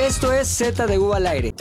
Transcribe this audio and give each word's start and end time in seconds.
Esto 0.00 0.32
es 0.32 0.48
Z 0.48 0.86
de 0.86 0.98
U 0.98 1.12
al 1.12 1.26
aire. 1.26 1.52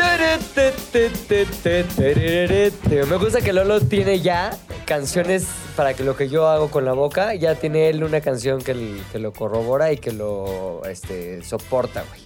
Me 3.06 3.18
gusta 3.18 3.42
que 3.42 3.52
Lolo 3.52 3.81
tiene 3.81 4.21
ya 4.21 4.58
canciones 4.86 5.46
para 5.76 5.94
que 5.94 6.05
lo 6.05 6.15
que 6.15 6.29
yo 6.29 6.47
hago 6.47 6.71
con 6.71 6.86
la 6.86 6.94
boca, 6.94 7.36
ya 7.36 7.55
tiene 7.55 7.89
él 7.89 8.02
una 8.02 8.21
canción 8.21 8.62
que, 8.62 9.02
que 9.12 9.20
lo 9.20 9.33
corrobora 9.33 9.91
y 9.91 9.97
que 9.97 10.13
lo 10.13 10.81
este, 10.86 11.44
soporta, 11.44 12.05
güey. 12.07 12.21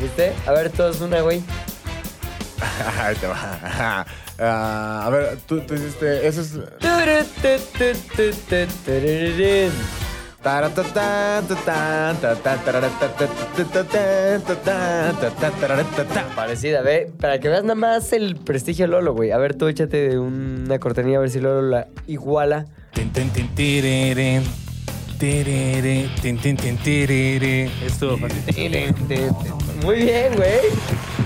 ¿Viste? 0.00 0.32
A 0.44 0.50
ver, 0.50 0.70
todos 0.70 1.00
una, 1.00 1.20
güey. 1.20 1.44
Ahí 2.98 3.14
te 3.14 3.28
va. 3.28 4.04
Ah, 4.38 5.06
a 5.06 5.10
ver, 5.10 5.38
tú, 5.46 5.60
tú 5.60 5.74
hiciste. 5.74 6.26
Eso 6.26 6.40
es. 6.40 6.58
Parecida, 16.36 16.82
ve, 16.82 17.10
para 17.20 17.40
que 17.40 17.48
veas 17.48 17.64
nada 17.64 17.74
más 17.74 18.12
el 18.12 18.36
prestigio 18.36 18.84
de 18.84 18.92
Lolo, 18.92 19.12
güey. 19.12 19.32
A 19.32 19.38
ver, 19.38 19.56
tú 19.56 19.66
échate 19.66 20.16
una 20.20 20.78
cortinilla 20.78 21.16
a 21.18 21.20
ver 21.22 21.30
si 21.30 21.40
Lolo 21.40 21.62
la 21.62 21.88
iguala. 22.06 22.66
Esto. 27.84 28.16
Muy 29.82 29.96
bien, 29.96 30.36
güey. 30.36 30.60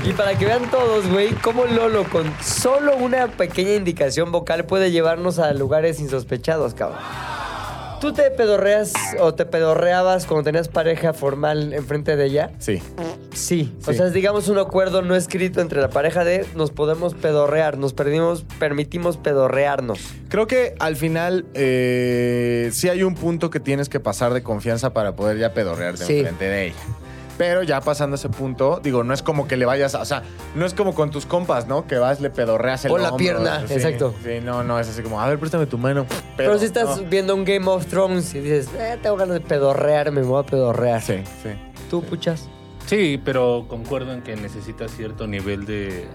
Y 0.03 0.15
para 0.15 0.39
que 0.39 0.47
vean 0.47 0.71
todos, 0.71 1.07
güey, 1.11 1.35
cómo 1.43 1.67
Lolo 1.67 2.05
con 2.05 2.25
solo 2.43 2.97
una 2.97 3.27
pequeña 3.27 3.75
indicación 3.75 4.33
vocal 4.33 4.65
puede 4.65 4.91
llevarnos 4.91 5.39
a 5.39 5.53
lugares 5.53 6.01
insospechados, 6.01 6.73
cabrón. 6.73 7.01
¿Tú 8.01 8.15
te 8.15 8.31
pedorreas 8.31 8.93
o 9.19 9.35
te 9.35 9.45
pedorreabas 9.45 10.25
cuando 10.25 10.45
tenías 10.45 10.69
pareja 10.69 11.13
formal 11.13 11.75
enfrente 11.75 12.17
de 12.17 12.25
ella? 12.25 12.51
Sí. 12.59 12.81
Sí. 13.35 13.75
O 13.87 13.91
Sí. 13.93 13.97
sea, 13.99 14.07
es, 14.07 14.13
digamos 14.15 14.49
un 14.49 14.59
acuerdo 14.59 15.03
no 15.03 15.15
escrito 15.15 15.61
entre 15.61 15.83
la 15.83 15.91
pareja 15.91 16.25
de 16.25 16.47
nos 16.55 16.71
podemos 16.71 17.13
pedorrear, 17.15 17.77
nos 17.77 17.93
perdimos, 17.93 18.45
permitimos 18.59 19.19
pedorrearnos. 19.19 20.01
Creo 20.31 20.47
que 20.47 20.75
al 20.79 20.97
final 20.97 21.45
eh, 21.53 22.71
sí 22.73 22.89
hay 22.89 23.03
un 23.03 23.15
punto 23.15 23.51
que 23.51 23.61
tienes 23.61 23.91
que 23.91 24.01
pasar 24.01 24.33
de 24.33 24.43
confianza 24.43 24.95
para 24.95 25.15
poder 25.15 25.37
ya 25.39 25.53
pedorrearte 25.53 26.05
Sí. 26.07 26.19
enfrente 26.21 26.47
de 26.47 26.67
ella. 26.69 26.75
Pero 27.41 27.63
ya 27.63 27.81
pasando 27.81 28.17
ese 28.17 28.29
punto, 28.29 28.81
digo, 28.83 29.03
no 29.03 29.15
es 29.15 29.23
como 29.23 29.49
que 29.49 29.57
le 29.57 29.65
vayas 29.65 29.95
a. 29.95 30.03
O 30.03 30.05
sea, 30.05 30.25
no 30.55 30.67
es 30.67 30.75
como 30.75 30.95
con 30.95 31.11
tus 31.11 31.25
compas, 31.25 31.67
¿no? 31.67 31.87
Que 31.87 31.97
vas, 31.97 32.21
le 32.21 32.29
pedorreas 32.29 32.85
el 32.85 32.91
O 32.91 32.99
la 32.99 33.05
hombro, 33.05 33.17
pierna, 33.17 33.67
sí, 33.67 33.73
exacto. 33.73 34.15
Sí, 34.23 34.41
no, 34.45 34.63
no, 34.63 34.79
es 34.79 34.91
así 34.91 35.01
como, 35.01 35.19
a 35.19 35.27
ver, 35.27 35.39
préstame 35.39 35.65
tu 35.65 35.79
mano. 35.79 36.05
Pero, 36.37 36.59
si 36.59 36.67
estás 36.67 37.01
no. 37.01 37.09
viendo 37.09 37.35
un 37.35 37.47
Game 37.47 37.67
of 37.67 37.87
Thrones 37.87 38.35
y 38.35 38.41
dices, 38.41 38.69
eh, 38.79 38.99
tengo 39.03 39.17
ganas 39.17 39.33
de 39.37 39.41
pedorrearme, 39.41 40.21
me 40.21 40.27
voy 40.27 40.43
a 40.43 40.45
pedorrear. 40.45 41.01
Sí, 41.01 41.23
sí. 41.43 41.49
¿Tú, 41.89 42.03
puchas? 42.03 42.47
Sí, 42.85 43.19
pero 43.25 43.65
concuerdo 43.69 44.13
en 44.13 44.21
que 44.21 44.37
necesitas 44.37 44.91
cierto 44.91 45.27
nivel 45.27 45.65
de. 45.65 46.09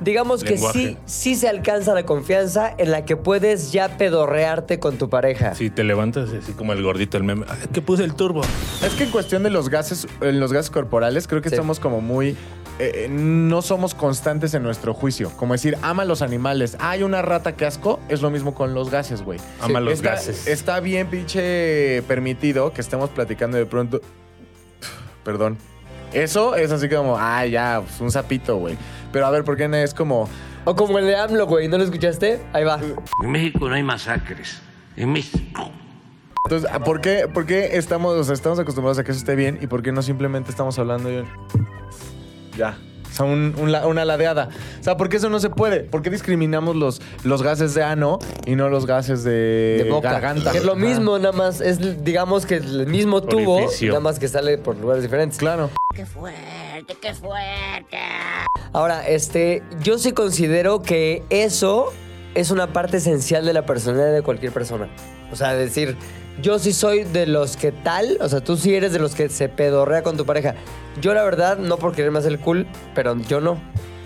Digamos 0.00 0.42
que 0.42 0.50
Lenguaje. 0.52 0.78
sí, 0.78 0.96
sí 1.06 1.34
se 1.36 1.48
alcanza 1.48 1.92
la 1.94 2.04
confianza 2.04 2.74
en 2.78 2.90
la 2.90 3.04
que 3.04 3.16
puedes 3.16 3.70
ya 3.72 3.98
pedorrearte 3.98 4.78
con 4.78 4.96
tu 4.96 5.10
pareja. 5.10 5.54
Si 5.54 5.68
te 5.70 5.84
levantas 5.84 6.30
así 6.30 6.52
como 6.52 6.72
el 6.72 6.82
gordito, 6.82 7.16
el 7.18 7.24
meme. 7.24 7.44
"Ay, 7.48 7.68
que 7.72 7.82
puse 7.82 8.04
el 8.04 8.14
turbo. 8.14 8.40
Es 8.84 8.94
que 8.94 9.04
en 9.04 9.10
cuestión 9.10 9.42
de 9.42 9.50
los 9.50 9.68
gases, 9.68 10.06
en 10.22 10.40
los 10.40 10.52
gases 10.52 10.70
corporales, 10.70 11.28
creo 11.28 11.42
que 11.42 11.50
Sí. 11.50 11.56
somos 11.56 11.80
como 11.80 12.00
muy. 12.00 12.36
eh, 12.82 13.08
no 13.10 13.60
somos 13.60 13.94
constantes 13.94 14.54
en 14.54 14.62
nuestro 14.62 14.94
juicio. 14.94 15.30
Como 15.36 15.52
decir, 15.52 15.76
ama 15.82 16.04
a 16.04 16.06
los 16.06 16.22
animales. 16.22 16.78
Hay 16.80 17.02
una 17.02 17.20
rata 17.20 17.52
que 17.54 17.66
asco. 17.66 18.00
Es 18.08 18.22
lo 18.22 18.30
mismo 18.30 18.54
con 18.54 18.72
los 18.72 18.90
gases, 18.90 19.20
güey. 19.20 19.38
Ama 19.60 19.80
los 19.80 19.92
está, 19.92 20.12
gases. 20.12 20.46
Está 20.46 20.80
bien, 20.80 21.08
pinche 21.08 22.00
permitido 22.08 22.72
que 22.72 22.80
estemos 22.80 23.10
platicando 23.10 23.58
de 23.58 23.66
pronto. 23.66 24.00
Perdón. 25.24 25.58
Eso 26.14 26.56
es 26.56 26.72
así 26.72 26.88
como, 26.88 27.16
ah, 27.18 27.44
ya, 27.46 27.82
pues, 27.86 28.00
un 28.00 28.10
sapito, 28.10 28.56
güey. 28.56 28.76
Pero 29.12 29.26
a 29.26 29.30
ver, 29.30 29.44
¿por 29.44 29.56
qué 29.56 29.68
no 29.68 29.76
es 29.76 29.94
como. 29.94 30.28
O 30.64 30.76
como 30.76 30.98
el 30.98 31.06
de 31.06 31.16
AMLO, 31.16 31.46
güey, 31.46 31.68
¿no 31.68 31.78
lo 31.78 31.84
escuchaste? 31.84 32.40
Ahí 32.52 32.64
va. 32.64 32.78
En 33.22 33.30
México 33.30 33.68
no 33.68 33.74
hay 33.74 33.82
masacres. 33.82 34.60
En 34.96 35.12
México. 35.12 35.70
Entonces, 36.44 36.70
¿por 36.84 37.00
qué, 37.00 37.28
por 37.32 37.46
qué 37.46 37.76
estamos, 37.76 38.16
o 38.16 38.24
sea, 38.24 38.34
estamos 38.34 38.58
acostumbrados 38.58 38.98
a 38.98 39.04
que 39.04 39.12
eso 39.12 39.20
esté 39.20 39.36
bien 39.36 39.58
y 39.60 39.66
por 39.66 39.82
qué 39.82 39.92
no 39.92 40.02
simplemente 40.02 40.50
estamos 40.50 40.78
hablando 40.78 41.08
de 41.08 41.24
Ya. 42.56 42.76
O 43.10 43.12
sea, 43.12 43.26
un- 43.26 43.54
un 43.58 43.72
la- 43.72 43.86
una 43.86 44.04
ladeada. 44.04 44.50
O 44.80 44.82
sea, 44.84 44.96
¿por 44.96 45.08
qué 45.08 45.16
eso 45.16 45.28
no 45.30 45.40
se 45.40 45.50
puede? 45.50 45.80
¿Por 45.80 46.02
qué 46.02 46.10
discriminamos 46.10 46.76
los, 46.76 47.02
los 47.24 47.42
gases 47.42 47.74
de 47.74 47.82
ano 47.82 48.18
y 48.46 48.54
no 48.56 48.68
los 48.68 48.86
gases 48.86 49.24
de, 49.24 49.82
De 49.84 49.90
boca. 49.90 50.12
garganta? 50.12 50.52
Que 50.52 50.58
es 50.58 50.64
lo 50.64 50.76
mismo, 50.76 51.18
nada 51.18 51.32
más. 51.32 51.60
Es, 51.60 52.04
digamos 52.04 52.46
que 52.46 52.56
el 52.56 52.86
mismo 52.86 53.22
tubo, 53.22 53.56
Orificio. 53.56 53.88
nada 53.88 54.00
más 54.00 54.18
que 54.18 54.28
sale 54.28 54.58
por 54.58 54.76
lugares 54.76 55.02
diferentes. 55.02 55.38
Claro. 55.38 55.70
¡Qué 55.94 56.06
fuerte, 56.06 56.96
qué 57.00 57.12
fuerte! 57.14 57.98
Ahora, 58.72 59.06
este, 59.08 59.62
yo 59.82 59.98
sí 59.98 60.12
considero 60.12 60.82
que 60.82 61.24
eso 61.30 61.92
es 62.34 62.52
una 62.52 62.72
parte 62.72 62.98
esencial 62.98 63.44
de 63.44 63.52
la 63.52 63.66
personalidad 63.66 64.12
de 64.12 64.22
cualquier 64.22 64.52
persona. 64.52 64.88
O 65.32 65.36
sea, 65.36 65.54
decir, 65.54 65.96
yo 66.42 66.58
sí 66.58 66.72
soy 66.72 67.04
de 67.04 67.26
los 67.26 67.56
que 67.56 67.72
tal, 67.72 68.18
o 68.20 68.28
sea, 68.28 68.40
tú 68.40 68.56
sí 68.56 68.74
eres 68.74 68.92
de 68.92 68.98
los 68.98 69.14
que 69.14 69.28
se 69.28 69.48
pedorrea 69.48 70.02
con 70.02 70.16
tu 70.16 70.24
pareja. 70.26 70.54
Yo 71.00 71.14
la 71.14 71.22
verdad, 71.24 71.58
no 71.58 71.76
por 71.76 71.94
quererme 71.94 72.18
hacer 72.18 72.38
cool, 72.38 72.66
pero 72.94 73.16
yo 73.22 73.40
no. 73.40 73.60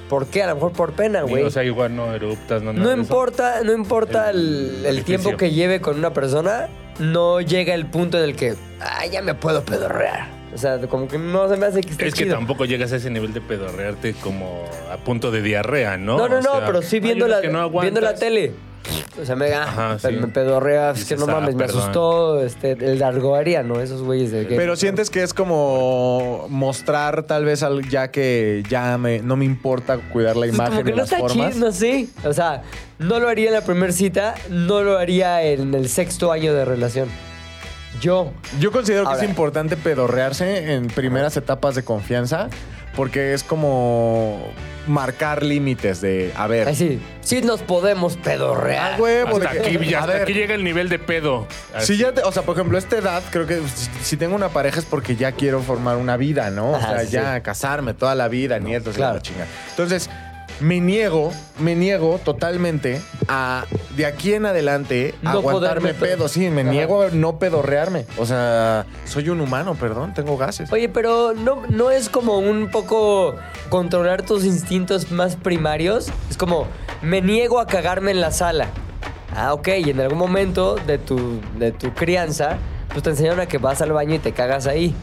¿Por 0.09 0.27
qué? 0.27 0.43
A 0.43 0.49
lo 0.49 0.57
mejor 0.57 0.73
por 0.73 0.93
pena, 0.93 1.23
güey. 1.23 1.43
O 1.45 1.51
sea, 1.51 1.65
igual 1.65 1.97
no 1.97 2.13
eruptas, 2.15 2.63
no 2.63 2.73
No 2.73 2.81
nada 2.81 2.89
de 2.89 2.93
eso. 2.95 3.03
importa, 3.03 3.61
no 3.65 3.73
importa 3.73 4.31
el, 4.31 4.85
El 4.85 4.99
el 4.99 5.05
tiempo 5.05 5.37
que 5.37 5.51
lleve 5.51 5.81
con 5.81 5.99
una 5.99 6.13
persona, 6.13 6.69
no 6.99 7.41
llega 7.41 7.75
el 7.75 7.87
punto 7.87 8.19
en 8.19 8.25
el 8.25 8.37
que, 8.37 8.55
ah, 8.81 9.07
ya 9.07 9.23
me 9.23 9.35
puedo 9.35 9.65
pedorrear. 9.65 10.29
O 10.55 10.59
sea, 10.59 10.79
como 10.87 11.09
que 11.09 11.19
no 11.19 11.49
se 11.49 11.57
me 11.57 11.67
hace 11.67 11.81
que 11.81 11.91
esté 11.91 12.07
Es 12.07 12.15
que 12.15 12.25
chido. 12.25 12.37
tampoco 12.37 12.65
llegas 12.65 12.93
a 12.93 12.97
ese 12.97 13.11
nivel 13.11 13.33
de 13.33 13.41
pedorrearte 13.41 14.13
como 14.15 14.65
a 14.93 14.97
punto 14.99 15.33
de 15.33 15.43
diarrea, 15.43 15.97
¿no? 15.97 16.17
No, 16.17 16.29
no, 16.29 16.37
O 16.39 16.43
no, 16.43 16.53
sea, 16.59 16.67
pero 16.67 16.81
sí 16.83 16.97
hay 16.97 17.01
viendo 17.01 17.25
unos 17.25 17.37
la, 17.39 17.43
que 17.43 17.49
no 17.49 17.71
viendo 17.71 18.01
la 18.01 18.15
tele. 18.15 18.53
O 19.21 19.25
sea, 19.25 19.37
me, 19.37 19.53
ah, 19.55 19.63
Ajá, 19.63 19.97
pe- 20.01 20.11
sí. 20.11 20.17
me 20.17 20.27
pedorrea, 20.29 20.91
es 20.91 21.05
que 21.05 21.17
no 21.17 21.25
ah, 21.25 21.33
mames, 21.41 21.55
me 21.55 21.65
perdón. 21.65 21.81
asustó 21.83 22.41
este, 22.43 22.73
el 22.73 22.99
largoariano, 22.99 23.81
esos 23.81 24.03
güeyes 24.03 24.31
de 24.33 24.47
que... 24.47 24.57
Pero 24.57 24.77
sientes 24.77 25.09
que 25.09 25.23
es 25.23 25.33
como 25.33 26.47
mostrar 26.51 27.23
tal 27.23 27.45
vez 27.45 27.63
al, 27.63 27.89
ya 27.89 28.11
que 28.11 28.63
ya 28.69 28.99
me, 28.99 29.21
no 29.21 29.37
me 29.37 29.45
importa 29.45 29.99
cuidar 29.99 30.37
la 30.37 30.47
imagen 30.47 30.73
como 30.73 30.85
que 30.85 30.91
y 30.91 30.93
no 30.93 30.99
las 30.99 31.13
está 31.13 31.19
formas. 31.19 31.55
chido, 31.55 31.67
no 31.67 31.73
sé. 31.73 32.09
O 32.25 32.33
sea, 32.33 32.63
no 32.99 33.21
lo 33.21 33.29
haría 33.29 33.49
en 33.49 33.55
la 33.55 33.65
primera 33.65 33.93
cita, 33.93 34.35
no 34.51 34.83
lo 34.83 34.99
haría 34.99 35.43
en 35.43 35.73
el 35.75 35.89
sexto 35.89 36.33
año 36.33 36.53
de 36.53 36.65
relación. 36.65 37.09
Yo. 38.01 38.33
Yo 38.61 38.73
considero 38.73 39.09
que 39.09 39.15
es 39.17 39.23
importante 39.23 39.77
pedorrearse 39.77 40.75
en 40.75 40.89
primeras 40.89 41.37
etapas 41.37 41.77
de 41.77 41.85
confianza 41.85 42.49
porque 42.97 43.35
es 43.35 43.43
como 43.43 44.41
marcar 44.87 45.43
límites 45.43 46.01
de, 46.03 46.31
a 46.37 46.47
ver, 46.47 46.69
Así, 46.69 47.01
sí 47.23 47.41
nos 47.41 47.63
podemos 47.63 48.17
pedorrear. 48.19 48.93
ah, 48.95 48.97
huevo, 49.01 49.39
de 49.39 49.49
que- 49.49 49.59
aquí, 49.61 49.87
ya 49.89 49.99
a 49.99 50.01
hasta 50.03 50.13
ver, 50.13 50.23
aquí 50.23 50.35
llega 50.35 50.55
el 50.55 50.63
nivel 50.63 50.89
de 50.91 50.99
pedo. 50.99 51.47
Si 51.81 51.97
ya, 51.97 52.13
te- 52.13 52.23
o 52.23 52.31
sea, 52.33 52.43
por 52.43 52.55
ejemplo, 52.55 52.77
esta 52.77 52.99
edad, 52.99 53.23
creo 53.31 53.47
que 53.47 53.61
si, 53.75 53.89
si 54.03 54.17
tengo 54.19 54.35
una 54.37 54.51
pareja 54.51 54.79
es 54.81 54.85
porque 54.85 55.17
ya 55.17 55.33
quiero 55.33 55.63
formar 55.63 55.97
una 55.97 56.17
vida, 56.19 56.51
¿no? 56.51 56.73
O 56.73 56.79
sea, 56.81 57.01
sí, 57.01 57.13
ya 57.13 57.41
casarme 57.43 57.95
toda 57.95 58.15
la 58.15 58.29
vida, 58.29 58.59
nietos, 58.59 58.95
claro. 58.95 59.21
claro. 59.21 59.23
chinga. 59.23 59.47
Entonces, 59.71 60.11
me 60.61 60.81
niego, 60.81 61.31
me 61.59 61.75
niego 61.75 62.21
totalmente 62.25 63.01
a 63.29 63.65
de 63.97 64.07
aquí 64.07 64.35
en 64.35 64.47
adelante 64.47 65.15
No 65.23 65.31
aguantarme 65.31 65.93
poderme- 65.95 65.99
pedo. 66.17 66.29
Sí, 66.29 66.49
me 66.51 66.63
Ajá. 66.63 66.71
niego 66.71 67.03
a 67.03 67.09
no 67.11 67.39
pedorrearme. 67.39 68.07
O 68.19 68.27
sea, 68.27 68.87
soy 69.05 69.29
un 69.29 69.41
humano, 69.41 69.75
perdón, 69.75 70.15
tengo 70.15 70.37
gases. 70.37 70.73
Oye, 70.73 70.89
pero 70.89 71.33
no, 71.35 71.63
no 71.69 71.91
es 71.91 72.09
como 72.09 72.39
un 72.39 72.71
poco 72.71 73.35
controlar 73.69 74.23
tus 74.23 74.45
instintos 74.45 75.11
más 75.11 75.37
primarios. 75.37 76.09
Es 76.31 76.37
como, 76.37 76.67
me 77.03 77.21
niego 77.21 77.61
a 77.61 77.67
cagarme 77.67 78.11
en 78.11 78.21
la 78.21 78.31
sala. 78.33 78.69
Ah, 79.37 79.53
ok, 79.55 79.69
y 79.85 79.91
en 79.91 80.01
algún 80.01 80.19
momento 80.19 80.77
de 80.87 80.99
tu, 80.99 81.41
de 81.59 81.73
tu 81.73 81.93
crianza, 81.93 82.57
pues 82.91 83.03
te 83.03 83.11
enseñaron 83.11 83.41
a 83.41 83.47
que 83.47 83.59
vas 83.59 83.83
al 83.83 83.93
baño 83.93 84.15
y 84.15 84.19
te 84.21 84.33
cagas 84.33 84.67
ahí. 84.67 84.95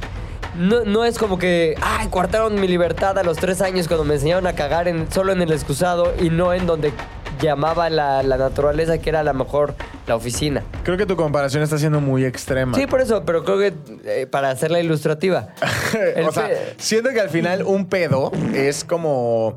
No, 0.55 0.83
no 0.83 1.05
es 1.05 1.17
como 1.17 1.37
que, 1.39 1.75
ay, 1.81 2.07
coartaron 2.09 2.59
mi 2.59 2.67
libertad 2.67 3.17
a 3.17 3.23
los 3.23 3.37
tres 3.37 3.61
años 3.61 3.87
cuando 3.87 4.03
me 4.03 4.15
enseñaron 4.15 4.47
a 4.47 4.53
cagar 4.53 4.87
en, 4.87 5.11
solo 5.11 5.31
en 5.31 5.41
el 5.41 5.51
excusado 5.51 6.13
y 6.19 6.29
no 6.29 6.53
en 6.53 6.65
donde 6.65 6.91
llamaba 7.39 7.89
la, 7.89 8.21
la 8.23 8.37
naturaleza, 8.37 8.97
que 8.99 9.09
era 9.09 9.21
a 9.21 9.23
lo 9.23 9.33
mejor 9.33 9.75
la 10.07 10.15
oficina. 10.15 10.63
Creo 10.83 10.97
que 10.97 11.05
tu 11.05 11.15
comparación 11.15 11.63
está 11.63 11.77
siendo 11.77 12.01
muy 12.01 12.25
extrema. 12.25 12.77
Sí, 12.77 12.85
por 12.85 13.01
eso, 13.01 13.23
pero 13.25 13.43
creo 13.43 13.57
que 13.57 13.73
eh, 14.05 14.27
para 14.27 14.49
hacerla 14.49 14.79
ilustrativa. 14.79 15.49
O 16.25 16.31
sea, 16.31 16.49
siento 16.77 17.09
que 17.09 17.19
al 17.19 17.29
final 17.29 17.63
un 17.63 17.85
pedo 17.85 18.31
es 18.53 18.83
como. 18.85 19.55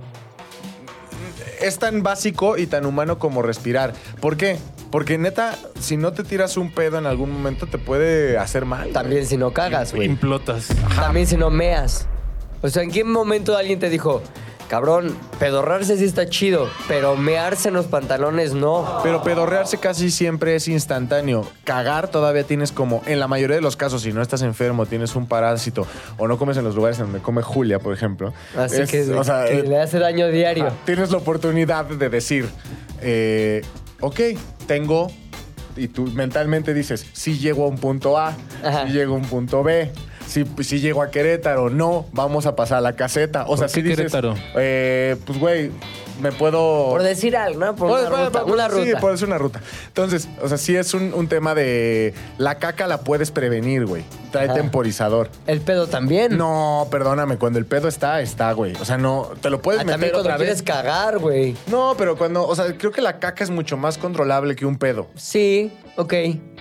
Es 1.61 1.79
tan 1.79 2.03
básico 2.03 2.59
y 2.59 2.67
tan 2.67 2.85
humano 2.87 3.19
como 3.19 3.41
respirar. 3.43 3.93
¿Por 4.21 4.37
qué? 4.37 4.59
Porque 4.95 5.19
neta, 5.19 5.59
si 5.81 5.97
no 5.97 6.13
te 6.13 6.23
tiras 6.23 6.57
un 6.57 6.71
pedo 6.71 6.99
en 6.99 7.07
algún 7.07 7.29
momento, 7.33 7.67
te 7.67 7.79
puede 7.79 8.39
hacer 8.39 8.65
mal. 8.65 8.93
También 8.93 9.27
si 9.27 9.37
no 9.37 9.53
cagas, 9.53 9.93
güey. 9.93 10.07
Implotas. 10.07 10.69
También 10.95 11.27
si 11.27 11.37
no 11.37 11.51
meas. 11.51 12.07
O 12.63 12.69
sea, 12.69 12.85
¿en 12.85 12.93
qué 12.93 13.03
momento 13.03 13.57
alguien 13.57 13.81
te 13.81 13.91
dijo, 13.91 14.23
cabrón, 14.69 15.17
pedorrarse 15.41 15.97
sí 15.97 16.05
está 16.05 16.29
chido, 16.29 16.69
pero 16.87 17.17
mearse 17.17 17.71
en 17.71 17.75
los 17.75 17.87
pantalones 17.87 18.55
no. 18.55 19.01
Pero 19.03 19.25
pedorrearse 19.25 19.79
casi 19.79 20.13
siempre 20.13 20.55
es 20.55 20.69
instantáneo. 20.69 21.45
Cagar 21.65 22.07
todavía 22.07 22.45
tienes 22.45 22.71
como, 22.71 23.03
en 23.07 23.19
la 23.19 23.27
mayoría 23.27 23.57
de 23.57 23.63
los 23.63 23.75
casos, 23.75 24.03
si 24.03 24.13
no 24.13 24.23
estás 24.23 24.43
enfermo, 24.43 24.87
tienes 24.87 25.17
un 25.17 25.27
parásito 25.27 25.89
o 26.19 26.29
no 26.29 26.39
comes 26.39 26.57
en 26.57 26.63
los 26.63 26.77
lugares 26.77 27.01
en 27.01 27.07
donde 27.07 27.19
come 27.19 27.43
Julia, 27.43 27.81
por 27.81 27.93
ejemplo. 27.93 28.33
Así 28.57 28.83
es- 28.83 28.91
que, 28.93 29.03
o 29.13 29.25
sea, 29.25 29.47
que 29.47 29.59
eh, 29.59 29.63
le 29.65 29.81
hace 29.81 29.99
daño 29.99 30.29
diario. 30.29 30.71
tienes 30.85 31.11
la 31.11 31.17
oportunidad 31.19 31.85
de 31.87 32.09
decir, 32.09 32.49
eh, 33.01 33.63
ok, 34.05 34.21
tengo, 34.67 35.11
y 35.77 35.89
tú 35.89 36.07
mentalmente 36.13 36.75
dices, 36.75 37.07
si 37.13 37.39
llego 37.39 37.65
a 37.65 37.69
un 37.69 37.79
punto 37.79 38.19
A, 38.19 38.37
si 38.87 38.93
llego 38.93 39.15
a 39.15 39.17
un 39.17 39.25
punto 39.25 39.63
B. 39.63 39.91
Si, 40.27 40.45
si 40.65 40.81
llego 40.81 41.03
a 41.03 41.11
Querétaro, 41.11 41.71
no, 41.71 42.07
vamos 42.13 42.47
a 42.47 42.57
pasar 42.57 42.79
a 42.79 42.81
la 42.81 42.95
caseta. 42.97 43.45
O 43.45 43.49
¿Por 43.49 43.59
sea, 43.59 43.67
qué 43.69 43.73
si 43.75 43.83
dices, 43.83 43.97
Querétaro? 43.99 44.35
eh, 44.57 45.17
pues 45.27 45.39
güey, 45.39 45.71
me 46.21 46.33
puedo... 46.33 46.89
Por 46.91 47.03
decir 47.03 47.37
algo, 47.37 47.61
¿no? 47.61 47.77
Por 47.77 47.89
Pues, 47.89 48.07
una 48.09 48.25
ruta. 48.27 48.43
pues, 48.43 48.53
una 48.55 48.69
Sí, 48.71 48.85
ruta. 48.91 49.01
puede 49.01 49.17
ser 49.19 49.29
una 49.29 49.39
ruta. 49.39 49.61
Entonces, 49.89 50.29
o 50.43 50.49
sea, 50.49 50.59
sí 50.59 50.75
es 50.77 50.95
un, 50.95 51.13
un 51.15 51.29
tema 51.29 51.55
de... 51.55 52.15
La 52.39 52.59
caca 52.59 52.87
la 52.87 53.01
puedes 53.01 53.31
prevenir, 53.31 53.87
güey. 53.87 54.05
Trae 54.33 54.47
Ajá. 54.47 54.55
temporizador. 54.55 55.29
El 55.47 55.61
pedo 55.61 55.87
también. 55.87 56.37
No, 56.37 56.89
perdóname, 56.91 57.37
cuando 57.37 57.59
el 57.59 57.67
pedo 57.67 57.87
está, 57.89 58.21
está, 58.21 58.53
güey. 58.53 58.73
O 58.81 58.85
sea, 58.85 58.97
no, 58.99 59.31
te 59.41 59.51
lo 59.51 59.61
puedes 59.63 59.81
Ah, 59.81 59.85
también 59.85 60.01
meter 60.01 60.13
cuando 60.15 60.29
otra 60.31 60.37
quieres 60.39 60.63
vez. 60.63 60.63
cagar, 60.63 61.19
güey. 61.19 61.57
No, 61.69 61.95
pero 61.99 62.17
cuando, 62.17 62.47
o 62.47 62.55
sea, 62.57 62.77
creo 62.77 62.91
que 62.91 63.03
la 63.03 63.19
caca 63.19 63.45
es 63.45 63.51
mucho 63.51 63.77
más 63.77 63.99
controlable 63.99 64.57
que 64.57 64.67
un 64.67 64.77
pedo. 64.79 65.07
Sí, 65.15 65.73
ok, 65.97 66.15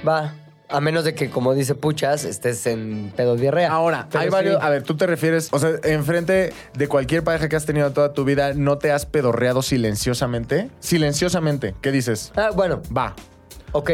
va. 0.08 0.36
A 0.74 0.82
menos 0.82 1.04
de 1.04 1.14
que, 1.14 1.30
como 1.30 1.54
dice 1.54 1.76
Puchas, 1.76 2.26
estés 2.26 2.66
en 2.66 3.14
pedo 3.16 3.36
diarrea. 3.36 3.72
Ahora, 3.72 4.08
Pero 4.10 4.22
hay 4.22 4.28
sí. 4.28 4.32
varios. 4.32 4.60
A 4.62 4.70
ver, 4.72 4.82
tú 4.82 4.98
te 4.98 5.06
refieres, 5.06 5.50
o 5.52 5.60
sea, 5.60 5.74
enfrente 5.84 6.52
de 6.76 6.88
cualquier 6.88 7.24
pareja 7.24 7.48
que 7.48 7.56
has 7.56 7.68
tenido 7.68 7.92
toda 7.92 8.14
tu 8.14 8.26
vida, 8.26 8.54
¿no 8.56 8.80
te 8.80 8.92
has 8.92 9.06
pedorreado 9.06 9.62
silenciosamente? 9.62 10.72
Silenciosamente, 10.80 11.76
¿qué 11.80 11.92
dices? 11.92 12.32
Ah, 12.36 12.50
bueno, 12.56 12.82
Va. 12.96 13.14
ok. 13.72 13.92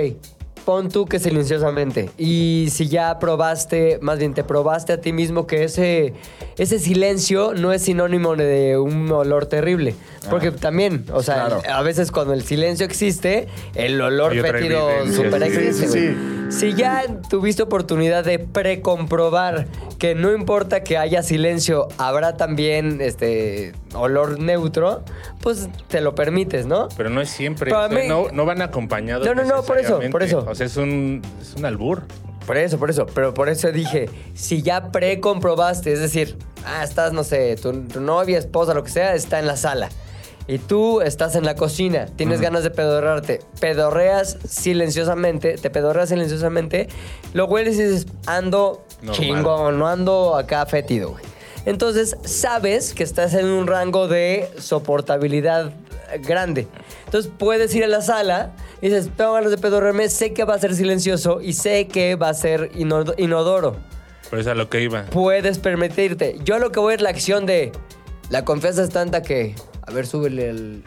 Pon 0.70 0.88
tú 0.90 1.08
que 1.08 1.18
silenciosamente. 1.18 2.12
Y 2.16 2.68
si 2.70 2.88
ya 2.90 3.18
probaste, 3.18 3.98
más 4.04 4.20
bien 4.20 4.36
te 4.36 4.44
probaste 4.44 4.94
a 4.94 5.02
ti 5.02 5.14
mismo 5.14 5.48
que 5.48 5.64
ese, 5.64 6.14
ese 6.60 6.78
silencio 6.78 7.56
no 7.56 7.74
es 7.74 7.82
sinónimo 7.82 8.36
de 8.36 8.78
un 8.78 9.12
olor 9.12 9.48
terrible. 9.48 9.96
Porque 10.30 10.52
también, 10.52 11.06
o 11.12 11.24
sea, 11.24 11.48
Claro. 11.48 11.62
a 11.68 11.82
veces 11.82 12.12
cuando 12.12 12.34
el 12.36 12.44
silencio 12.44 12.86
existe, 12.86 13.48
el 13.74 14.00
olor 14.00 14.32
fétido 14.40 14.88
super 15.12 15.42
sí, 15.42 15.48
existe. 15.58 15.88
sí, 15.88 16.00
güey. 16.14 16.40
Si 16.52 16.74
ya 16.74 17.04
tuviste 17.30 17.62
oportunidad 17.64 18.24
de 18.24 18.40
precomprobar 18.40 19.68
que 20.00 20.16
no 20.16 20.32
importa 20.34 20.84
que 20.84 20.98
haya 20.98 21.22
silencio, 21.22 21.88
habrá 21.98 22.38
también 22.38 23.00
este 23.02 23.74
olor 23.94 24.40
neutro, 24.40 25.04
pues 25.42 25.70
te 25.90 26.02
lo 26.02 26.16
permites, 26.16 26.66
¿no? 26.66 26.88
Pero 26.98 27.10
no 27.12 27.22
es 27.22 27.30
siempre. 27.30 27.72
O 27.72 27.88
sea, 27.88 27.88
mí- 28.02 28.08
no, 28.08 28.28
no 28.32 28.46
van 28.46 28.62
acompañados. 28.64 29.28
No, 29.28 29.36
no, 29.36 29.44
no, 29.44 29.62
por 29.64 29.78
eso, 29.78 30.00
por 30.12 30.24
eso. 30.24 30.44
O 30.48 30.56
sea, 30.56 30.59
es 30.66 30.78
un, 30.78 31.22
es 31.42 31.54
un 31.56 31.66
albur. 31.66 32.04
Por 32.46 32.58
eso, 32.58 32.80
por 32.80 32.90
eso. 32.90 33.06
Pero 33.06 33.34
por 33.34 33.50
eso 33.50 33.72
dije, 33.72 34.10
si 34.34 34.62
ya 34.62 34.92
precomprobaste, 34.92 35.94
es 35.94 36.00
decir, 36.00 36.38
ah, 36.66 36.84
estás, 36.84 37.14
no 37.14 37.24
sé, 37.24 37.56
tu, 37.58 37.72
tu 37.84 38.02
novia, 38.02 38.38
esposa, 38.38 38.74
lo 38.74 38.84
que 38.84 38.90
sea, 38.90 39.14
está 39.14 39.40
en 39.40 39.48
la 39.48 39.56
sala. 39.56 39.90
Y 40.48 40.58
tú 40.58 41.02
estás 41.02 41.36
en 41.36 41.46
la 41.46 41.54
cocina, 41.54 42.08
tienes 42.08 42.42
ganas 42.42 42.64
de 42.64 42.72
pedorrearte, 42.72 43.40
pedorreas 43.60 44.40
silenciosamente, 44.48 45.58
te 45.58 45.70
pedorreas 45.70 46.10
silenciosamente, 46.10 46.88
lo 47.34 47.46
hueles 47.46 47.78
y 47.78 47.84
dices, 47.84 48.08
ando 48.26 48.84
Normal. 49.04 49.16
chingón, 49.16 49.78
no 49.78 49.88
ando 49.88 50.36
acá 50.36 50.66
fétido, 50.66 51.12
güey. 51.12 51.24
Entonces, 51.68 52.18
sabes 52.24 52.96
que 52.96 53.04
estás 53.04 53.36
en 53.36 53.46
un 53.46 53.68
rango 53.68 54.08
de 54.08 54.50
soportabilidad 54.58 55.72
grande. 56.18 56.68
Entonces, 57.06 57.32
puedes 57.38 57.74
ir 57.76 57.84
a 57.84 57.88
la 57.88 58.02
sala 58.02 58.54
y 58.82 58.90
dices, 58.90 59.10
tengo 59.16 59.34
ganas 59.34 59.52
de 59.52 59.58
pedorrearme, 59.58 60.10
sé 60.10 60.34
que 60.34 60.44
va 60.44 60.56
a 60.56 60.60
ser 60.60 60.76
silencioso 60.76 61.42
y 61.42 61.54
sé 61.54 61.88
que 61.88 62.16
va 62.16 62.30
a 62.30 62.34
ser 62.34 62.72
ino- 62.76 63.14
inodoro. 63.18 63.76
Por 64.30 64.40
eso 64.40 64.52
a 64.52 64.56
lo 64.56 64.70
que 64.70 64.82
iba. 64.82 65.06
Puedes 65.06 65.58
permitirte. 65.58 66.38
Yo 66.44 66.56
a 66.56 66.60
lo 66.60 66.72
que 66.72 66.80
voy 66.80 66.94
es 66.94 67.02
la 67.02 67.10
acción 67.10 67.46
de, 67.46 67.72
la 68.30 68.46
confianza 68.46 68.84
es 68.84 68.90
tanta 68.90 69.22
que, 69.24 69.56
a 69.90 69.92
ver, 69.92 70.06
súbele 70.06 70.50
el... 70.50 70.84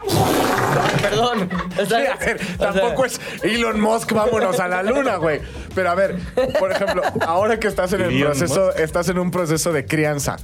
Perdón. 1.01 1.49
O 1.79 1.85
Sí, 1.85 1.93
a 1.93 2.15
ver, 2.15 2.39
o 2.41 2.57
sea, 2.57 2.71
tampoco 2.71 3.05
es 3.05 3.19
Elon 3.43 3.79
Musk, 3.81 4.13
vámonos 4.13 4.59
a 4.59 4.67
la 4.67 4.81
luna, 4.81 5.17
güey. 5.17 5.41
Pero 5.75 5.89
a 5.89 5.95
ver, 5.95 6.17
por 6.59 6.71
ejemplo, 6.71 7.01
ahora 7.21 7.59
que 7.59 7.67
estás 7.67 7.91
en 7.93 8.01
el 8.01 8.11
Elon 8.11 8.31
proceso, 8.31 8.67
Musk. 8.67 8.79
estás 8.79 9.09
en 9.09 9.19
un 9.19 9.29
proceso 9.29 9.73
de 9.73 9.85
crianza. 9.85 10.37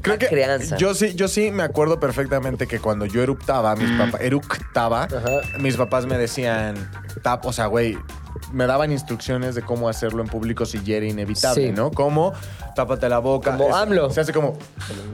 Creo 0.00 0.18
que 0.18 0.28
crianza. 0.28 0.76
yo 0.76 0.94
sí, 0.94 1.14
yo 1.14 1.28
sí 1.28 1.50
me 1.50 1.64
acuerdo 1.64 2.00
perfectamente 2.00 2.66
que 2.66 2.78
cuando 2.80 3.04
yo 3.04 3.22
eruptaba, 3.22 3.76
mis 3.76 3.90
papás, 3.90 4.20
eructaba, 4.22 5.02
Ajá. 5.04 5.58
mis 5.58 5.76
papás 5.76 6.06
me 6.06 6.16
decían, 6.16 6.90
tap, 7.22 7.44
o 7.44 7.52
sea, 7.52 7.66
güey, 7.66 7.98
me 8.52 8.66
daban 8.66 8.92
instrucciones 8.92 9.54
de 9.54 9.62
cómo 9.62 9.88
hacerlo 9.88 10.22
en 10.22 10.28
público 10.28 10.64
si 10.66 10.82
ya 10.82 10.96
era 10.96 11.06
inevitable, 11.06 11.66
Sí. 11.68 11.72
¿no? 11.72 11.90
Como 11.90 12.32
tápate 12.74 13.08
la 13.08 13.18
boca. 13.18 13.52
Como 13.52 13.68
es- 13.68 13.74
AMLO. 13.74 14.10
Se 14.10 14.20
hace 14.20 14.32
como, 14.32 14.56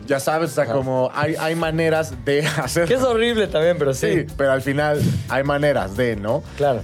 ya 0.06 0.20
sabes, 0.20 0.50
o 0.52 0.54
sea, 0.54 0.66
como 0.66 1.10
hay, 1.14 1.34
hay 1.36 1.54
maneras 1.54 2.12
de 2.24 2.46
hacerlo. 2.62 2.88
Que 2.88 2.94
es 2.94 3.02
horrible 3.02 3.46
también, 3.48 3.76
pero 3.78 3.92
sí. 3.94 4.12
Sí, 4.20 4.26
pero 4.36 4.52
al 4.52 4.62
final 4.62 5.00
hay 5.28 5.42
maneras 5.44 5.96
de, 5.96 6.16
¿no? 6.16 6.42
Claro. 6.56 6.82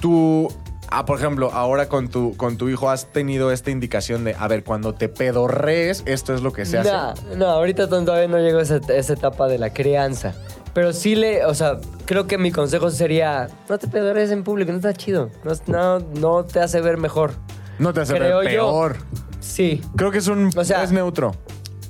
Tú, 0.00 0.48
ah, 0.90 1.04
por 1.04 1.18
ejemplo, 1.18 1.50
ahora 1.52 1.88
con 1.88 2.08
tu, 2.08 2.36
con 2.36 2.56
tu 2.56 2.68
hijo 2.68 2.90
has 2.90 3.06
tenido 3.06 3.50
esta 3.50 3.70
indicación 3.70 4.24
de, 4.24 4.34
a 4.38 4.46
ver, 4.48 4.64
cuando 4.64 4.94
te 4.94 5.08
pedorrees, 5.08 6.02
esto 6.06 6.34
es 6.34 6.42
lo 6.42 6.52
que 6.52 6.64
se 6.66 6.78
hace. 6.78 6.90
No, 6.92 7.14
no, 7.36 7.46
ahorita 7.46 7.88
todavía 7.88 8.28
no 8.28 8.38
llego 8.38 8.58
a 8.58 8.62
esa, 8.62 8.76
esa 8.94 9.12
etapa 9.14 9.48
de 9.48 9.58
la 9.58 9.70
crianza. 9.72 10.34
Pero 10.74 10.92
sí 10.92 11.14
le, 11.16 11.44
o 11.46 11.54
sea, 11.54 11.78
creo 12.08 12.26
que 12.26 12.38
mi 12.38 12.50
consejo 12.50 12.90
sería, 12.90 13.48
no 13.68 13.76
te 13.78 13.86
pedores 13.86 14.30
en 14.30 14.42
público, 14.42 14.72
no 14.72 14.78
está 14.78 14.94
chido. 14.94 15.28
No, 15.44 15.52
no, 15.66 15.98
no 16.14 16.44
te 16.46 16.58
hace 16.58 16.80
ver 16.80 16.96
mejor. 16.96 17.32
No 17.78 17.92
te 17.92 18.00
hace 18.00 18.14
Creo 18.14 18.38
ver 18.38 18.50
yo. 18.50 18.62
peor. 18.62 18.96
Sí. 19.40 19.82
Creo 19.94 20.10
que 20.10 20.16
es 20.18 20.26
un 20.26 20.50
O 20.56 20.64
sea- 20.64 20.82
es 20.82 20.90
neutro. 20.90 21.32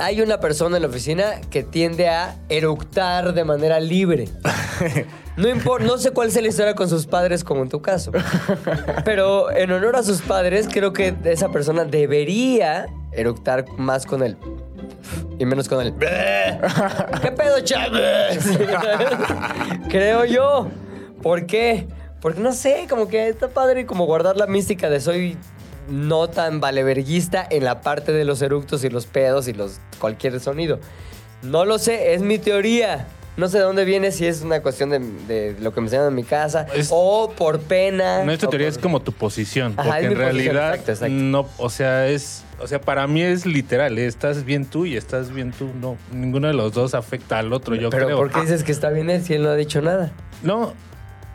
Hay 0.00 0.20
una 0.20 0.38
persona 0.41 0.76
en 0.76 0.82
la 0.82 0.88
oficina 0.88 1.41
que 1.50 1.62
tiende 1.62 2.09
a 2.09 2.37
eructar 2.49 3.32
de 3.32 3.44
manera 3.44 3.79
libre. 3.81 4.29
No 5.38 5.49
importa, 5.49 5.87
no 5.87 5.99
sé 5.99 6.11
cuál 6.11 6.32
sea 6.32 6.43
la 6.43 6.49
historia 6.49 6.75
con 6.75 6.88
sus 6.88 7.06
padres 7.06 7.44
como 7.44 7.62
en 7.62 7.69
tu 7.69 7.81
caso. 7.81 8.11
Pero 9.05 9.53
en 9.53 9.71
honor 9.71 9.94
a 9.94 10.03
sus 10.03 10.21
padres, 10.21 10.67
creo 10.69 10.93
que 10.93 11.14
esa 11.26 11.50
persona 11.50 11.85
debería 11.85 12.87
eructar 13.12 13.64
más 13.76 14.05
con 14.05 14.25
él. 14.25 14.37
Y 15.39 15.45
menos 15.45 15.69
con 15.69 15.85
él. 15.85 15.95
¿Qué 15.99 17.33
pedo, 17.33 17.61
Chávez? 17.61 18.39
creo 19.89 20.25
yo. 20.25 20.69
¿Por 21.23 21.47
qué? 21.47 21.87
Porque 22.21 22.41
no 22.41 22.53
sé, 22.53 22.87
como 22.89 23.09
que 23.09 23.29
está 23.29 23.49
padre 23.49 23.87
como 23.87 24.07
guardar 24.07 24.37
la 24.37 24.47
mística 24.47 24.91
de 24.91 25.01
soy 25.01 25.37
no 25.89 26.29
tan 26.29 26.61
valeverguista 26.61 27.47
en 27.49 27.65
la 27.65 27.81
parte 27.81 28.13
de 28.13 28.25
los 28.25 28.43
eructos 28.43 28.85
y 28.85 28.91
los 28.91 29.07
pedos 29.07 29.49
y 29.49 29.53
los 29.53 29.81
cualquier 29.99 30.39
sonido. 30.41 30.79
No 31.43 31.65
lo 31.65 31.79
sé, 31.79 32.15
es 32.15 32.23
mi 32.23 32.38
teoría. 32.38 33.07
No 33.38 33.49
sé 33.49 33.59
de 33.59 33.64
dónde 33.64 33.85
viene, 33.85 34.11
si 34.12 34.26
es 34.26 34.42
una 34.42 34.61
cuestión 34.61 34.90
de, 34.90 34.99
de 34.99 35.57
lo 35.61 35.73
que 35.73 35.80
me 35.80 35.87
enseñan 35.87 36.09
en 36.09 36.14
mi 36.16 36.25
casa 36.25 36.66
Es- 36.75 36.88
o 36.92 37.33
por 37.37 37.61
pena. 37.61 38.25
No, 38.25 38.33
esta 38.33 38.49
teoría 38.49 38.66
por- 38.66 38.73
es 38.73 38.78
como 38.78 39.00
tu 39.00 39.12
posición. 39.12 39.75
Ajá, 39.76 39.90
porque 39.90 40.07
en 40.07 40.16
realidad, 40.16 40.71
exacto, 40.75 40.92
exacto. 40.92 41.14
no, 41.14 41.49
o 41.57 41.71
sea, 41.71 42.09
es, 42.09 42.42
o 42.61 42.66
sea, 42.66 42.80
para 42.80 43.07
mí 43.07 43.23
es 43.23 43.47
literal, 43.47 43.97
¿eh? 43.97 44.07
estás 44.07 44.45
bien 44.45 44.66
tú 44.66 44.87
y 44.87 44.97
estás 44.97 45.33
bien 45.33 45.52
tú. 45.52 45.71
No, 45.80 45.97
ninguno 46.12 46.49
de 46.49 46.54
los 46.54 46.73
dos 46.73 46.95
afecta 46.95 47.38
al 47.38 47.52
otro, 47.52 47.76
yo 47.76 47.90
Pero 47.90 48.07
creo. 48.07 48.18
¿por 48.18 48.30
qué 48.33 48.40
dices 48.40 48.64
que 48.64 48.73
está 48.73 48.90
bien 48.90 49.09
él 49.09 49.23
si 49.25 49.35
él 49.35 49.42
no 49.45 49.50
ha 49.50 49.57
dicho 49.57 49.80
nada? 49.80 50.11
No, 50.42 50.75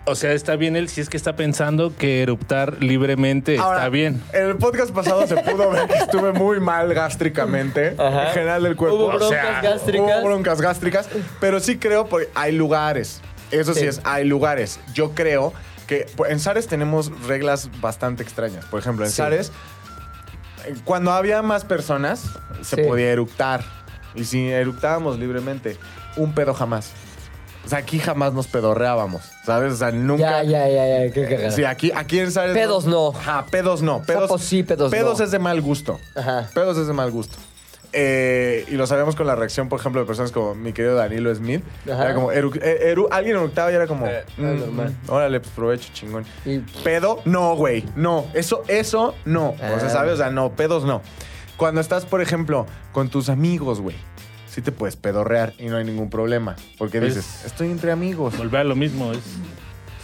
o 0.06 0.16
sea, 0.16 0.34
está 0.34 0.56
bien 0.56 0.76
él 0.76 0.90
si 0.90 1.00
es 1.02 1.10
que 1.10 1.16
está 1.18 1.36
pensando 1.36 1.96
que 1.96 2.22
eruptar 2.22 2.84
libremente 2.84 3.58
Ahora, 3.58 3.78
está 3.78 3.90
bien. 3.90 4.22
En 4.34 4.48
el 4.50 4.58
podcast 4.58 4.92
pasado 4.94 5.26
se 5.28 5.36
pudo 5.38 5.70
ver 5.72 5.88
que 5.88 5.94
estuve 5.98 6.34
muy 6.34 6.60
mal 6.60 6.94
gástricamente. 6.94 7.96
Ajá. 7.98 8.28
En 8.28 8.34
general 8.34 8.64
del 8.64 8.76
cuerpo. 8.76 8.98
Hubo 8.98 9.08
broncas 9.08 9.30
sea, 9.30 9.62
gástricas. 9.62 10.20
Hubo 10.20 10.26
broncas 10.26 10.62
gástricas. 10.62 11.10
Pero 11.40 11.60
sí 11.60 11.78
creo 11.78 12.08
porque 12.08 12.30
hay 12.36 12.52
lugares. 12.52 13.22
Eso 13.52 13.74
sí, 13.74 13.82
Sí. 13.82 13.86
es, 13.88 14.02
hay 14.04 14.26
lugares. 14.26 14.80
Yo 14.94 15.12
creo 15.12 15.54
que 15.88 16.08
en 16.28 16.40
Sares 16.40 16.68
tenemos 16.68 17.12
reglas 17.28 17.70
bastante 17.80 18.24
extrañas. 18.24 18.66
Por 18.66 18.80
ejemplo, 18.80 19.06
en 19.06 19.12
Sí. 19.12 19.18
Sares, 19.18 19.52
cuando 20.86 21.12
había 21.12 21.42
más 21.42 21.66
personas, 21.66 22.24
se 22.62 22.78
Sí. 22.78 22.82
podía 22.84 23.12
eructar. 23.12 23.62
Y 24.16 24.26
si 24.26 24.50
eructábamos 24.50 25.18
libremente, 25.20 25.78
un 26.16 26.34
pedo 26.34 26.54
jamás. 26.54 26.92
O 27.66 27.70
sea, 27.70 27.80
aquí 27.80 27.98
jamás 28.00 28.34
nos 28.34 28.48
pedorreábamos, 28.48 29.24
¿sabes? 29.46 29.74
O 29.74 29.76
sea, 29.78 29.92
nunca... 29.92 30.44
Ya, 30.44 30.44
ya, 30.44 30.68
ya, 30.68 31.06
ya, 31.06 31.12
qué 31.14 31.28
cagada. 31.30 31.52
Sí, 31.52 31.64
aquí, 31.64 31.92
aquí 31.96 32.20
en 32.20 32.32
Sares... 32.32 32.54
Pedos 32.54 32.86
no. 32.86 33.10
Ajá, 33.10 33.46
pedos 33.50 33.82
no. 33.82 34.02
Pedos, 34.04 34.24
Sapos 34.24 34.42
sí, 34.42 34.64
pedos 34.64 34.92
no. 34.92 34.98
Pedos 34.98 35.20
es 35.22 35.32
de 35.32 35.40
mal 35.40 35.62
gusto. 35.62 35.98
Ajá. 36.16 36.50
Pedos 36.54 36.78
es 36.78 36.88
de 36.88 36.94
mal 36.94 37.10
gusto. 37.12 37.38
Eh, 37.96 38.66
y 38.70 38.72
lo 38.76 38.88
sabemos 38.88 39.16
con 39.16 39.28
la 39.28 39.36
reacción, 39.36 39.70
por 39.70 39.80
ejemplo, 39.80 40.02
de 40.02 40.08
personas 40.08 40.32
como 40.32 40.56
mi 40.56 40.74
querido 40.74 40.96
Danilo 40.96 41.34
Smith. 41.36 41.64
Ajá. 41.90 42.06
Era 42.06 42.16
como, 42.16 42.32
eru- 42.32 42.60
eh, 42.62 42.92
eru- 42.96 43.08
alguien 43.12 43.38
eructaba 43.38 43.72
y 43.72 43.76
era 43.76 43.86
como, 43.88 44.08
Eh, 44.08 44.26
mm, 44.38 44.60
normal. 44.60 44.96
mm, 45.08 45.12
órale, 45.12 45.40
pues 45.40 45.54
provecho, 45.54 45.90
chingón. 45.94 46.26
Y- 46.46 46.58
Pedo, 46.84 47.22
no, 47.26 47.56
güey, 47.56 47.86
no. 47.96 48.26
Eso, 48.34 48.64
eso, 48.68 49.14
no. 49.26 49.52
O 49.52 49.58
sea, 49.58 49.86
Ah. 49.86 49.90
¿sabes? 49.90 50.14
O 50.14 50.18
sea, 50.18 50.32
no, 50.32 50.52
pedos 50.54 50.86
no. 50.86 51.02
Cuando 51.56 51.80
estás, 51.82 52.06
por 52.06 52.22
ejemplo, 52.22 52.66
con 52.92 53.10
tus 53.10 53.30
amigos, 53.30 53.80
güey. 53.80 53.96
Sí 54.54 54.62
te 54.62 54.72
puedes 54.72 54.96
pedorrear 54.96 55.54
y 55.58 55.66
no 55.66 55.78
hay 55.78 55.84
ningún 55.84 56.10
problema. 56.10 56.56
Porque 56.78 57.00
Pues- 57.00 57.16
dices, 57.16 57.46
estoy 57.46 57.72
entre 57.72 57.92
amigos. 57.92 58.38
Volver 58.38 58.62
a 58.62 58.64
lo 58.64 58.76
mismo, 58.76 59.12
es 59.12 59.20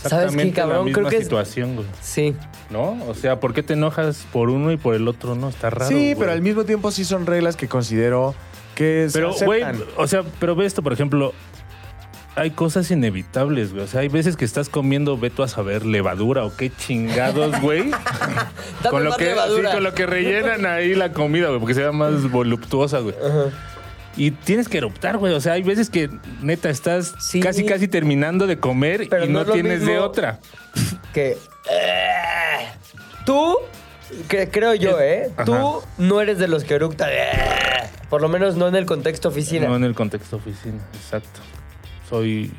¿Sabes 0.02 0.34
qué, 0.36 0.52
cabrón? 0.54 0.78
la 0.78 0.84
misma 0.86 1.00
Creo 1.00 1.10
que 1.10 1.18
es- 1.18 1.24
situación, 1.24 1.76
güey. 1.76 1.88
Sí. 2.02 2.36
¿No? 2.70 2.98
O 3.08 3.14
sea, 3.16 3.40
¿por 3.40 3.54
qué 3.54 3.64
te 3.64 3.74
enojas 3.74 4.26
por 4.32 4.50
uno 4.50 4.72
y 4.72 4.78
por 4.78 4.96
el 4.96 5.08
otro 5.08 5.36
no? 5.36 5.50
Está 5.50 5.70
raro. 5.70 5.88
sí, 5.90 5.96
güey. 5.96 6.16
pero 6.16 6.32
al 6.32 6.42
mismo 6.42 6.64
tiempo 6.64 6.90
sí 6.92 7.04
son 7.06 7.26
reglas 7.26 7.56
que 7.56 7.68
considero 7.68 8.34
que 8.76 9.08
se 9.10 9.20
Pero, 9.20 9.34
güey, 9.46 9.62
aceptan. 9.62 9.88
o 9.98 10.08
sea, 10.08 10.24
pero 10.40 10.56
ve 10.56 10.66
esto, 10.66 10.82
por 10.82 10.94
ejemplo, 10.94 11.34
hay 12.36 12.52
cosas 12.52 12.90
inevitables, 12.92 13.72
güey. 13.74 13.84
O 13.84 13.88
sea, 13.88 14.00
hay 14.02 14.08
veces 14.08 14.38
que 14.38 14.46
estás 14.46 14.70
comiendo, 14.70 15.18
ve 15.18 15.30
tú 15.30 15.44
a 15.44 15.50
saber, 15.50 15.86
levadura 15.86 16.46
o 16.46 16.56
qué 16.56 16.72
chingados, 16.74 17.52
güey. 17.62 17.92
Con, 18.90 19.04
lo 19.04 19.18
que, 19.18 19.34
sí, 19.36 19.64
con 19.74 19.84
lo 19.84 19.94
que 19.94 20.06
rellenan 20.06 20.66
ahí 20.66 20.96
la 20.96 21.12
comida, 21.12 21.48
güey, 21.50 21.60
porque 21.60 21.74
se 21.74 21.82
vea 21.82 21.92
más 21.92 22.32
voluptuosa, 22.32 23.00
güey. 23.00 23.16
Y 24.20 24.32
tienes 24.32 24.68
que 24.68 24.78
eruptar, 24.78 25.18
güey. 25.18 25.34
O 25.34 25.40
sea, 25.40 25.54
hay 25.54 25.64
veces 25.64 25.90
que 25.90 26.10
neta 26.42 26.70
estás 26.70 27.16
Sí. 27.20 27.40
casi, 27.40 27.66
casi 27.66 27.88
terminando 27.88 28.46
de 28.48 28.60
comer 28.60 29.08
Pero 29.10 29.26
y 29.26 29.30
no 29.30 29.46
tienes 29.46 29.86
de 29.86 29.98
otra. 29.98 30.40
que 31.14 31.38
eh, 31.72 32.68
tú 33.26 33.56
que 34.28 34.50
creo 34.50 34.74
yo, 34.76 35.00
¿eh? 35.00 35.32
Ajá. 35.36 35.46
Tú 35.46 35.82
no 35.98 36.20
eres 36.20 36.38
de 36.38 36.48
los 36.50 36.64
que 36.66 36.74
eructan. 36.76 37.10
eh, 37.12 37.90
por 38.10 38.22
lo 38.22 38.28
menos 38.28 38.56
no 38.58 38.68
en 38.68 38.76
el 38.76 38.86
contexto 38.86 39.30
oficina. 39.30 39.68
No 39.68 39.76
en 39.78 39.84
el 39.86 39.96
contexto 39.96 40.36
oficina, 40.38 40.80
exacto. 40.96 41.40
Soy 42.10 42.52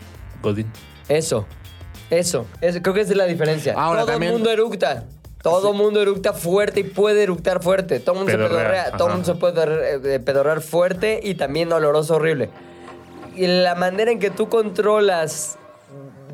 Godín. 0.43 0.67
Eso. 1.09 1.47
Eso. 2.09 2.47
Eso. 2.61 2.81
Creo 2.83 2.95
que 2.95 3.01
esa 3.03 3.11
es 3.13 3.17
la 3.19 3.27
diferencia. 3.27 3.75
Ahora, 3.77 4.01
Todo 4.03 4.13
también- 4.13 4.33
el 4.33 4.39
mundo 4.39 4.51
eructa. 4.51 5.05
Todo 5.43 5.71
el 5.73 5.77
mundo 5.77 6.03
eructa 6.03 6.33
fuerte 6.33 6.81
y 6.81 6.85
puede 6.85 7.23
eructar 7.23 7.63
fuerte. 7.63 7.99
Todo 8.01 8.13
el 8.13 8.19
mundo 8.19 8.33
se 8.33 8.37
Pedorrea, 8.39 8.59
pedorrea. 8.59 8.85
Todo 8.93 9.07
el 9.09 9.13
ajá. 9.13 9.13
mundo 9.17 9.33
se 9.33 9.35
puede 9.41 10.15
eh, 10.17 10.21
pedorrear 10.21 10.61
fuerte 10.61 11.21
y 11.23 11.35
también 11.35 11.73
oloroso 11.73 12.17
horrible. 12.17 12.51
Y 13.37 13.47
la 13.47 13.75
manera 13.75 14.11
en 14.11 14.19
que 14.19 14.29
tú 14.31 14.49
controlas, 14.51 15.57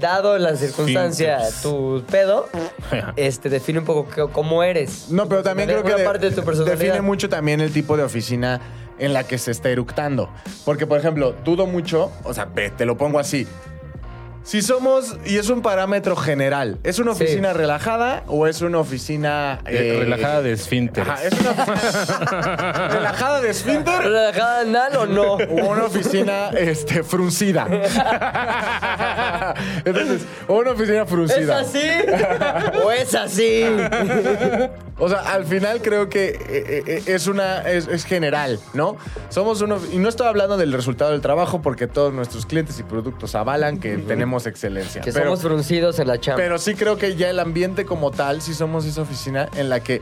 dado 0.01 0.37
la 0.39 0.57
circunstancia, 0.57 1.39
tu 1.63 2.03
pedo, 2.11 2.49
este 3.17 3.49
define 3.49 3.79
un 3.79 3.85
poco 3.85 4.31
cómo 4.33 4.63
eres. 4.65 5.09
No, 5.11 5.29
pero 5.29 5.43
también 5.43 5.69
creo 5.69 5.85
que 5.85 5.95
de- 5.95 6.05
parte 6.05 6.31
de 6.31 6.35
tu 6.37 6.43
personalidad. 6.43 6.77
define 6.79 7.01
mucho 7.03 7.29
también 7.29 7.61
el 7.61 7.73
tipo 7.73 7.97
de 7.97 8.03
oficina 8.03 8.61
en 8.99 9.13
la 9.13 9.25
que 9.25 9.39
se 9.39 9.51
está 9.53 9.69
eructando. 9.69 10.29
Porque, 10.65 10.87
por 10.87 10.99
ejemplo, 10.99 11.35
dudo 11.45 11.67
mucho, 11.67 12.11
o 12.25 12.35
sea, 12.35 12.47
ve, 12.47 12.71
te 12.71 12.85
lo 12.87 12.97
pongo 12.97 13.19
así. 13.19 13.47
Si 14.47 14.63
somos, 14.63 15.17
y 15.27 15.39
es 15.39 15.51
un 15.51 15.61
parámetro 15.61 16.15
general, 16.15 16.79
¿es 16.85 17.01
una 17.01 17.17
Sí. 17.17 17.25
oficina 17.25 17.53
relajada 17.53 18.23
o 18.29 18.47
es 18.47 18.63
una 18.63 18.79
oficina... 18.79 19.59
Eh, 19.67 19.95
eh, 19.97 19.99
relajada 20.05 20.41
de 20.41 20.53
esfínteres. 20.53 21.09
Ajá, 21.13 21.25
¿es 21.25 21.33
una 21.41 21.51
oficina 21.51 22.89
relajada 22.93 23.41
de 23.41 23.51
esfínter 23.51 23.99
¿Relajada 24.05 24.61
anal 24.61 24.97
o 24.99 25.07
no? 25.07 25.33
o 25.33 25.71
una 25.73 25.87
oficina 25.87 26.51
este, 26.51 27.03
fruncida? 27.03 27.67
Entonces, 29.85 30.23
o 30.47 30.59
una 30.59 30.71
oficina 30.71 31.03
¿Es 31.03 31.09
fruncida. 31.11 31.59
así? 31.59 31.81
¿O 32.85 32.93
es 32.93 33.15
así? 33.17 33.65
O 34.99 35.09
sea, 35.11 35.19
al 35.19 35.45
final 35.45 35.83
creo 35.83 36.09
que 36.09 36.29
eh, 36.29 36.83
eh, 36.87 37.03
es 37.07 37.27
una 37.27 37.61
es, 37.69 37.87
es 37.87 38.05
general, 38.05 38.59
¿no? 38.73 38.97
Somos 39.29 39.61
uno 39.61 39.79
y 39.93 39.99
no 39.99 40.09
estoy 40.09 40.27
hablando 40.27 40.57
del 40.57 40.73
resultado 40.73 41.11
del 41.11 41.21
trabajo 41.21 41.61
porque 41.61 41.87
todos 41.87 42.15
nuestros 42.15 42.47
clientes 42.47 42.81
y 42.81 42.83
productos 42.83 43.35
avalan 43.35 43.79
que 43.79 43.99
tenemos 43.99 44.47
excelencia. 44.47 45.03
Que 45.03 45.13
pero, 45.13 45.27
somos 45.27 45.43
fruncidos 45.43 45.99
en 45.99 46.09
la 46.09 46.19
chamba. 46.19 46.43
pero 46.43 46.59
sí 46.59 46.75
creo 46.75 46.97
que 46.97 47.15
ya 47.15 47.29
el 47.29 47.41
ambiente 47.41 47.85
como 47.85 48.11
tal, 48.11 48.41
sí 48.41 48.55
somos 48.55 48.87
esa 48.87 49.03
oficina 49.03 49.51
en 49.55 49.69
la 49.69 49.81
que 49.81 50.01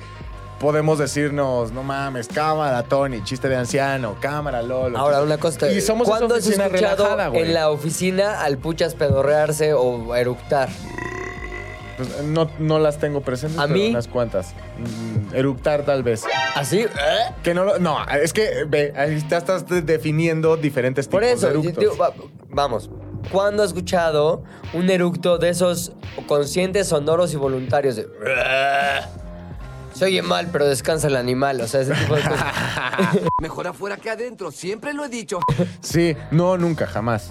podemos 0.61 0.99
decirnos, 1.01 1.73
no 1.73 1.83
mames, 1.83 2.29
cámara, 2.29 2.85
Tony, 2.85 3.23
chiste 3.25 3.49
de 3.49 3.57
anciano, 3.57 4.17
cámara, 4.21 4.63
Lolo. 4.63 4.97
Ahora, 4.97 5.23
una 5.23 5.39
cosa. 5.39 5.71
Y 5.73 5.81
somos 5.81 6.07
esa 6.07 6.19
¿Cuándo 6.19 6.37
has 6.37 6.47
escuchado 6.47 7.05
relajada, 7.05 7.37
en 7.37 7.53
la 7.53 7.71
oficina 7.71 8.43
al 8.43 8.59
puchas 8.59 8.95
pedorrearse 8.95 9.75
o 9.75 10.15
eructar? 10.15 10.69
Pues, 11.97 12.23
no, 12.25 12.51
no 12.59 12.79
las 12.79 12.99
tengo 12.99 13.21
presentes, 13.21 13.59
¿A 13.59 13.63
pero 13.69 13.75
mí? 13.75 13.89
unas 13.91 14.09
cuantas. 14.09 14.53
Mm, 14.79 15.35
eructar 15.35 15.85
tal 15.85 16.03
vez. 16.03 16.25
¿Así? 16.57 16.81
¿Eh? 16.81 16.89
Que 17.43 17.55
no 17.55 17.65
lo- 17.65 17.79
No, 17.79 18.05
es 18.09 18.33
que 18.33 18.65
ve, 18.67 18.93
ahí 18.97 19.15
está- 19.15 19.37
estás 19.39 19.65
definiendo 19.69 20.57
diferentes 20.57 21.07
Por 21.07 21.23
tipos 21.23 21.37
eso, 21.39 21.47
de 21.49 21.53
yo 21.55 21.61
eructos. 21.61 21.81
digo, 21.85 21.97
va- 21.97 22.13
vamos. 22.51 22.91
¿Cuándo 23.31 23.63
has 23.63 23.69
escuchado 23.69 24.43
un 24.75 24.91
eructo 24.91 25.39
de 25.39 25.49
esos 25.51 25.93
conscientes, 26.27 26.89
sonoros 26.89 27.33
y 27.33 27.37
voluntarios? 27.37 27.97
De, 27.97 28.07
se 29.95 30.05
oye 30.07 30.23
mal, 30.23 30.49
pero 30.53 30.67
descansa 30.67 31.07
el 31.07 31.17
animal. 31.17 31.61
O 31.61 31.69
sea, 31.69 31.81
ese 31.83 31.95
tipo 31.95 32.17
de 32.17 32.23
cosas. 32.23 32.45
Mejor 33.41 33.69
afuera 33.69 33.97
que 33.97 34.11
adentro, 34.11 34.51
siempre 34.51 34.93
lo 34.93 35.05
he 35.05 35.09
dicho. 35.09 35.39
Sí, 35.81 36.17
no, 36.33 36.59
nunca, 36.59 36.87
jamás. 36.87 37.31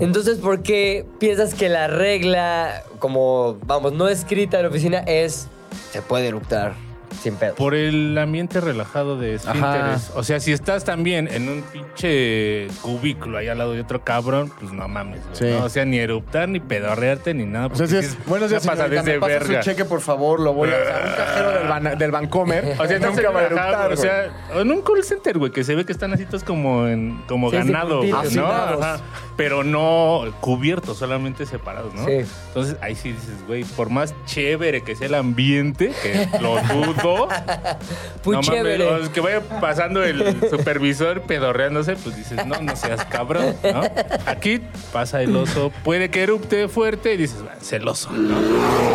Entonces, 0.00 0.38
¿por 0.38 0.62
qué 0.62 1.04
piensas 1.18 1.54
que 1.54 1.68
la 1.68 1.88
regla, 1.88 2.82
como, 2.98 3.58
vamos, 3.66 3.92
no 3.92 4.08
escrita 4.08 4.58
en 4.58 4.64
la 4.64 4.68
oficina, 4.68 4.98
es 5.00 5.48
se 5.92 6.02
puede 6.02 6.28
eructar 6.28 6.74
sin 7.22 7.34
pedo? 7.36 7.54
Por 7.54 7.74
el 7.74 8.16
ambiente 8.18 8.60
relajado 8.60 9.18
de 9.18 9.34
esfínteres. 9.34 10.10
O 10.14 10.22
sea, 10.22 10.40
si 10.40 10.52
estás 10.52 10.84
también 10.84 11.28
en 11.28 11.48
un 11.48 11.62
pinche 11.62 12.68
cubículo 12.82 13.38
ahí 13.38 13.48
al 13.48 13.58
lado 13.58 13.72
de 13.72 13.80
otro 13.80 14.02
cabrón, 14.02 14.52
pues 14.58 14.72
no 14.72 14.86
mames. 14.88 15.20
güey, 15.24 15.36
Sí. 15.36 15.44
¿no? 15.58 15.64
O 15.64 15.68
sea, 15.68 15.84
ni 15.84 15.98
eruptar, 15.98 16.48
ni 16.48 16.60
pedorrearte, 16.60 17.34
ni 17.34 17.44
nada. 17.44 17.66
O 17.66 17.74
sea, 17.74 17.86
porque 17.86 18.02
si 18.02 18.06
es, 18.06 18.12
sí 18.12 18.18
buenos 18.26 18.50
días, 18.50 18.64
una 18.64 18.76
señorita, 18.76 19.02
¿me 19.02 19.12
de 19.12 19.18
pasa 19.20 19.44
su 19.46 19.60
cheque, 19.60 19.84
por 19.84 20.00
favor? 20.00 20.40
Lo 20.40 20.52
voy 20.52 20.70
a... 20.70 20.72
O 20.72 20.84
sea, 20.84 20.96
un 21.04 21.16
cajero 21.16 21.50
del, 21.52 21.68
Ban- 21.68 21.98
del 21.98 22.10
Bancomer. 22.10 22.76
O 22.78 22.86
sea, 22.86 22.98
nunca 23.08 23.30
va 23.30 23.40
a 23.40 23.44
eructar, 23.46 23.92
O 23.92 23.96
sea, 23.96 24.26
en 24.54 24.70
un 24.70 24.82
call 24.82 25.02
center, 25.04 25.38
güey, 25.38 25.50
que 25.52 25.64
se 25.64 25.74
ve 25.74 25.84
que 25.84 25.92
están 25.92 26.12
así 26.12 26.24
todos 26.24 26.44
como, 26.44 26.86
en, 26.86 27.20
como 27.28 27.50
Sí, 27.50 27.56
sí, 27.60 27.66
ganado, 27.68 27.98
güey, 27.98 28.10
¿no? 28.10 28.18
hacinados. 28.18 28.82
Ajá. 28.82 29.00
Pero 29.36 29.62
no 29.62 30.24
cubiertos, 30.40 30.96
solamente 30.98 31.46
separados, 31.46 31.94
¿no? 31.94 32.04
Sí. 32.06 32.24
Entonces 32.48 32.76
ahí 32.80 32.96
sí 32.96 33.12
dices, 33.12 33.46
güey, 33.46 33.62
por 33.64 33.88
más 33.88 34.12
chévere 34.26 34.82
que 34.82 34.96
sea 34.96 35.06
el 35.06 35.14
ambiente, 35.14 35.92
que 36.02 36.28
lo 36.40 36.60
dudo. 36.62 36.94
Muy 38.24 38.36
no 38.36 38.42
mames, 38.42 38.46
chévere. 38.46 39.10
que 39.12 39.20
vaya 39.20 39.40
pasando 39.60 40.02
el 40.02 40.38
supervisor 40.50 41.22
pedorreándose, 41.22 41.96
pues 41.96 42.16
dices, 42.16 42.44
no, 42.46 42.60
no 42.60 42.76
seas 42.76 43.04
cabrón, 43.06 43.54
¿no? 43.62 43.82
Aquí 44.26 44.60
pasa 44.92 45.22
el 45.22 45.34
oso, 45.36 45.72
puede 45.84 46.10
que 46.10 46.22
erupte 46.22 46.68
fuerte 46.68 47.14
y 47.14 47.16
dices, 47.16 47.38
"Ah, 47.48 47.54
celoso, 47.60 48.10
¿no? 48.10 48.36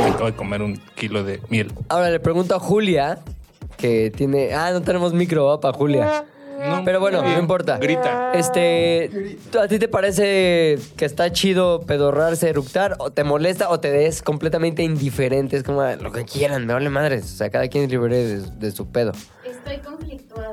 Me 0.04 0.10
acabo 0.10 0.26
de 0.28 0.36
comer 0.36 0.62
un 0.62 0.78
kilo 0.96 1.24
de 1.24 1.42
miel. 1.50 1.72
Ahora 1.90 2.10
le 2.10 2.20
pregunto 2.20 2.56
a 2.56 2.60
Julia, 2.60 3.20
que 3.78 4.12
tiene. 4.16 4.54
Ah, 4.54 4.72
no 4.72 4.82
tenemos 4.82 5.14
micro 5.14 5.46
¿va? 5.46 5.60
para 5.60 5.76
Julia. 5.78 6.26
No, 6.70 6.84
Pero 6.86 7.00
bueno, 7.00 7.22
no 7.22 7.40
importa. 7.40 7.78
Grita. 7.78 8.32
Este, 8.34 9.38
¿tú- 9.52 9.60
¿a 9.60 9.68
ti 9.68 9.80
te 9.80 9.88
parece 9.88 10.78
que 10.98 11.06
está 11.06 11.32
chido 11.32 11.82
pedorrarse, 11.82 12.50
eructar? 12.50 12.96
¿O 13.00 13.12
te 13.12 13.24
molesta 13.24 13.70
o 13.70 13.80
te 13.80 14.06
es 14.06 14.22
completamente 14.22 14.84
indiferente? 14.84 15.58
Es 15.58 15.64
como 15.64 15.82
"Ah, 15.82 15.96
lo 15.96 16.12
que 16.12 16.24
quieran, 16.26 16.66
me 16.66 16.74
vale 16.74 16.90
madres. 16.90 17.26
O 17.26 17.36
sea, 17.36 17.50
cada 17.50 17.68
quien 17.68 17.86
es 17.86 17.90
libre 17.92 18.16
de, 18.18 18.40
de 18.42 18.72
su 18.72 18.88
pedo. 18.88 19.12
Estoy 19.46 19.78
conflictuada. 19.78 20.52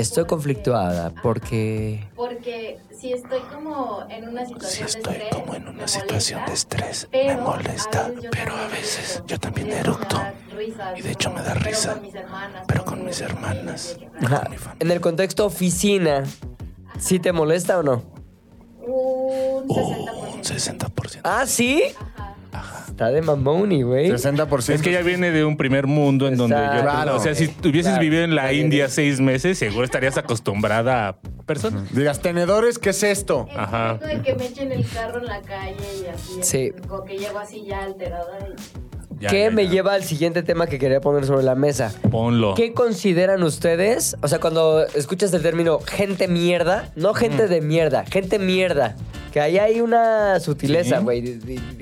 Estoy 0.00 0.24
conflictuada 0.24 1.10
porque... 1.22 2.08
Porque 2.16 2.78
si 2.98 3.12
estoy 3.12 3.40
como 3.52 4.06
en 4.08 4.28
una 4.28 4.46
situación 4.46 4.70
Si 4.70 4.80
de 4.80 4.86
estrés. 4.86 5.28
como 5.30 5.54
en 5.54 5.68
una 5.68 5.86
me 5.86 6.40
de 6.40 6.46
molesta, 6.46 6.54
estrés, 6.54 7.08
pero 7.10 7.34
me 7.36 7.40
molesta, 7.42 8.10
a 8.56 8.68
veces 8.68 9.22
yo 9.26 9.38
también 9.38 9.70
eructo. 9.70 10.16
Y 10.16 10.22
de 10.22 10.62
hecho 10.62 10.70
me 10.70 10.72
da 10.72 10.82
risa, 10.82 10.96
Y 10.96 11.02
de 11.02 11.12
hecho 11.12 11.30
me 11.30 11.42
da 11.42 11.54
pero 11.54 11.60
risa, 11.66 11.92
con 11.92 12.02
mis 12.02 12.14
hermanas, 12.14 12.64
pero 12.66 12.84
con 12.84 13.04
mis 13.04 13.20
con 14.42 14.50
mi. 14.50 14.58
En 14.80 14.90
el 14.90 15.00
contexto 15.02 15.44
oficina, 15.44 16.24
¿sí 16.98 17.18
te 17.18 17.32
molesta 17.32 17.78
o 17.78 17.82
no? 17.82 18.02
Un 18.80 19.66
Un 19.68 20.42
60%. 20.42 20.78
60%. 20.88 21.20
Ah, 21.24 21.44
¿sí? 21.46 21.82
Ajá. 22.16 22.29
Está 22.88 23.08
de 23.10 23.22
mamoni, 23.22 23.82
güey. 23.82 24.10
60%. 24.10 24.74
Es 24.74 24.82
que 24.82 24.90
ella 24.90 25.02
viene 25.02 25.30
de 25.30 25.44
un 25.44 25.56
primer 25.56 25.86
mundo 25.86 26.26
en 26.28 26.36
donde 26.36 26.56
Exacto. 26.56 26.76
yo... 26.76 26.82
Claro. 26.82 27.16
O 27.16 27.20
sea, 27.20 27.34
si 27.34 27.44
hubieses 27.64 27.92
Claro. 27.92 28.00
vivido 28.02 28.24
en 28.24 28.34
la. 28.34 28.52
India 28.52 28.88
seis 28.88 29.20
meses, 29.20 29.58
seguro 29.58 29.84
estarías 29.84 30.16
acostumbrada 30.18 31.08
a 31.08 31.16
personas. 31.46 31.92
Digas, 31.94 32.20
tenedores, 32.20 32.78
¿qué 32.78 32.90
es 32.90 33.02
esto? 33.02 33.46
El 33.50 33.58
Ajá. 33.60 33.94
de 33.94 34.20
que 34.22 34.34
me 34.34 34.46
echen 34.46 34.72
el 34.72 34.84
carro 34.88 35.18
en 35.20 35.26
la 35.26 35.40
calle 35.40 35.76
y 36.02 36.06
así. 36.08 36.40
Sí. 36.42 36.72
Como 36.88 37.04
que 37.04 37.16
llego 37.18 37.38
así 37.38 37.64
ya 37.66 37.84
alterada. 37.84 38.38
Y... 38.48 38.80
Ya, 39.20 39.28
¿Qué 39.28 39.44
ya, 39.44 39.50
me 39.50 39.66
ya. 39.66 39.70
lleva 39.72 39.92
al 39.94 40.02
siguiente 40.02 40.42
tema 40.42 40.66
que 40.66 40.78
quería 40.78 41.00
poner 41.02 41.26
sobre 41.26 41.42
la 41.44 41.54
mesa? 41.54 41.92
Ponlo. 42.10 42.54
¿Qué 42.54 42.72
consideran 42.72 43.42
ustedes? 43.42 44.16
O 44.22 44.28
sea, 44.28 44.40
cuando 44.40 44.86
escuchas 44.94 45.32
el 45.34 45.42
término 45.42 45.78
gente 45.80 46.26
mierda, 46.26 46.90
no 46.96 47.12
gente 47.12 47.46
de 47.46 47.60
mierda, 47.60 48.04
gente 48.06 48.38
mierda. 48.38 48.96
Que 49.32 49.40
ahí 49.40 49.58
hay 49.58 49.80
una 49.80 50.40
sutileza, 50.40 50.98
güey, 51.00 51.38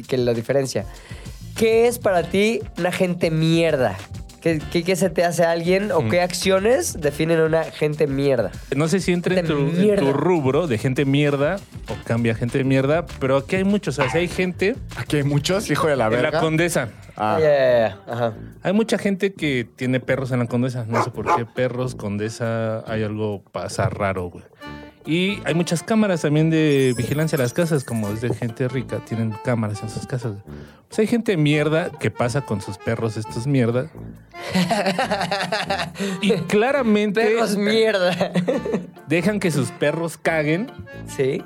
que 0.07 0.19
lo 0.19 0.35
diferencia. 0.35 0.85
¿Qué 1.57 1.89
es 1.89 1.99
para 1.99 2.23
ti 2.25 2.61
una 2.79 2.93
gente 2.93 3.31
mierda? 3.31 3.97
¿Qué, 4.41 4.63
qué- 4.71 4.85
qué 4.85 4.95
se 4.95 5.11
te 5.11 5.25
hace 5.25 5.43
a 5.45 5.51
alguien 5.51 5.91
o 5.91 6.09
qué 6.09 6.21
acciones 6.21 7.01
definen 7.01 7.41
una 7.41 7.65
gente 7.65 8.07
mierda? 8.07 8.53
No 8.77 8.87
sé 8.87 9.01
si 9.01 9.13
entra 9.13 9.37
en 9.41 9.45
tu, 9.47 9.57
en 9.59 10.13
rubro 10.13 10.69
de 10.69 10.79
gente 10.79 11.05
mierda 11.05 11.57
o 11.89 11.95
cambia 12.05 12.37
gente 12.37 12.63
mierda, 12.63 13.05
pero 13.19 13.37
aquí 13.39 13.57
hay 13.57 13.65
muchos. 13.65 13.99
O 13.99 14.03
sea, 14.03 14.11
si 14.13 14.19
hay 14.19 14.29
gente 14.29 14.77
Aquí 14.97 15.17
hay 15.17 15.25
muchos, 15.25 15.69
hijo 15.73 15.89
de 15.89 15.97
la 15.97 16.05
en 16.05 16.11
verga. 16.13 16.31
la 16.31 16.41
condesa. 16.41 16.91
Ah. 17.17 17.39
Ya, 17.41 17.49
ya, 17.49 17.89
ya. 17.89 18.01
Ajá. 18.07 18.35
Hay 18.63 18.73
mucha 18.73 18.97
gente 18.97 19.33
que 19.33 19.67
tiene 19.75 19.99
perros 19.99 20.31
en 20.31 20.39
la 20.39 20.47
condesa. 20.47 20.85
No 20.87 21.03
sé 21.03 21.11
por 21.11 21.35
qué 21.35 21.45
perros, 21.45 21.97
condesa, 21.97 22.85
hay 22.87 23.03
algo 23.03 23.43
pasa 23.51 23.89
raro, 23.89 24.31
güey. 24.31 24.45
Y 25.07 25.41
hay 25.45 25.55
muchas 25.55 25.83
cámaras 25.83 26.23
también 26.23 26.51
de 26.51 26.95
vigilancia 26.97 27.37
a 27.37 27.41
las 27.43 27.53
casas, 27.53 27.85
como 27.85 28.11
es 28.11 28.21
de 28.21 28.35
gente 28.35 28.69
rica, 28.69 28.99
tienen 29.05 29.35
cámaras 29.45 29.83
en 29.83 29.89
sus 29.91 30.07
casas. 30.07 30.35
Pues 30.89 30.99
hay 30.99 31.07
gente 31.07 31.37
mierda 31.37 31.91
que 31.91 32.11
pasa 32.11 32.43
con 32.43 32.61
sus 32.61 32.79
perros 32.79 33.17
estos 33.17 33.47
mierda. 33.47 33.91
y 36.23 36.33
claramente 36.43 37.23
Perros 37.23 37.57
mierda. 37.57 38.33
dejan 39.09 39.41
que 39.41 39.51
sus 39.51 39.71
perros 39.71 40.17
caguen, 40.17 40.71
sí. 41.07 41.43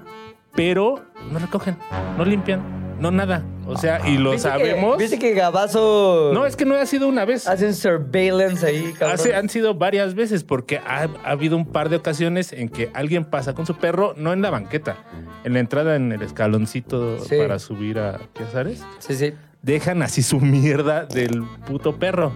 Pero 0.54 1.04
no 1.30 1.38
recogen, 1.38 1.76
no 2.16 2.24
limpian, 2.24 2.60
no 3.00 3.10
nada. 3.10 3.44
O 3.66 3.76
sea, 3.78 4.06
y 4.08 4.18
lo 4.18 4.32
¿Viste 4.32 4.48
que- 4.48 4.52
sabemos. 4.58 4.98
¿Viste 4.98 5.18
que 5.20 5.34
Gabazo 5.34 6.32
No, 6.34 6.46
es 6.46 6.56
que 6.56 6.64
no 6.64 6.74
ha 6.74 6.84
sido 6.84 7.08
una 7.08 7.24
vez. 7.24 7.46
hacen 7.46 7.74
surveillance 7.74 8.66
ahí, 8.66 8.92
cabrón? 8.92 9.14
Hace- 9.14 9.34
han 9.36 9.48
sido 9.48 9.74
varias 9.74 10.14
veces 10.14 10.42
porque 10.44 10.78
ha, 10.78 11.08
ha 11.24 11.30
habido 11.30 11.56
un 11.56 11.64
par 11.66 11.88
de 11.88 11.96
ocasiones 11.96 12.52
en 12.52 12.68
que 12.68 12.90
alguien 12.92 13.24
pasa 13.24 13.54
con 13.54 13.64
su 13.64 13.76
perro, 13.76 14.14
no 14.16 14.32
en 14.32 14.42
la 14.42 14.50
banqueta, 14.50 14.96
en 15.44 15.52
la 15.54 15.60
entrada 15.60 15.94
en 15.96 16.10
el 16.12 16.22
escaloncito 16.22 17.20
Sí. 17.20 17.36
para 17.38 17.58
subir 17.60 17.98
a 18.00 18.18
Piazares, 18.36 18.82
Sí, 18.98 19.14
sí. 19.14 19.32
dejan 19.62 20.02
así 20.02 20.22
su 20.22 20.40
mierda 20.40 21.04
del 21.06 21.44
puto 21.66 21.96
perro. 21.96 22.32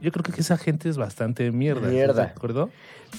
Yo 0.00 0.10
creo 0.12 0.22
que 0.22 0.40
esa 0.40 0.56
gente 0.58 0.88
es 0.88 0.96
bastante 0.98 1.50
mierda. 1.50 1.80
¿estás 1.82 1.92
Mierda. 1.92 2.22
¿De 2.24 2.28
acuerdo? 2.30 2.70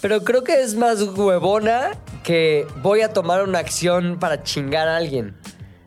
Pero 0.01 0.23
creo 0.23 0.43
que 0.43 0.61
es 0.61 0.75
más 0.75 1.01
huevona 1.01 1.91
que 2.23 2.67
voy 2.81 3.01
a 3.01 3.13
tomar 3.13 3.43
una 3.43 3.59
acción 3.59 4.17
para 4.19 4.43
chingar 4.43 4.87
a 4.87 4.97
alguien. 4.97 5.35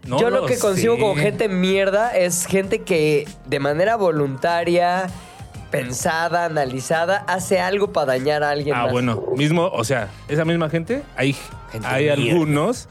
No 0.06 0.18
Yo 0.20 0.30
lo 0.30 0.40
lo 0.40 0.46
que 0.46 0.58
consigo 0.58 0.94
sé. 0.96 1.00
con 1.02 1.16
gente 1.16 1.48
mierda 1.48 2.16
es 2.16 2.46
gente 2.46 2.80
que 2.82 3.28
de 3.46 3.60
manera 3.60 3.96
voluntaria, 3.96 5.06
pensada, 5.70 6.46
analizada, 6.46 7.18
hace 7.28 7.60
algo 7.60 7.92
para 7.92 8.06
dañar 8.12 8.42
a 8.42 8.50
alguien 8.50 8.74
Ah, 8.74 8.84
más. 8.84 8.92
bueno, 8.92 9.22
mismo, 9.36 9.66
o 9.68 9.84
sea, 9.84 10.08
esa 10.28 10.44
misma 10.44 10.70
gente, 10.70 11.02
hay, 11.16 11.36
Gente 11.70 11.86
hay 11.86 12.08
algunos 12.08 12.88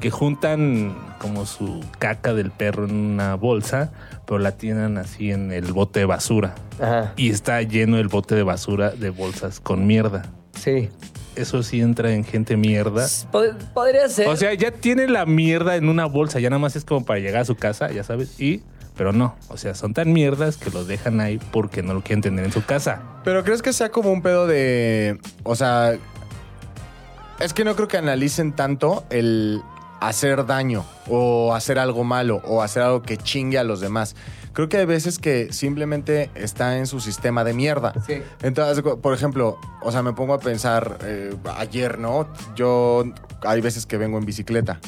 que 0.00 0.10
juntan 0.10 0.96
como 1.18 1.44
su 1.46 1.84
caca 1.98 2.32
del 2.32 2.50
perro 2.50 2.84
en 2.86 2.94
una 2.94 3.34
bolsa, 3.34 3.92
pero 4.26 4.38
la 4.38 4.52
tienen 4.52 4.96
así 4.98 5.30
en 5.30 5.52
el 5.52 5.72
bote 5.72 6.00
de 6.00 6.06
basura. 6.06 6.54
Ajá, 6.80 7.12
Y 7.16 7.30
está 7.30 7.60
lleno 7.62 7.98
el 7.98 8.08
bote 8.08 8.34
de 8.34 8.42
basura 8.42 8.90
de 8.90 9.10
bolsas 9.10 9.60
con 9.60 9.86
mierda. 9.86 10.22
Sí. 10.56 10.90
Eso 11.36 11.62
sí 11.62 11.82
entra 11.82 12.12
en 12.12 12.24
gente 12.24 12.56
mierda. 12.56 13.06
Pod- 13.30 13.56
podría 13.74 14.08
ser. 14.08 14.26
O 14.28 14.36
sea, 14.36 14.54
ya 14.54 14.70
tiene 14.70 15.06
la 15.06 15.26
mierda 15.26 15.76
en 15.76 15.88
una 15.90 16.06
bolsa, 16.06 16.40
ya 16.40 16.48
nada 16.48 16.60
más 16.60 16.76
es 16.76 16.84
como 16.86 17.04
para 17.04 17.20
llegar 17.20 17.42
a 17.42 17.44
su 17.44 17.56
casa, 17.56 17.90
ya 17.92 18.02
sabes, 18.04 18.40
y... 18.40 18.62
Pero 18.96 19.12
no, 19.12 19.36
o 19.48 19.58
sea, 19.58 19.74
son 19.74 19.92
tan 19.92 20.10
mierdas 20.14 20.56
que 20.56 20.70
los 20.70 20.86
dejan 20.88 21.20
ahí 21.20 21.38
porque 21.52 21.82
no 21.82 21.92
lo 21.92 22.00
quieren 22.02 22.22
tener 22.22 22.46
en 22.46 22.52
su 22.52 22.64
casa. 22.64 23.02
Pero 23.24 23.44
crees 23.44 23.60
que 23.60 23.74
sea 23.74 23.90
como 23.90 24.10
un 24.10 24.22
pedo 24.22 24.46
de. 24.46 25.18
O 25.42 25.54
sea. 25.54 25.98
Es 27.38 27.52
que 27.52 27.62
no 27.62 27.76
creo 27.76 27.88
que 27.88 27.98
analicen 27.98 28.52
tanto 28.56 29.04
el 29.10 29.60
hacer 30.00 30.46
daño 30.46 30.86
o 31.08 31.54
hacer 31.54 31.78
algo 31.78 32.04
malo 32.04 32.40
o 32.46 32.62
hacer 32.62 32.82
algo 32.84 33.02
que 33.02 33.18
chingue 33.18 33.58
a 33.58 33.64
los 33.64 33.80
demás. 33.82 34.16
Creo 34.56 34.70
que 34.70 34.78
hay 34.78 34.86
veces 34.86 35.18
que 35.18 35.52
simplemente 35.52 36.30
está 36.34 36.78
en 36.78 36.86
su 36.86 36.98
sistema 37.00 37.44
de 37.44 37.52
mierda. 37.52 37.92
Sí. 38.06 38.22
Entonces, 38.42 38.82
por 39.02 39.12
ejemplo, 39.12 39.58
o 39.82 39.92
sea, 39.92 40.02
me 40.02 40.14
pongo 40.14 40.32
a 40.32 40.38
pensar, 40.40 40.96
eh, 41.04 41.34
ayer, 41.58 41.98
¿no? 41.98 42.26
Yo 42.56 43.04
hay 43.42 43.60
veces 43.60 43.84
que 43.84 43.98
vengo 43.98 44.16
en 44.16 44.24
bicicleta. 44.24 44.80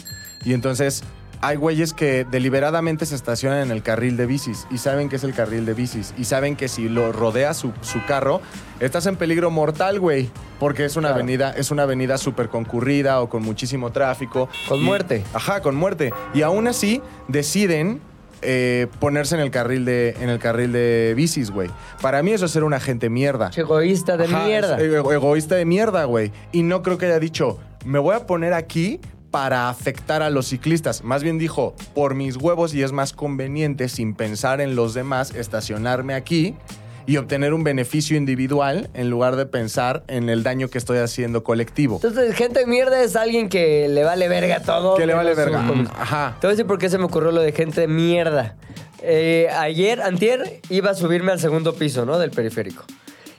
Y 0.43 0.55
entonces 0.55 1.05
hay 1.43 1.57
güeyes 1.57 1.93
que 1.93 2.25
deliberadamente 2.31 3.05
se 3.05 3.15
estacionan 3.15 3.59
en 3.61 3.71
el 3.71 3.83
carril 3.83 4.17
de 4.17 4.25
bicis 4.25 4.67
y 4.71 4.79
saben 4.79 5.11
que 5.11 5.17
es 5.17 5.25
el 5.25 5.35
carril 5.35 5.67
de 5.67 5.75
bicis 5.75 6.15
y 6.17 6.25
saben 6.25 6.57
que 6.57 6.67
si 6.69 6.89
lo 6.89 7.13
rodea 7.13 7.53
su, 7.53 7.73
su 7.83 8.03
carro, 8.07 8.41
estás 8.81 9.05
en 9.05 9.17
peligro 9.17 9.51
mortal, 9.51 10.01
güey. 10.01 10.31
Porque 10.59 10.87
es 10.87 10.97
una 10.97 11.09
Claro. 11.09 11.17
avenida, 11.23 11.51
es 11.55 11.71
una 11.71 11.83
avenida 11.83 12.17
súper 12.17 12.49
concurrida 12.49 13.21
o 13.21 13.29
con 13.29 13.43
muchísimo 13.43 13.93
tráfico. 13.93 14.49
Con 14.67 14.79
Y- 14.81 14.83
muerte. 14.85 15.25
Ajá, 15.35 15.61
con 15.61 15.77
muerte. 15.77 16.11
Y 16.33 16.41
aún 16.41 16.67
así 16.69 17.03
deciden 17.29 18.01
eh, 18.43 18.87
ponerse 19.01 19.35
en 19.35 19.41
el 19.41 19.51
carril 19.51 19.85
de, 19.85 20.17
en 20.21 20.29
el 20.29 20.39
carril 20.39 20.73
de 20.73 21.13
bicis, 21.17 21.51
güey. 21.51 21.69
Para 22.01 22.23
mí 22.23 22.33
eso 22.33 22.47
es 22.47 22.51
ser 22.53 22.65
un 22.65 22.75
agente 22.75 23.11
mierda. 23.11 23.51
Egoísta 23.55 24.17
de 24.17 24.25
Ajá, 24.25 24.45
mierda. 24.45 24.79
ego- 24.81 25.13
egoísta 25.13 25.55
de 25.57 25.65
mierda, 25.65 26.05
güey. 26.05 26.33
Y 26.53 26.63
no 26.63 26.83
creo 26.83 26.99
que 26.99 27.07
haya 27.07 27.19
dicho, 27.19 27.59
me 27.85 27.99
voy 27.99 28.15
a 28.15 28.27
poner 28.27 28.53
aquí 28.55 29.01
para 29.31 29.69
afectar 29.69 30.23
a 30.23 30.31
los 30.31 30.49
ciclistas. 30.49 31.05
Más 31.05 31.23
bien 31.23 31.37
dijo, 31.39 31.75
por 31.95 32.15
mis 32.15 32.37
huevos 32.37 32.73
y 32.75 32.83
es 32.83 32.93
más 32.93 33.13
conveniente, 33.13 33.89
sin 33.91 34.15
pensar 34.15 34.61
en 34.63 34.75
los 34.75 34.95
demás, 34.95 35.35
estacionarme 35.35 36.15
aquí 36.15 36.55
y 37.09 37.17
obtener 37.17 37.55
un 37.55 37.65
beneficio 37.65 38.19
individual 38.19 38.91
en 38.93 39.09
lugar 39.09 39.37
de 39.37 39.47
pensar 39.47 40.05
en 40.09 40.29
el 40.29 40.43
daño 40.43 40.69
que 40.69 40.77
estoy 40.77 40.99
haciendo 40.99 41.43
colectivo. 41.43 41.97
Entonces, 42.03 42.35
gente 42.37 42.67
mierda 42.67 43.03
es 43.03 43.17
alguien 43.17 43.49
que 43.49 43.89
le 43.89 44.05
vale 44.05 44.29
verga 44.29 44.61
todo. 44.61 44.95
Que 44.95 45.07
le 45.07 45.15
vale 45.15 45.35
verga. 45.35 45.67
su- 45.67 45.89
Ajá. 45.99 46.37
Te 46.39 46.47
voy 46.47 46.53
a 46.53 46.55
decir 46.55 46.67
por 46.67 46.79
qué 46.79 46.91
se 46.91 46.99
me 46.99 47.05
ocurrió 47.05 47.33
lo 47.33 47.41
de 47.41 47.53
gente 47.53 47.89
mierda. 47.89 48.57
Eh, 49.01 49.49
ayer, 49.57 50.03
antier, 50.03 50.61
iba 50.69 50.91
a 50.91 50.95
subirme 50.95 51.33
al 51.33 51.41
segundo 51.41 51.73
piso, 51.75 52.05
¿no? 52.05 52.19
Del 52.19 52.31
periférico. 52.31 52.85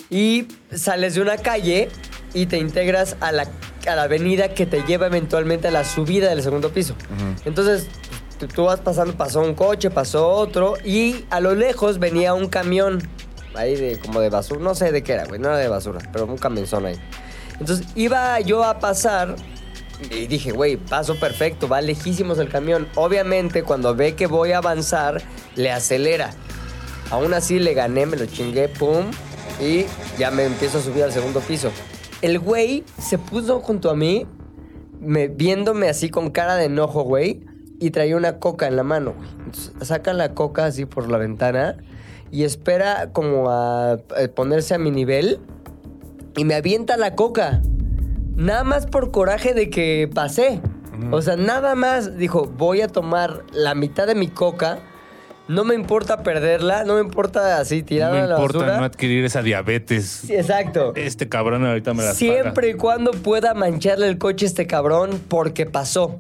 Y 0.10 0.48
sales 0.74 1.14
de 1.14 1.22
una 1.22 1.38
calle 1.38 1.90
y 2.34 2.48
te 2.48 2.58
integras 2.58 3.18
a 3.20 3.32
la, 3.32 3.44
a 3.88 3.96
la 3.96 4.02
avenida 4.04 4.50
que 4.56 4.66
te 4.66 4.82
lleva 4.82 5.06
eventualmente 5.06 5.68
a 5.68 5.72
la 5.72 5.84
subida 5.84 6.30
del 6.30 6.42
segundo 6.42 6.72
piso. 6.72 6.96
Entonces, 7.46 7.86
tú, 8.40 8.48
tú 8.48 8.64
vas 8.64 8.80
pasando, 8.80 9.14
pasó 9.14 9.42
un 9.42 9.54
coche, 9.54 9.92
pasó 9.92 10.28
otro 10.28 10.74
y 10.84 11.26
a 11.30 11.40
lo 11.40 11.54
lejos 11.54 12.00
venía 12.00 12.34
un 12.34 12.48
camión 12.48 13.08
ahí 13.60 13.76
de 13.76 14.00
como 14.00 14.20
de 14.20 14.30
basura, 14.30 14.62
no 14.62 14.76
sé 14.76 14.92
de 14.92 15.04
qué 15.04 15.14
era, 15.14 15.26
güey, 15.26 15.40
no 15.40 15.50
era 15.50 15.58
de 15.58 15.68
basura, 15.68 16.00
pero 16.12 16.26
un 16.26 16.38
camionzón 16.38 16.86
ahí. 16.86 16.96
Entonces 17.60 17.88
iba 17.96 18.40
yo 18.40 18.64
a 18.64 18.80
pasar 18.80 19.36
y 20.10 20.28
dije, 20.28 20.52
güey, 20.52 20.78
paso 20.78 21.20
perfecto, 21.20 21.68
va 21.68 21.82
lejísimos 21.82 22.40
el 22.40 22.50
camión. 22.50 22.88
Obviamente, 22.96 23.64
cuando 23.64 23.96
ve 23.96 24.16
que 24.16 24.28
voy 24.28 24.54
a 24.54 24.60
avanzar, 24.60 25.22
le 25.56 25.72
acelera. 25.72 26.32
Aún 27.12 27.34
así 27.34 27.60
le 27.60 27.74
gané, 27.74 28.06
me 28.06 28.16
lo 28.16 28.26
chingué, 28.26 28.70
pum, 28.70 29.06
y 29.60 29.86
ya 30.18 30.32
me 30.32 30.46
empiezo 30.46 30.78
a 30.78 30.82
subir 30.82 31.04
al 31.04 31.12
segundo 31.12 31.42
piso. 31.42 31.72
El 32.22 32.40
güey 32.40 32.84
se 32.98 33.18
puso 33.18 33.60
junto 33.62 33.90
a 33.90 33.96
mí, 33.96 34.26
me, 35.02 35.28
viéndome 35.28 35.90
así 35.90 36.10
con 36.10 36.30
cara 36.30 36.56
de 36.56 36.66
enojo, 36.66 37.04
güey, 37.04 37.44
y 37.80 37.92
traía 37.92 38.16
una 38.16 38.40
coca 38.40 38.68
en 38.68 38.76
la 38.76 38.84
mano, 38.84 39.14
güey. 39.18 39.30
Entonces, 39.46 39.74
saca 39.82 40.14
la 40.14 40.34
coca 40.34 40.66
así 40.66 40.86
por 40.86 41.10
la 41.10 41.18
ventana 41.18 41.78
y 42.32 42.44
espera 42.44 43.12
como 43.12 43.50
a, 43.50 43.94
a 43.94 44.00
ponerse 44.36 44.74
a 44.74 44.78
mi 44.78 44.92
nivel 44.92 45.40
y 46.36 46.46
me 46.46 46.56
avienta 46.56 46.98
la 46.98 47.16
coca. 47.16 47.62
Nada 48.36 48.64
más 48.64 48.86
por 48.86 49.12
coraje 49.12 49.54
de 49.54 49.70
que 49.70 50.10
pasé. 50.14 50.62
O 51.12 51.22
sea, 51.22 51.36
nada 51.38 51.76
más 51.76 52.18
dijo, 52.18 52.46
voy 52.46 52.82
a 52.82 52.88
tomar 52.88 53.44
la 53.54 53.74
mitad 53.76 54.06
de 54.08 54.16
mi 54.16 54.28
coca. 54.28 54.80
No 55.48 55.64
me 55.64 55.74
importa 55.74 56.22
perderla, 56.24 56.84
no 56.84 56.96
me 56.96 57.02
importa 57.02 57.58
así 57.60 57.80
No 57.80 57.86
tirarla 57.88 58.18
me 58.18 58.24
a 58.24 58.28
la 58.28 58.36
importa 58.36 58.60
basura. 58.60 58.78
no 58.78 58.84
adquirir 58.84 59.26
esa 59.26 59.42
diabetes. 59.42 60.06
Sí, 60.28 60.36
exacto. 60.36 60.94
Este 60.96 61.28
cabrón 61.28 61.66
ahorita 61.66 61.94
me 61.94 62.04
la 62.04 62.14
Siempre 62.14 62.70
y 62.70 62.74
cuando 62.76 63.12
pueda 63.12 63.54
mancharle 63.56 64.08
el 64.08 64.18
coche 64.20 64.46
a 64.46 64.50
este 64.50 64.68
cabrón 64.68 65.20
porque 65.28 65.66
pasó. 65.66 66.18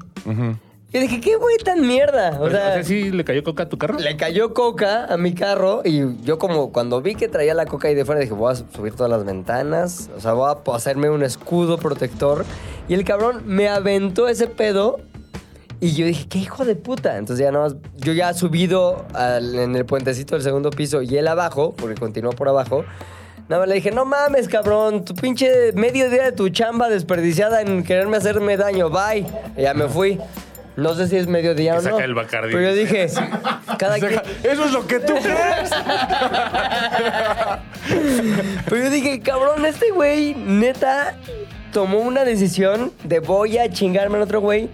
Yo 0.92 1.00
dije, 1.00 1.22
¿qué 1.22 1.36
güey 1.36 1.58
tan 1.58 1.86
mierda? 1.86 2.38
O 2.40 2.46
O 2.46 2.50
sea, 2.50 2.74
sea, 2.74 2.84
¿sí 2.84 3.12
le 3.12 3.24
cayó 3.24 3.44
coca 3.44 3.64
a 3.64 3.70
tu 3.70 3.78
carro? 3.78 4.00
le 4.00 4.18
cayó 4.18 4.56
coca 4.56 5.06
a 5.06 5.18
mi 5.18 5.34
carro 5.36 5.82
y 5.86 6.20
yo 6.24 6.40
como 6.40 6.72
cuando 6.72 7.00
vi 7.02 7.14
que 7.14 7.28
traía 7.28 7.54
la 7.54 7.66
coca 7.68 7.90
ahí 7.90 7.96
de 7.96 8.06
fuera 8.06 8.20
dije, 8.22 8.34
voy 8.34 8.52
a 8.52 8.56
subir 8.56 8.94
todas 8.96 9.10
las 9.12 9.24
ventanas, 9.24 10.10
o 10.18 10.20
sea, 10.20 10.34
voy 10.34 10.50
a 10.52 10.76
hacerme 10.76 11.10
un 11.12 11.22
escudo 11.24 11.78
protector. 11.78 12.44
Y 12.88 12.96
el 12.96 13.04
cabrón 13.04 13.44
me 13.46 13.70
aventó 13.70 14.28
ese 14.28 14.48
pedo 14.48 15.00
y 15.80 15.92
yo 15.94 16.08
dije, 16.08 16.28
qué 16.28 16.40
hijo 16.40 16.66
de 16.66 16.76
puta. 16.76 17.18
Entonces 17.18 17.46
ya 17.46 17.52
nada 17.52 17.66
más, 17.66 17.76
yo 17.98 18.12
ya 18.14 18.34
subido 18.34 19.06
al- 19.14 19.60
en 19.60 19.76
el 19.76 19.86
puentecito 19.86 20.34
del 20.34 20.44
segundo 20.44 20.72
piso 20.72 21.04
y 21.04 21.16
él 21.18 21.28
abajo, 21.28 21.76
porque 21.78 22.00
continuó 22.00 22.32
por 22.32 22.50
abajo. 22.50 22.84
Nada 23.48 23.62
más 23.62 23.70
le 23.70 23.76
dije, 23.76 23.92
no 23.92 24.06
mames, 24.06 24.48
cabrón, 24.48 25.06
tu 25.06 25.14
pinche 25.14 25.72
medio 25.74 26.10
día 26.10 26.24
de 26.24 26.32
tu 26.32 26.50
chamba 26.50 26.90
desperdiciada 26.90 27.62
en 27.62 27.84
quererme 27.84 28.18
hacerme 28.18 28.58
daño, 28.58 28.90
bye. 28.90 29.26
Y 29.56 29.62
ya 29.62 29.76
me 29.76 29.88
fui. 29.88 30.20
No 30.80 30.94
sé 30.96 31.08
si 31.08 31.18
es 31.18 31.28
mediodía 31.28 31.74
Que 31.74 31.78
o 31.80 31.82
no. 31.82 31.90
saca 31.92 32.04
el 32.06 32.14
Bacardí. 32.14 32.52
Pero 32.54 32.70
yo 32.70 32.76
dije, 32.76 33.08
cada 33.78 34.00
quien... 34.00 34.22
Eso 34.44 34.66
es 34.66 34.72
lo 34.72 34.86
que 34.88 35.00
tú 35.00 35.14
crees. 35.16 35.70
Pero 38.66 38.84
yo 38.84 38.90
dije, 38.90 39.20
cabrón, 39.22 39.66
este 39.66 39.92
güey 39.92 40.36
neta 40.36 41.16
tomó 41.74 42.00
una 42.00 42.24
decisión 42.24 42.92
de 43.04 43.20
voy 43.20 43.58
a 43.58 43.70
chingarme 43.72 44.18
al 44.18 44.24
otro 44.24 44.42
güey 44.42 44.70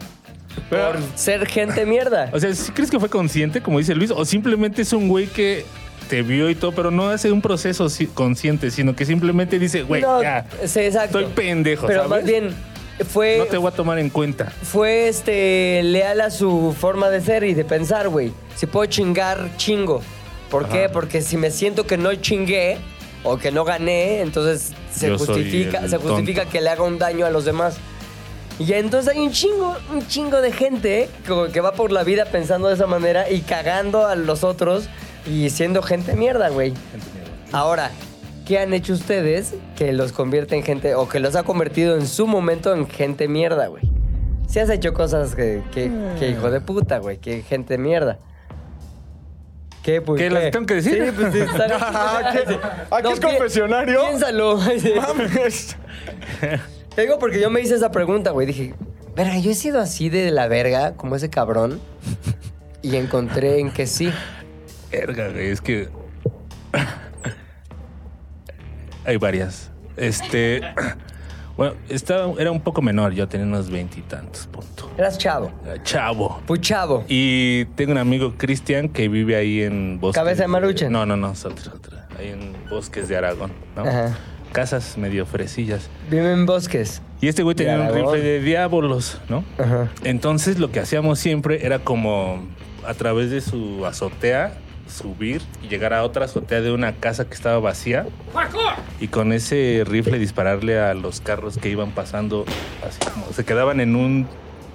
Pero- 0.70 0.94
por 0.94 1.00
ser 1.16 1.46
gente 1.48 1.86
mierda. 1.86 2.30
O 2.34 2.40
sea, 2.40 2.54
¿sí 2.54 2.72
crees 2.72 2.90
que 2.92 3.00
fue 3.00 3.10
consciente, 3.10 3.62
como 3.62 3.80
dice 3.80 3.96
Luis? 3.96 4.12
¿O 4.12 4.26
simplemente 4.26 4.82
es 4.82 4.94
un 4.94 5.08
güey 5.08 5.28
que 5.28 5.66
te 6.10 6.22
vio 6.22 6.50
y 6.52 6.56
todo, 6.56 6.72
pero 6.72 6.92
no 6.92 7.10
hace 7.10 7.32
un 7.32 7.42
proceso 7.42 7.88
consciente, 8.14 8.70
sino 8.70 8.96
que 8.96 9.06
simplemente 9.06 9.58
dice, 9.58 9.82
güey, 9.82 10.04
no, 10.04 10.22
ya, 10.22 10.46
sí, 10.66 10.82
exacto. 10.82 11.20
estoy 11.20 11.34
pendejo, 11.34 11.88
Pero 11.88 12.04
¿sabes? 12.04 12.10
más 12.12 12.24
bien 12.30 12.54
fue, 13.04 13.38
no 13.40 13.46
te 13.46 13.58
voy 13.58 13.68
a 13.68 13.76
tomar 13.76 14.00
en 14.00 14.10
cuenta. 14.10 14.46
fue 14.64 15.08
este 15.08 15.82
leal 15.84 16.22
a 16.22 16.32
su 16.32 16.74
forma 16.80 17.10
de 17.10 17.22
ser 17.22 17.44
y 17.44 17.54
de 17.54 17.66
pensar, 17.66 18.08
güey. 18.10 18.32
Si 18.56 18.66
puedo 18.68 18.86
chingar, 18.86 19.50
chingo. 19.58 20.02
¿Por 20.50 20.70
qué? 20.70 20.88
Porque 20.90 21.22
si 21.22 21.36
me 21.38 21.52
siento 21.52 21.86
que 21.86 21.98
no 21.98 22.14
chingué 22.16 22.78
o 23.24 23.38
que 23.38 23.52
no 23.52 23.66
gané, 23.66 24.22
entonces 24.22 24.72
se 24.94 25.10
Yo 25.10 25.18
justifica, 25.18 25.80
el 25.80 25.90
se 25.90 25.98
justifica 25.98 26.42
tonto. 26.44 26.52
que 26.54 26.62
le 26.62 26.70
haga 26.70 26.84
un 26.84 26.98
daño 26.98 27.26
a 27.26 27.30
los 27.30 27.44
demás. 27.44 27.76
Y 28.58 28.72
entonces 28.72 29.14
hay 29.14 29.20
un 29.20 29.32
chingo, 29.32 29.76
un 29.92 30.08
chingo 30.08 30.40
de 30.40 30.54
gente 30.54 31.10
que 31.52 31.60
va 31.60 31.74
por 31.74 31.92
la 31.92 32.04
vida 32.04 32.26
pensando 32.26 32.70
de 32.70 32.76
esa 32.76 32.88
manera 32.88 33.30
y 33.30 33.42
cagando 33.42 34.08
a 34.08 34.16
los 34.16 34.46
otros 34.46 34.88
y 35.26 35.50
siendo 35.50 35.82
gente 35.82 36.16
mierda, 36.16 36.48
güey. 36.50 36.74
Ahora, 37.52 37.92
¿qué 38.46 38.60
han 38.60 38.74
hecho 38.74 38.94
ustedes 38.94 39.56
que 39.76 39.92
los 39.94 40.12
convierte 40.12 40.56
en 40.56 40.64
gente 40.64 40.96
o 40.96 41.08
que 41.10 41.20
los 41.20 41.36
ha 41.36 41.44
convertido 41.44 41.96
en 41.98 42.08
su 42.08 42.28
momento 42.28 42.74
en 42.74 42.88
gente 42.88 43.28
mierda, 43.28 43.68
güey? 43.68 43.84
Si 44.48 44.60
has 44.60 44.70
hecho 44.70 44.94
cosas 44.94 45.36
que, 45.36 45.62
que, 45.74 45.92
que 46.20 46.30
hijo 46.30 46.50
de 46.52 46.62
puta, 46.62 47.00
güey, 47.00 47.18
que 47.18 47.42
gente 47.42 47.78
mierda. 47.78 48.20
¿Qué, 49.84 50.02
pues, 50.02 50.20
¿Qué, 50.22 50.30
las 50.32 50.50
tengo 50.52 50.66
que 50.66 50.76
decir? 50.76 51.06
Sí, 51.06 51.12
pues 51.16 51.34
sí, 51.34 51.40
bien. 51.40 51.50
Aquí- 51.52 52.56
aquí 52.92 53.08
es 53.14 53.20
confesionario. 53.20 54.00
Piénsalo. 54.08 54.58
Mames. 54.98 55.76
Te 56.96 57.02
digo 57.02 57.20
porque 57.20 57.40
yo 57.40 57.50
me 57.50 57.62
hice 57.62 57.76
esa 57.76 57.92
pregunta, 57.92 58.32
güey. 58.32 58.48
Dije, 58.48 58.74
verga, 59.16 59.38
yo 59.38 59.52
he 59.52 59.56
sido 59.56 59.80
así 59.80 60.10
de 60.10 60.32
la 60.32 60.48
verga, 60.48 60.94
como 60.96 61.16
ese 61.16 61.30
cabrón. 61.30 61.80
Y 62.82 62.96
encontré 62.96 63.60
en 63.60 63.72
que 63.72 63.86
sí. 63.86 64.12
Verga, 64.92 65.30
güey, 65.30 65.50
es 65.50 65.62
que. 65.62 65.90
Hay 69.06 69.18
varias. 69.18 69.72
Este. 69.98 70.62
Bueno, 71.58 71.76
estaba, 71.88 72.34
era 72.38 72.52
un 72.52 72.60
poco 72.60 72.82
menor, 72.82 73.14
yo 73.14 73.30
tenía 73.30 73.48
unos 73.48 73.70
veintitantos, 73.70 74.46
punto. 74.48 74.92
Eras 74.98 75.18
chavo. 75.18 75.54
Era 75.66 75.82
Chavo. 75.84 76.42
Pues 76.46 76.60
chavo. 76.60 77.06
Y 77.08 77.64
tengo 77.76 77.94
un 77.94 77.98
amigo 77.98 78.34
Cristian 78.38 78.90
que 78.90 79.08
vive 79.08 79.38
ahí 79.38 79.62
en 79.62 79.98
Bosques. 80.02 80.22
¿Cabeza 80.22 80.42
de 80.42 80.48
Maruchan? 80.50 80.92
No, 80.92 81.06
no, 81.06 81.16
no, 81.16 81.32
es 81.32 81.46
otra, 81.46 81.72
otra. 81.74 82.08
Ahí 82.20 82.28
en 82.28 82.54
Bosques 82.70 83.08
de 83.08 83.16
Aragón, 83.16 83.54
¿no? 83.74 83.84
Ajá. 83.84 84.18
Casas 84.52 84.98
medio 84.98 85.26
fresillas. 85.26 85.90
Vive 86.12 86.34
en 86.34 86.46
bosques. 86.46 87.02
Y 87.22 87.30
este 87.30 87.44
güey 87.44 87.56
tenía 87.56 87.80
un 87.80 87.94
rifle 87.94 88.22
de 88.22 88.42
diablos, 88.42 89.22
¿no? 89.30 89.46
Ajá. 89.58 89.90
Entonces 90.04 90.60
lo 90.60 90.72
que 90.72 90.82
hacíamos 90.82 91.20
siempre 91.20 91.66
era 91.66 91.80
como 91.80 92.46
a 92.86 92.94
través 92.96 93.32
de 93.32 93.40
su 93.40 93.86
azotea 93.86 94.58
subir 94.88 95.42
y 95.64 95.68
llegar 95.68 95.94
a 95.94 96.04
otra 96.04 96.26
azotea 96.26 96.62
de 96.62 96.72
una 96.72 96.94
casa 96.94 97.26
que 97.26 97.34
estaba 97.34 97.60
vacía 97.60 98.06
y 99.00 99.08
con 99.08 99.34
ese 99.34 99.84
rifle 99.86 100.20
dispararle 100.20 100.80
a 100.80 100.94
los 100.94 101.22
carros 101.22 101.58
que 101.58 101.70
iban 101.70 101.92
pasando 101.92 102.46
así 102.88 103.00
como 103.12 103.32
se 103.34 103.44
quedaban 103.44 103.80
en 103.80 103.96
un 103.96 104.28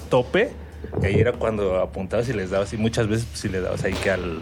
tope 0.09 0.53
y 1.01 1.07
ahí 1.07 1.21
era 1.21 1.33
cuando 1.33 1.79
apuntabas 1.81 2.29
y 2.29 2.33
les 2.33 2.51
dabas 2.51 2.73
y 2.73 2.77
muchas 2.77 3.07
veces 3.07 3.27
pues, 3.27 3.41
sí 3.41 3.49
le 3.49 3.61
dabas 3.61 3.85
ahí 3.85 3.93
que 3.95 4.11
al, 4.11 4.41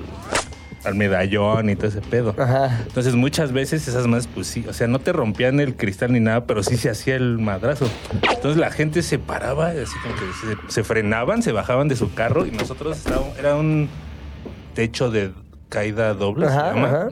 al 0.84 0.94
medallón 0.94 1.68
y 1.68 1.76
todo 1.76 1.88
ese 1.88 2.00
pedo. 2.00 2.34
Ajá. 2.38 2.80
Entonces 2.86 3.14
muchas 3.14 3.52
veces 3.52 3.86
esas 3.86 4.06
más, 4.06 4.26
pues 4.26 4.46
sí, 4.46 4.64
o 4.68 4.72
sea, 4.72 4.86
no 4.86 4.98
te 4.98 5.12
rompían 5.12 5.60
el 5.60 5.76
cristal 5.76 6.12
ni 6.12 6.20
nada, 6.20 6.46
pero 6.46 6.62
sí 6.62 6.76
se 6.76 6.90
hacía 6.90 7.16
el 7.16 7.38
madrazo. 7.38 7.90
Entonces 8.12 8.56
la 8.56 8.70
gente 8.70 9.02
se 9.02 9.18
paraba, 9.18 9.68
así 9.68 9.94
como 10.02 10.14
que 10.14 10.66
se, 10.66 10.72
se 10.72 10.84
frenaban, 10.84 11.42
se 11.42 11.52
bajaban 11.52 11.88
de 11.88 11.96
su 11.96 12.14
carro 12.14 12.46
y 12.46 12.50
nosotros 12.50 12.96
estábamos, 12.96 13.36
era 13.38 13.54
un 13.56 13.88
techo 14.74 15.10
de 15.10 15.32
caída 15.68 16.14
doble, 16.14 16.46
se 16.48 16.52
Ajá, 16.52 16.74
llama, 16.74 16.88
ajá. 16.88 17.08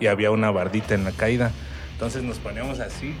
y 0.00 0.06
había 0.06 0.30
una 0.30 0.50
bardita 0.50 0.94
en 0.94 1.04
la 1.04 1.12
caída. 1.12 1.50
Entonces 1.92 2.22
nos 2.22 2.38
poníamos 2.38 2.80
así, 2.80 3.14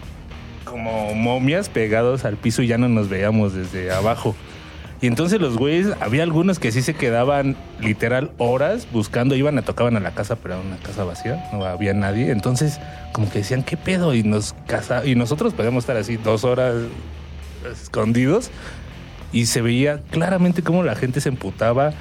como 0.64 1.14
momias 1.14 1.68
pegados 1.68 2.24
al 2.24 2.36
piso 2.36 2.62
y 2.62 2.66
ya 2.68 2.78
no 2.78 2.88
nos 2.88 3.08
veíamos 3.08 3.54
desde 3.54 3.90
abajo. 3.92 4.34
Y 5.02 5.06
entonces 5.06 5.40
los 5.40 5.56
güeyes, 5.56 5.88
había 6.00 6.22
algunos 6.22 6.58
que 6.58 6.72
sí 6.72 6.82
se 6.82 6.92
quedaban 6.94 7.56
literal 7.80 8.32
horas 8.36 8.86
buscando, 8.92 9.34
iban 9.34 9.56
a 9.56 9.62
tocaban 9.62 9.96
a 9.96 10.00
la 10.00 10.10
casa, 10.12 10.36
pero 10.36 10.54
era 10.54 10.62
una 10.62 10.76
casa 10.76 11.04
vacía, 11.04 11.48
no 11.54 11.64
había 11.64 11.94
nadie. 11.94 12.30
Entonces, 12.30 12.78
como 13.12 13.30
que 13.30 13.38
decían, 13.38 13.62
¿qué 13.62 13.78
pedo? 13.78 14.14
Y 14.14 14.22
nos 14.22 14.52
casa 14.66 15.06
y 15.06 15.14
nosotros 15.14 15.54
podíamos 15.54 15.84
estar 15.84 15.96
así 15.96 16.16
dos 16.18 16.44
horas 16.44 16.74
escondidos 17.72 18.50
y 19.32 19.46
se 19.46 19.62
veía 19.62 20.00
claramente 20.10 20.62
cómo 20.62 20.82
la 20.82 20.94
gente 20.94 21.20
se 21.22 21.28
emputaba. 21.30 21.92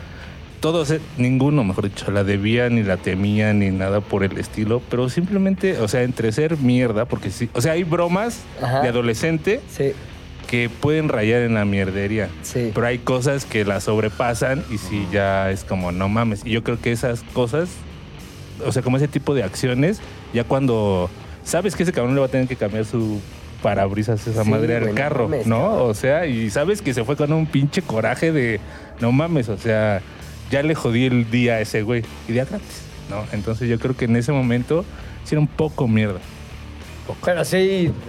Todos, 0.60 0.94
ninguno, 1.18 1.64
mejor 1.64 1.86
dicho, 1.90 2.12
la 2.12 2.24
debía 2.26 2.70
ni 2.70 2.84
la 2.84 2.98
temía 2.98 3.54
ni 3.54 3.70
nada 3.70 4.02
por 4.02 4.24
el 4.26 4.38
estilo, 4.38 4.82
pero 4.90 5.08
simplemente, 5.10 5.78
o 5.80 5.88
sea, 5.88 6.04
entre 6.04 6.32
ser 6.34 6.58
mierda, 6.58 7.06
porque 7.06 7.32
sí, 7.32 7.50
o 7.54 7.62
sea, 7.62 7.74
hay 7.74 7.84
bromas 7.86 8.42
Ajá. 8.62 8.82
de 8.82 8.90
adolescente 8.90 9.62
Sí, 9.70 9.94
que 10.50 10.70
pueden 10.70 11.08
rayar 11.08 11.44
en 11.44 11.54
la 11.54 11.64
mierdería. 11.64 12.28
sí. 12.42 12.72
Pero 12.76 12.88
hay 12.88 12.98
cosas 12.98 13.46
que 13.46 13.64
la 13.64 13.80
sobrepasan 13.80 14.64
y 14.70 14.78
sí 14.80 15.08
ya 15.14 15.50
es 15.50 15.64
como, 15.64 15.94
no 15.94 16.10
mames. 16.10 16.42
Y 16.46 16.50
yo 16.52 16.62
creo 16.64 16.78
que 16.82 16.92
esas 16.92 17.24
cosas, 17.34 17.70
o 18.66 18.72
sea, 18.74 18.82
como 18.82 18.98
ese 18.98 19.08
tipo 19.08 19.34
de 19.34 19.44
acciones, 19.44 20.02
ya 20.34 20.44
cuando 20.44 21.10
sabes 21.46 21.74
que 21.76 21.84
ese 21.84 21.94
cabrón 21.94 22.16
le 22.16 22.20
va 22.20 22.26
a 22.28 22.30
tener 22.30 22.48
que 22.50 22.58
cambiar 22.58 22.84
su 22.84 23.22
parabrisas 23.64 24.26
esa 24.28 24.44
Sí, 24.44 24.50
madre 24.50 24.76
al 24.78 24.94
carro, 24.94 25.30
¿no? 25.46 25.84
O 25.86 25.94
sea, 25.94 26.26
y 26.26 26.50
sabes 26.50 26.82
que 26.82 26.94
se 26.94 27.04
fue 27.06 27.16
con 27.16 27.32
un 27.32 27.46
pinche 27.46 27.82
coraje 27.82 28.32
de, 28.34 28.60
no 29.00 29.12
mames, 29.12 29.48
o 29.50 29.58
sea, 29.58 30.02
ya 30.50 30.64
le 30.64 30.76
jodí 30.76 31.06
el 31.06 31.30
día 31.32 31.56
a 31.56 31.62
ese 31.62 31.82
güey. 31.82 32.04
Y 32.28 32.34
día 32.34 32.46
gratis, 32.46 32.82
¿no? 33.10 33.24
Entonces 33.32 33.70
yo 33.70 33.80
creo 33.80 33.96
que 33.96 34.06
en 34.06 34.16
ese 34.16 34.32
momento 34.32 34.84
sí 35.24 35.36
era 35.36 35.40
un 35.42 35.48
poco 35.48 35.88
mierda. 35.88 36.20
Pero 37.26 37.44
sí, 37.44 37.58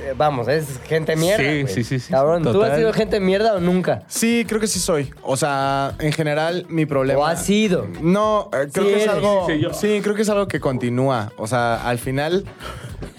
eh, 0.01 0.15
vamos, 0.15 0.47
es 0.49 0.79
gente 0.87 1.17
mierda. 1.17 1.39
Sí, 1.43 1.63
güey. 1.63 1.75
sí, 1.75 1.85
sí, 1.85 1.99
sí, 2.01 2.11
Cabrón, 2.13 2.43
¿tú 2.43 2.53
total. 2.53 2.73
has 2.73 2.77
sido 2.77 2.93
gente 2.93 3.19
mierda 3.19 3.55
o 3.55 3.61
nunca? 3.61 4.03
Sí, 4.09 4.45
creo 4.47 4.61
que 4.61 4.67
sí 4.67 4.79
soy. 4.79 5.11
O 5.23 5.39
sea, 5.39 5.95
en 6.01 6.13
general, 6.13 6.67
mi 6.69 6.85
problema. 6.85 7.19
¿O 7.21 7.25
has 7.25 7.43
sido? 7.45 7.87
No, 8.03 8.51
eh, 8.53 8.69
creo 8.71 8.85
Sí 8.85 8.91
que 8.91 8.97
es 8.97 9.03
eres. 9.05 9.09
algo. 9.09 9.47
Sí, 9.49 9.59
yo. 9.59 10.03
Creo 10.03 10.15
que 10.15 10.21
es 10.21 10.29
algo 10.29 10.49
que 10.49 10.61
continúa. 10.61 11.33
O 11.39 11.47
sea, 11.47 11.89
al 11.89 11.99
final 11.99 12.45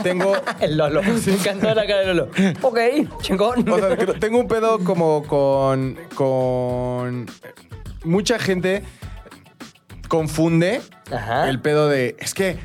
tengo. 0.03 0.33
El 0.59 0.77
Lolo. 0.77 1.01
Me 1.01 1.33
encantó 1.33 1.73
la 1.73 1.87
cara 1.87 2.01
de 2.01 2.05
Lolo. 2.13 2.29
Ok, 2.61 2.79
chingón. 3.21 3.67
O 3.67 3.79
sea, 3.79 3.97
que 3.97 4.05
tengo 4.05 4.37
un 4.39 4.47
pedo 4.47 4.77
como 4.83 5.23
con. 5.23 5.97
con. 6.13 7.25
Mucha 8.03 8.37
gente 8.37 8.83
confunde 10.11 10.81
Ajá. 11.09 11.49
el 11.49 11.61
pedo 11.61 11.87
de. 11.87 12.17
Es 12.19 12.33
que 12.33 12.57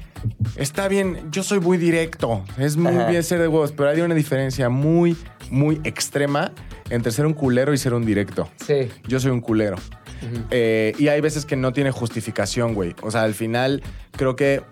está 0.56 0.88
bien, 0.88 1.30
yo 1.30 1.44
soy 1.44 1.60
muy 1.60 1.78
directo. 1.78 2.44
Es 2.58 2.76
muy 2.76 2.92
Ajá. 2.92 3.08
bien 3.08 3.22
ser 3.22 3.38
de 3.38 3.46
huevos, 3.46 3.70
pero 3.70 3.88
hay 3.88 4.00
una 4.00 4.16
diferencia 4.16 4.68
muy, 4.68 5.16
muy 5.48 5.80
extrema 5.84 6.50
entre 6.90 7.12
ser 7.12 7.24
un 7.24 7.34
culero 7.34 7.72
y 7.72 7.78
ser 7.78 7.94
un 7.94 8.04
directo. 8.04 8.48
Sí. 8.66 8.88
Yo 9.06 9.20
soy 9.20 9.30
un 9.30 9.40
culero. 9.40 9.76
Eh, 10.50 10.92
y 10.98 11.06
hay 11.06 11.20
veces 11.20 11.46
que 11.46 11.54
no 11.54 11.72
tiene 11.72 11.92
justificación, 11.92 12.74
güey. 12.74 12.96
O 13.02 13.12
sea, 13.12 13.22
al 13.22 13.34
final 13.34 13.80
creo 14.10 14.34
que 14.34 14.64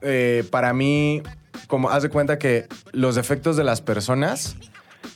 eh, 0.00 0.44
para 0.50 0.72
mí, 0.72 1.20
como 1.66 1.90
haz 1.90 2.04
de 2.04 2.08
cuenta 2.08 2.38
que 2.38 2.68
los 2.92 3.16
defectos 3.16 3.58
de 3.58 3.64
las 3.64 3.82
personas, 3.82 4.56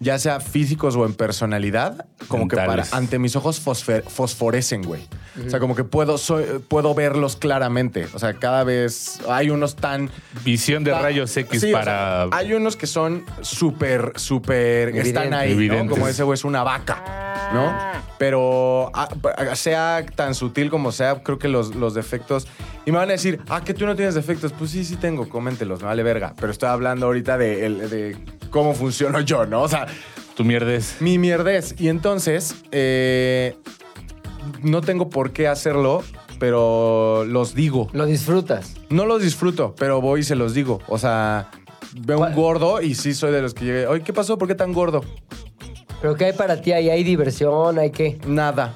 ya 0.00 0.18
sea 0.18 0.40
físicos 0.40 0.94
o 0.96 1.04
en 1.04 1.14
personalidad, 1.14 2.06
como 2.28 2.46
que 2.48 2.56
para, 2.56 2.84
ante 2.92 3.18
mis 3.18 3.34
ojos 3.36 3.64
fosfe- 3.64 4.02
fosforecen, 4.04 4.82
güey. 4.82 5.02
O 5.46 5.50
sea, 5.50 5.60
como 5.60 5.74
que 5.74 5.84
puedo, 5.84 6.18
soy- 6.18 6.60
puedo 6.68 6.94
verlos 6.94 7.36
claramente. 7.36 8.06
O 8.14 8.18
sea, 8.18 8.34
cada 8.34 8.64
vez 8.64 9.20
hay 9.28 9.50
unos 9.50 9.76
tan 9.76 10.10
Visión 10.44 10.84
de 10.84 10.92
rayos 10.92 11.36
X 11.36 11.60
Sí, 11.60 11.70
o 11.70 11.72
para... 11.72 11.84
sea, 12.28 12.38
hay 12.38 12.52
unos 12.54 12.76
que 12.76 12.86
son 12.86 13.24
súper, 13.40 14.12
súper. 14.16 14.90
Están 14.96 15.34
ahí, 15.34 15.68
¿no? 15.68 15.86
Como 15.88 16.06
ese 16.08 16.22
güey 16.22 16.34
es 16.34 16.44
una 16.44 16.62
vaca, 16.62 17.50
¿no? 17.52 17.72
Pero 18.18 18.90
ah, 18.94 19.08
pa- 19.20 19.54
sea 19.56 20.04
tan 20.14 20.34
sutil 20.34 20.70
como 20.70 20.90
sea, 20.92 21.22
creo 21.22 21.38
que 21.38 21.48
los, 21.48 21.74
los 21.74 21.94
defectos. 21.94 22.46
Y 22.86 22.90
me 22.92 22.98
van 22.98 23.08
a 23.10 23.12
decir, 23.12 23.40
ah, 23.48 23.62
que 23.62 23.74
tú 23.74 23.84
no 23.86 23.94
tienes 23.96 24.14
defectos. 24.14 24.52
Pues 24.52 24.70
sí, 24.70 24.84
sí 24.84 24.96
tengo, 24.96 25.28
coméntelos, 25.28 25.80
me 25.80 25.86
vale 25.86 26.02
verga. 26.02 26.34
Pero 26.40 26.50
estoy 26.52 26.68
hablando 26.68 27.06
ahorita 27.06 27.36
de 27.38 28.16
cómo 28.50 28.74
funciono 28.74 29.20
yo, 29.20 29.46
¿no? 29.46 29.62
O 29.62 29.68
sea, 29.68 29.86
Tu 30.36 30.44
mierdes. 30.44 30.96
mi 31.00 31.18
mierdez. 31.18 31.74
Y 31.78 31.88
entonces, 31.88 32.54
eh, 32.72 33.56
no 34.62 34.80
tengo 34.80 35.08
por 35.10 35.32
qué 35.32 35.48
hacerlo, 35.48 36.02
pero 36.38 37.24
los 37.24 37.54
digo. 37.54 37.88
Lo 37.92 38.06
disfrutas. 38.06 38.74
No 38.90 39.04
los 39.06 39.22
disfruto, 39.22 39.74
pero 39.78 40.00
voy 40.00 40.20
y 40.20 40.24
se 40.24 40.34
los 40.36 40.54
digo. 40.54 40.80
O 40.88 40.98
sea, 40.98 41.50
veo 42.00 42.20
un 42.20 42.34
gordo 42.34 42.80
y 42.80 42.94
sí 42.94 43.14
soy 43.14 43.32
de 43.32 43.42
los 43.42 43.54
que 43.54 43.64
llegué. 43.64 43.86
Oye, 43.86 44.02
¿qué 44.02 44.12
pasó? 44.12 44.38
¿Por 44.38 44.48
qué 44.48 44.54
tan 44.54 44.72
gordo? 44.72 45.04
¿Pero 46.00 46.14
qué 46.14 46.26
hay 46.26 46.32
para 46.32 46.60
ti 46.60 46.72
ahí? 46.72 46.88
¿Hay 46.90 47.02
diversión? 47.02 47.78
¿Hay 47.78 47.90
qué? 47.90 48.18
Nada. 48.26 48.74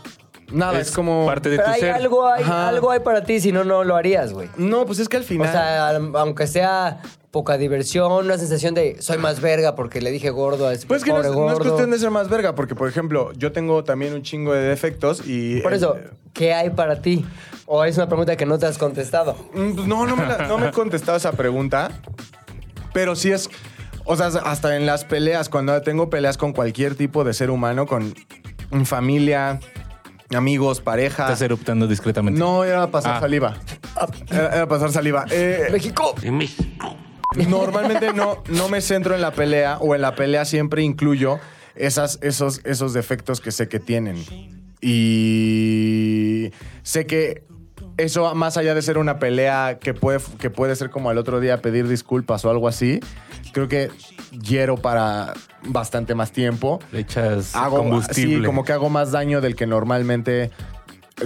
Nada, 0.51 0.81
es, 0.81 0.91
como. 0.91 1.25
parte 1.25 1.49
de 1.49 1.57
Pero 1.57 1.69
tu 1.69 1.75
hay 1.75 1.81
ser. 1.81 1.93
algo, 1.93 2.27
hay, 2.27 2.43
Ajá. 2.43 2.69
algo 2.69 2.91
hay 2.91 3.01
para 3.01 3.25
ti, 3.25 3.41
si 3.41 3.53
no, 3.53 3.65
no 3.65 3.85
lo 3.85 3.97
harías, 3.97 4.35
güey. 4.35 4.51
No, 4.59 4.85
pues 4.85 4.99
es 4.99 5.09
que 5.09 5.17
al 5.17 5.23
O 5.23 5.27
final. 5.27 5.51
sea, 5.51 5.89
aunque 6.21 6.47
sea 6.47 7.01
poca 7.33 7.57
diversión, 7.59 8.13
una 8.27 8.39
sensación 8.39 8.75
de 8.75 9.01
soy 9.03 9.19
más 9.19 9.41
verga 9.41 9.75
porque 9.75 10.01
le 10.01 10.11
dije 10.13 10.31
gordo 10.31 10.69
a 10.69 10.75
ese 10.75 10.87
pues 10.87 11.03
que 11.03 11.11
no 11.11 11.17
pobre 11.17 11.31
es, 11.31 11.35
no 11.35 11.51
es 11.53 11.59
cuestión 11.59 11.91
de 11.91 11.99
ser 11.99 12.11
más 12.11 12.29
verga, 12.29 12.55
porque 12.55 12.75
por 12.77 12.89
ejemplo, 12.89 13.33
yo 13.33 13.51
tengo 13.51 13.83
también 13.83 14.13
un 14.15 14.23
chingo 14.23 14.53
de 14.53 14.61
defectos 14.61 15.23
y. 15.27 15.61
Por 15.63 15.73
eso, 15.75 15.97
eh, 15.97 16.11
¿qué 16.35 16.53
hay 16.55 16.71
para 16.71 17.01
ti? 17.03 17.25
¿O 17.67 17.85
es 17.85 17.97
una 17.97 18.07
pregunta 18.07 18.37
que 18.37 18.45
no 18.47 18.59
te 18.59 18.67
has 18.67 18.77
contestado? 18.79 19.35
Mm, 19.55 19.73
pues 19.75 19.87
No, 19.89 20.07
no 20.07 20.15
me, 20.15 20.27
la- 20.27 20.47
no 20.47 20.59
me 20.59 20.69
he 20.69 20.71
contestado 20.73 21.17
esa 21.17 21.33
pregunta. 21.33 21.91
Pero 22.93 23.17
sí 23.17 23.33
es. 23.33 23.49
O 24.05 24.15
sea, 24.17 24.27
hasta 24.27 24.77
en 24.77 24.85
las 24.85 25.05
peleas, 25.07 25.49
cuando 25.49 25.81
tengo 25.81 26.11
peleas 26.11 26.37
con 26.37 26.53
cualquier 26.53 26.95
tipo 26.97 27.25
de 27.25 27.33
ser 27.33 27.51
humano, 27.51 27.87
con 27.87 28.15
familia, 28.85 29.59
amigos, 30.35 30.81
pareja. 30.83 31.23
Estás 31.25 31.41
eruptando 31.43 31.87
discretamente. 31.87 32.39
No, 32.39 32.65
era 32.65 32.89
pasar 32.91 33.17
Ah. 33.17 33.21
saliva. 33.21 33.55
Era, 34.31 34.55
era 34.57 34.69
pasar 34.69 34.93
saliva. 34.93 35.25
Eh, 35.31 35.69
México. 35.73 36.15
En 36.23 36.37
México. 36.37 36.97
Normalmente 37.49 38.13
no, 38.13 38.43
no 38.49 38.69
me 38.69 38.81
centro 38.81 39.15
en 39.15 39.21
la 39.21 39.33
pelea 39.33 39.79
o 39.79 39.95
en 39.95 40.03
la 40.03 40.15
pelea 40.15 40.45
siempre 40.45 40.83
incluyo 40.83 41.39
esas, 41.75 42.19
esos, 42.23 42.61
esos 42.65 42.93
defectos 42.93 43.41
que 43.41 43.51
sé 43.53 43.69
que 43.69 43.81
tienen. 43.81 44.17
Y 44.81 46.51
sé 46.83 47.07
que 47.07 47.45
eso, 47.97 48.35
más 48.35 48.57
allá 48.57 48.75
de 48.75 48.83
ser 48.83 48.99
una 48.99 49.19
pelea 49.19 49.79
que 49.81 49.95
puede, 49.95 50.19
que 50.39 50.51
puede 50.51 50.77
ser 50.77 50.91
como 50.91 51.11
al 51.11 51.19
otro 51.19 51.41
día 51.41 51.63
pedir 51.63 51.89
disculpas 51.89 52.45
o 52.45 52.51
algo 52.51 52.69
así, 52.69 53.01
creo 53.53 53.69
que 53.69 53.91
hiero 54.31 54.77
para 54.77 55.35
bastante 55.65 56.15
más 56.15 56.33
tiempo. 56.33 56.81
Le 56.91 57.01
echas 57.01 57.55
Hago, 57.55 57.79
combustible. 57.79 58.39
sí, 58.39 58.43
como 58.45 58.65
que 58.65 58.73
hago 58.73 58.91
más 58.91 59.13
daño 59.13 59.41
del 59.41 59.55
que 59.55 59.67
normalmente 59.67 60.51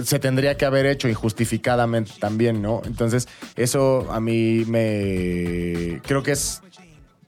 se 0.03 0.19
tendría 0.19 0.57
que 0.57 0.65
haber 0.65 0.85
hecho 0.85 1.07
injustificadamente 1.07 2.13
también, 2.19 2.61
¿no? 2.61 2.81
Entonces, 2.85 3.27
eso 3.55 4.07
a 4.11 4.19
mí 4.19 4.63
me... 4.67 6.01
Creo 6.03 6.23
que 6.23 6.31
es 6.31 6.61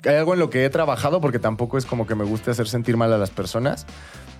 hay 0.05 0.15
algo 0.15 0.33
en 0.33 0.39
lo 0.39 0.49
que 0.49 0.63
he 0.63 0.69
trabajado 0.69 1.19
porque 1.19 1.39
tampoco 1.39 1.77
es 1.77 1.85
como 1.85 2.07
que 2.07 2.15
me 2.15 2.23
guste 2.23 2.51
hacer 2.51 2.69
sentir 2.69 2.95
mal 2.95 3.11
a 3.11 3.17
las 3.17 3.31
personas, 3.31 3.85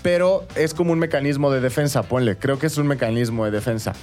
pero 0.01 0.45
es 0.55 0.73
como 0.73 0.93
un 0.93 0.99
mecanismo 0.99 1.51
de 1.51 1.59
defensa, 1.59 2.03
ponle. 2.03 2.37
Creo 2.37 2.57
que 2.57 2.67
es 2.67 2.77
un 2.77 2.87
mecanismo 2.87 3.45
de 3.45 3.51
defensa. 3.51 3.93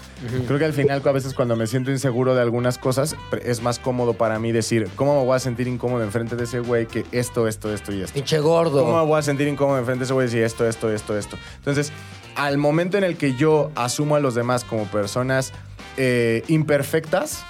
Creo 0.47 0.59
que 0.59 0.65
al 0.65 0.73
final 0.73 1.03
a 1.05 1.13
veces 1.13 1.35
cuando 1.35 1.57
me 1.57 1.67
siento 1.67 1.91
inseguro 1.91 2.35
de 2.35 2.43
algunas 2.43 2.79
cosas 2.79 3.17
es 3.43 3.63
más 3.63 3.79
cómodo 3.79 4.15
para 4.15 4.39
mí 4.39 4.53
decir, 4.53 4.89
¿cómo 4.97 5.19
me 5.19 5.25
voy 5.25 5.37
a 5.37 5.39
sentir 5.39 5.69
incómodo 5.69 6.03
enfrente 6.03 6.37
de 6.37 6.45
ese 6.45 6.61
güey 6.61 6.87
que 6.87 7.05
esto, 7.13 7.49
esto, 7.49 7.73
esto 7.73 7.93
y 7.93 8.03
esto? 8.03 8.15
Pinche 8.15 8.39
gordo. 8.41 8.85
¿Cómo 8.85 8.99
me 8.99 9.07
voy 9.07 9.19
a 9.19 9.23
sentir 9.23 9.49
incómodo 9.49 9.79
enfrente 9.79 10.01
de 10.01 10.05
ese 10.05 10.15
güey 10.15 10.29
si 10.29 10.39
esto, 10.39 10.67
esto, 10.67 10.93
esto, 10.93 11.17
esto? 11.17 11.39
Entonces, 11.57 11.93
al 12.35 12.59
momento 12.59 12.99
en 12.99 13.05
el 13.05 13.17
que 13.17 13.35
yo 13.35 13.71
asumo 13.75 14.17
a 14.17 14.21
los 14.21 14.35
demás 14.35 14.65
como 14.65 14.85
personas 14.85 15.53
eh, 15.97 16.43
imperfectas, 16.49 17.45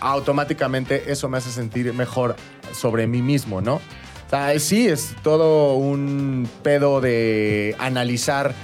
automáticamente 0.00 1.12
eso 1.12 1.28
me 1.28 1.38
hace 1.38 1.50
sentir 1.50 1.92
mejor 1.94 2.34
sobre 2.72 3.06
mí 3.06 3.22
mismo, 3.22 3.60
¿no? 3.60 3.80
Sea, 4.28 4.58
sí, 4.58 4.88
es 4.88 5.14
todo 5.22 5.74
un 5.74 6.48
pedo 6.62 7.00
de 7.00 7.76
analizar. 7.78 8.54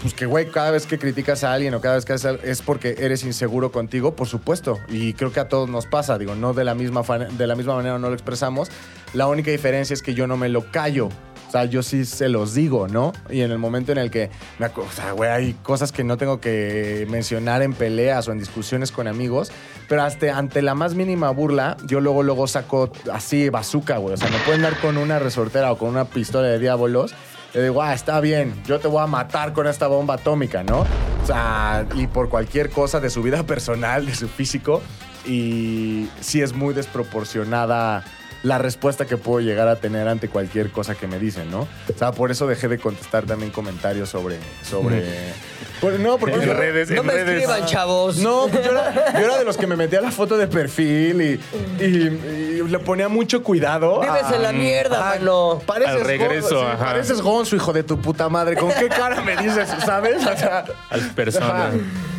Pues 0.00 0.12
que, 0.12 0.26
güey, 0.26 0.50
cada 0.50 0.70
vez 0.70 0.86
que 0.86 0.98
criticas 0.98 1.44
a 1.44 1.52
alguien 1.54 1.72
o 1.74 1.80
cada 1.80 1.94
vez 1.94 2.04
que 2.04 2.12
haces 2.12 2.38
es 2.44 2.60
porque 2.60 2.94
eres 2.98 3.24
inseguro 3.24 3.72
contigo, 3.72 4.14
por 4.14 4.28
supuesto. 4.28 4.78
Y 4.88 5.14
creo 5.14 5.32
que 5.32 5.40
a 5.40 5.48
todos 5.48 5.68
nos 5.70 5.86
pasa, 5.86 6.18
digo, 6.18 6.34
no 6.34 6.52
de 6.52 6.64
la 6.64 6.74
misma, 6.74 7.02
de 7.02 7.46
la 7.46 7.54
misma 7.56 7.74
manera 7.74 7.98
no 7.98 8.08
lo 8.08 8.14
expresamos. 8.14 8.68
La 9.14 9.26
única 9.26 9.50
diferencia 9.50 9.94
es 9.94 10.02
que 10.02 10.14
yo 10.14 10.26
no 10.26 10.36
me 10.36 10.48
lo 10.48 10.70
callo. 10.70 11.08
O 11.48 11.50
sea, 11.50 11.64
yo 11.64 11.82
sí 11.82 12.04
se 12.04 12.28
los 12.28 12.52
digo, 12.52 12.88
¿no? 12.88 13.12
Y 13.30 13.42
en 13.42 13.50
el 13.50 13.58
momento 13.58 13.92
en 13.92 13.98
el 13.98 14.10
que, 14.10 14.28
me 14.58 14.66
o 14.66 15.16
güey, 15.16 15.30
hay 15.30 15.52
cosas 15.62 15.92
que 15.92 16.04
no 16.04 16.16
tengo 16.16 16.40
que 16.40 17.06
mencionar 17.08 17.62
en 17.62 17.72
peleas 17.72 18.28
o 18.28 18.32
en 18.32 18.38
discusiones 18.38 18.90
con 18.92 19.06
amigos, 19.06 19.52
pero 19.88 20.02
hasta 20.02 20.36
ante 20.36 20.62
la 20.62 20.74
más 20.74 20.94
mínima 20.94 21.30
burla, 21.30 21.76
yo 21.86 22.00
luego, 22.00 22.22
luego 22.22 22.46
saco 22.46 22.90
así 23.12 23.48
bazooka, 23.48 23.98
güey. 23.98 24.14
O 24.14 24.16
sea, 24.16 24.30
me 24.30 24.38
pueden 24.38 24.62
dar 24.62 24.78
con 24.80 24.96
una 24.96 25.18
resortera 25.18 25.72
o 25.72 25.78
con 25.78 25.90
una 25.90 26.06
pistola 26.06 26.48
de 26.48 26.58
diábolos. 26.58 27.14
Le 27.52 27.62
digo, 27.62 27.82
ah, 27.82 27.94
está 27.94 28.18
bien, 28.20 28.54
yo 28.66 28.80
te 28.80 28.88
voy 28.88 29.02
a 29.02 29.06
matar 29.06 29.52
con 29.52 29.66
esta 29.66 29.86
bomba 29.86 30.14
atómica, 30.14 30.64
¿no? 30.64 30.80
O 30.80 31.26
sea, 31.26 31.86
y 31.94 32.06
por 32.06 32.28
cualquier 32.28 32.70
cosa 32.70 32.98
de 33.00 33.10
su 33.10 33.22
vida 33.22 33.44
personal, 33.44 34.06
de 34.06 34.14
su 34.14 34.28
físico. 34.28 34.82
Y 35.26 36.08
sí 36.20 36.42
es 36.42 36.52
muy 36.52 36.74
desproporcionada 36.74 38.04
la 38.42 38.58
respuesta 38.58 39.06
que 39.06 39.16
puedo 39.16 39.40
llegar 39.40 39.68
a 39.68 39.76
tener 39.76 40.06
ante 40.06 40.28
cualquier 40.28 40.70
cosa 40.70 40.94
que 40.94 41.06
me 41.06 41.18
dicen, 41.18 41.50
¿no? 41.50 41.60
O 41.60 41.98
sea, 41.98 42.12
por 42.12 42.30
eso 42.30 42.46
dejé 42.46 42.68
de 42.68 42.78
contestar 42.78 43.24
también 43.24 43.50
comentarios 43.50 44.10
sobre... 44.10 44.38
sobre 44.62 45.32
Por- 45.80 45.98
no, 46.00 46.18
porque... 46.18 46.36
En 46.36 46.42
yo- 46.42 46.54
redes, 46.54 46.90
No 46.90 47.00
en 47.00 47.06
me 47.06 47.12
redes. 47.12 47.42
escriban, 47.42 47.66
chavos. 47.66 48.16
no, 48.18 48.46
pues 48.48 48.64
yo 48.64 48.70
era, 48.70 49.12
yo 49.12 49.18
era 49.26 49.38
de 49.38 49.44
los 49.44 49.56
que 49.56 49.66
me 49.66 49.76
metía 49.76 50.00
la 50.00 50.10
foto 50.10 50.36
de 50.38 50.46
perfil 50.46 51.20
y, 51.20 51.40
y- 51.84 51.86
y 51.86 52.62
le 52.68 52.78
ponía 52.78 53.08
mucho 53.08 53.42
cuidado. 53.42 54.00
Vives 54.00 54.30
en 54.34 54.42
la 54.42 54.52
mierda, 54.52 55.00
mano. 55.00 55.60
Pareces 55.66 55.94
Al 55.96 56.04
regreso, 56.04 56.48
gonzo, 56.56 56.60
sí, 56.60 56.66
ajá. 56.74 56.84
pareces 56.84 57.20
gonzo, 57.20 57.56
hijo 57.56 57.72
de 57.72 57.82
tu 57.82 58.00
puta 58.00 58.28
madre. 58.28 58.56
¿Con 58.56 58.70
qué 58.72 58.88
cara 58.88 59.20
me 59.22 59.36
dices, 59.36 59.68
sabes? 59.84 60.24
O 60.24 60.36
sea, 60.36 60.64
Al 60.90 61.00
persona. 61.10 61.46
ajá. 61.66 61.70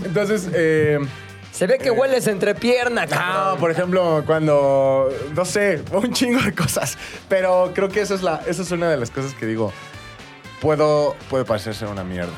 Entonces, 0.03 0.47
eh, 0.53 0.99
Se 1.51 1.65
ve 1.67 1.77
que 1.77 1.89
hueles 1.89 2.27
entre 2.27 2.53
pierna, 2.53 3.05
no, 3.05 3.11
cabrón. 3.11 3.59
por 3.59 3.71
ejemplo, 3.71 4.23
cuando, 4.25 5.09
no 5.33 5.45
sé, 5.45 5.81
un 5.93 6.11
chingo 6.13 6.41
de 6.41 6.53
cosas. 6.53 6.97
Pero 7.29 7.71
creo 7.73 7.87
que 7.89 8.01
eso 8.01 8.13
es, 8.13 8.21
la, 8.21 8.41
eso 8.45 8.61
es 8.61 8.71
una 8.71 8.89
de 8.89 8.97
las 8.97 9.09
cosas 9.09 9.33
que 9.33 9.45
digo, 9.45 9.71
puedo, 10.61 11.15
puede 11.29 11.45
parecerse 11.45 11.85
una 11.85 12.03
mierda. 12.03 12.33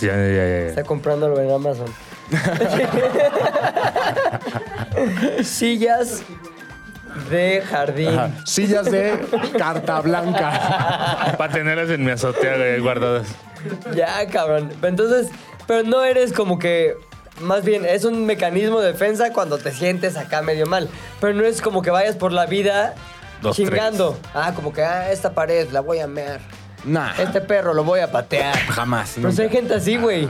Ya, 0.00 0.08
ya, 0.08 0.16
ya, 0.16 0.32
ya. 0.32 0.66
Está 0.68 0.84
comprándolo 0.84 1.40
en 1.40 1.50
Amazon. 1.50 1.86
Sillas 5.42 6.22
de 7.30 7.62
jardín. 7.62 8.08
Ajá. 8.08 8.30
Sillas 8.44 8.90
de 8.90 9.18
carta 9.56 10.00
blanca. 10.00 11.34
Para 11.38 11.52
tenerlas 11.52 11.90
en 11.90 12.04
mi 12.04 12.10
azotea 12.10 12.56
güey, 12.56 12.80
guardadas. 12.80 13.28
Ya, 13.94 14.26
cabrón. 14.26 14.70
Entonces, 14.82 15.28
pero 15.66 15.88
no 15.88 16.04
eres 16.04 16.32
como 16.32 16.58
que. 16.58 16.96
Más 17.40 17.64
bien, 17.64 17.84
es 17.84 18.04
un 18.04 18.26
mecanismo 18.26 18.80
de 18.80 18.92
defensa 18.92 19.32
cuando 19.32 19.58
te 19.58 19.70
sientes 19.70 20.16
acá 20.16 20.42
medio 20.42 20.66
mal. 20.66 20.88
Pero 21.20 21.34
no 21.34 21.44
es 21.44 21.62
como 21.62 21.82
que 21.82 21.90
vayas 21.90 22.16
por 22.16 22.32
la 22.32 22.46
vida 22.46 22.94
Dos, 23.40 23.54
chingando. 23.54 24.18
Ah, 24.34 24.52
como 24.54 24.72
que, 24.72 24.82
ah, 24.82 25.12
esta 25.12 25.34
pared 25.34 25.68
la 25.70 25.80
voy 25.80 26.00
a 26.00 26.08
mear. 26.08 26.40
Nah, 26.84 27.12
Este 27.18 27.40
perro 27.40 27.74
lo 27.74 27.84
voy 27.84 28.00
a 28.00 28.10
patear. 28.10 28.56
jamás. 28.56 29.12
Pero 29.16 29.32
si 29.32 29.42
hay 29.42 29.48
nunca. 29.48 29.60
gente 29.60 29.74
así, 29.74 29.96
güey. 29.96 30.28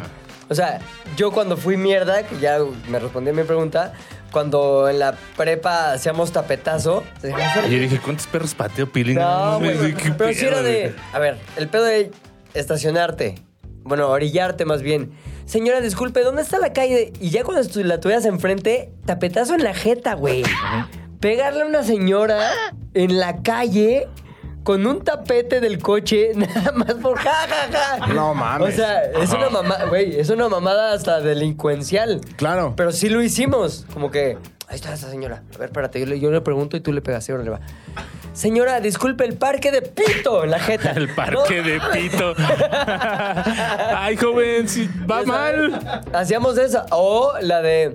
O 0.49 0.55
sea, 0.55 0.79
yo 1.17 1.31
cuando 1.31 1.57
fui 1.57 1.77
mierda, 1.77 2.23
que 2.23 2.39
ya 2.39 2.59
me 2.89 2.99
respondí 2.99 3.31
a 3.31 3.33
mi 3.35 3.43
pregunta, 3.43 3.93
cuando 4.33 4.89
en 4.89 4.99
la 4.99 5.15
prepa 5.37 5.93
hacíamos 5.93 6.33
tapetazo. 6.33 7.05
Y 7.23 7.29
yo 7.71 7.79
dije, 7.79 7.99
¿cuántos 8.03 8.27
perros 8.27 8.55
pateo 8.55 8.91
pilín? 8.91 9.17
No, 9.17 9.59
güey. 9.59 9.95
qué 9.95 10.11
Pero 10.13 10.33
si 10.33 10.45
era 10.47 10.63
de. 10.63 10.95
A 11.13 11.19
ver, 11.19 11.39
el 11.57 11.69
pedo 11.69 11.85
de 11.85 12.11
estacionarte. 12.55 13.37
Bueno, 13.85 14.09
orillarte 14.09 14.65
más 14.65 14.83
bien. 14.83 15.13
Señora, 15.47 15.81
disculpe, 15.81 16.21
¿dónde 16.23 16.43
está 16.43 16.59
la 16.59 16.73
calle? 16.75 17.13
Y 17.21 17.31
ya 17.31 17.43
cuando 17.45 17.63
la 17.85 18.01
tuvieras 18.01 18.27
enfrente, 18.27 18.93
tapetazo 19.07 19.55
en 19.55 19.65
la 19.65 19.73
jeta, 19.75 20.15
güey. 20.15 20.43
Pegarle 21.21 21.63
a 21.63 21.67
una 21.67 21.83
señora 21.83 22.51
en 22.95 23.19
la 23.19 23.43
calle 23.43 24.09
con 24.63 24.87
un 24.87 25.03
tapete 25.03 25.61
del 25.61 25.79
coche, 25.79 26.33
nada 26.35 26.73
más 26.73 26.95
por 26.95 27.19
ja, 27.19 27.47
ja, 27.49 27.99
ja. 28.01 28.07
No 28.09 28.35
mames. 28.35 28.75
O 28.75 28.77
sea, 28.77 29.03
es 29.05 29.31
una 29.33 29.49
mamada, 29.51 29.87
güey, 29.87 30.19
es 30.19 30.31
una 30.31 30.49
mamada 30.49 30.93
hasta 30.93 31.21
delincuencial. 31.21 32.21
Claro. 32.37 32.75
Pero 32.77 32.93
sí 32.93 33.09
lo 33.09 33.23
hicimos. 33.23 33.87
Como 33.93 34.11
que, 34.11 34.37
ahí 34.69 34.77
está 34.77 34.93
esa 34.93 35.11
señora. 35.11 35.43
A 35.55 35.59
ver, 35.59 35.69
espérate, 35.69 36.01
yo 36.01 36.07
le, 36.07 36.21
yo 36.21 36.31
le 36.31 36.41
pregunto 36.41 36.77
y 36.77 36.81
tú 36.81 36.93
le 36.93 37.01
pegas. 37.01 37.25
Sí, 37.25 37.33
órale, 37.33 37.51
va. 37.51 37.61
Señora, 38.35 38.79
disculpe, 38.81 39.25
el 39.25 39.37
parque 39.37 39.73
de 39.73 39.83
pito 39.83 40.45
en 40.45 40.51
la 40.53 40.61
jeta. 40.61 40.91
El 40.97 41.13
parque 41.13 41.57
No, 41.61 41.67
de 41.67 41.81
pito. 41.93 42.35
Ay, 43.97 44.17
joven, 44.17 44.69
si 44.69 44.89
va 45.11 45.25
mal. 45.25 46.05
Hacíamos 46.13 46.57
esa. 46.59 46.87
O 46.93 47.33
la 47.41 47.63
de. 47.63 47.95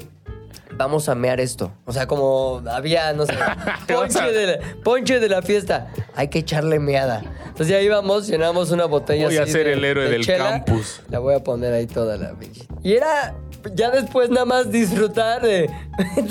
Vamos 0.77 1.09
a 1.09 1.15
mear 1.15 1.39
esto. 1.39 1.71
O 1.85 1.93
sea, 1.93 2.07
como 2.07 2.61
había, 2.69 3.13
no 3.13 3.25
sé, 3.25 3.33
ponche 3.87 4.21
de, 4.31 4.47
la, 4.47 4.59
ponche 4.83 5.19
de 5.19 5.29
la 5.29 5.41
fiesta. 5.41 5.87
Hay 6.15 6.27
que 6.29 6.39
echarle 6.39 6.79
meada. 6.79 7.21
Entonces 7.45 7.67
ya 7.67 7.81
íbamos, 7.81 8.27
llenamos 8.27 8.71
una 8.71 8.85
botella 8.85 9.25
Voy 9.27 9.37
a 9.37 9.45
ser 9.45 9.65
de- 9.67 9.73
el 9.73 9.83
héroe 9.85 10.05
de 10.05 10.09
del 10.11 10.23
chela. 10.25 10.49
campus. 10.65 11.01
La 11.09 11.19
voy 11.19 11.35
a 11.35 11.43
poner 11.43 11.73
ahí 11.73 11.85
toda 11.87 12.17
la 12.17 12.33
pinche. 12.33 12.65
Y 12.83 12.93
era 12.93 13.35
ya 13.75 13.91
después 13.91 14.29
nada 14.29 14.45
más 14.45 14.71
disfrutar 14.71 15.41
de 15.41 15.69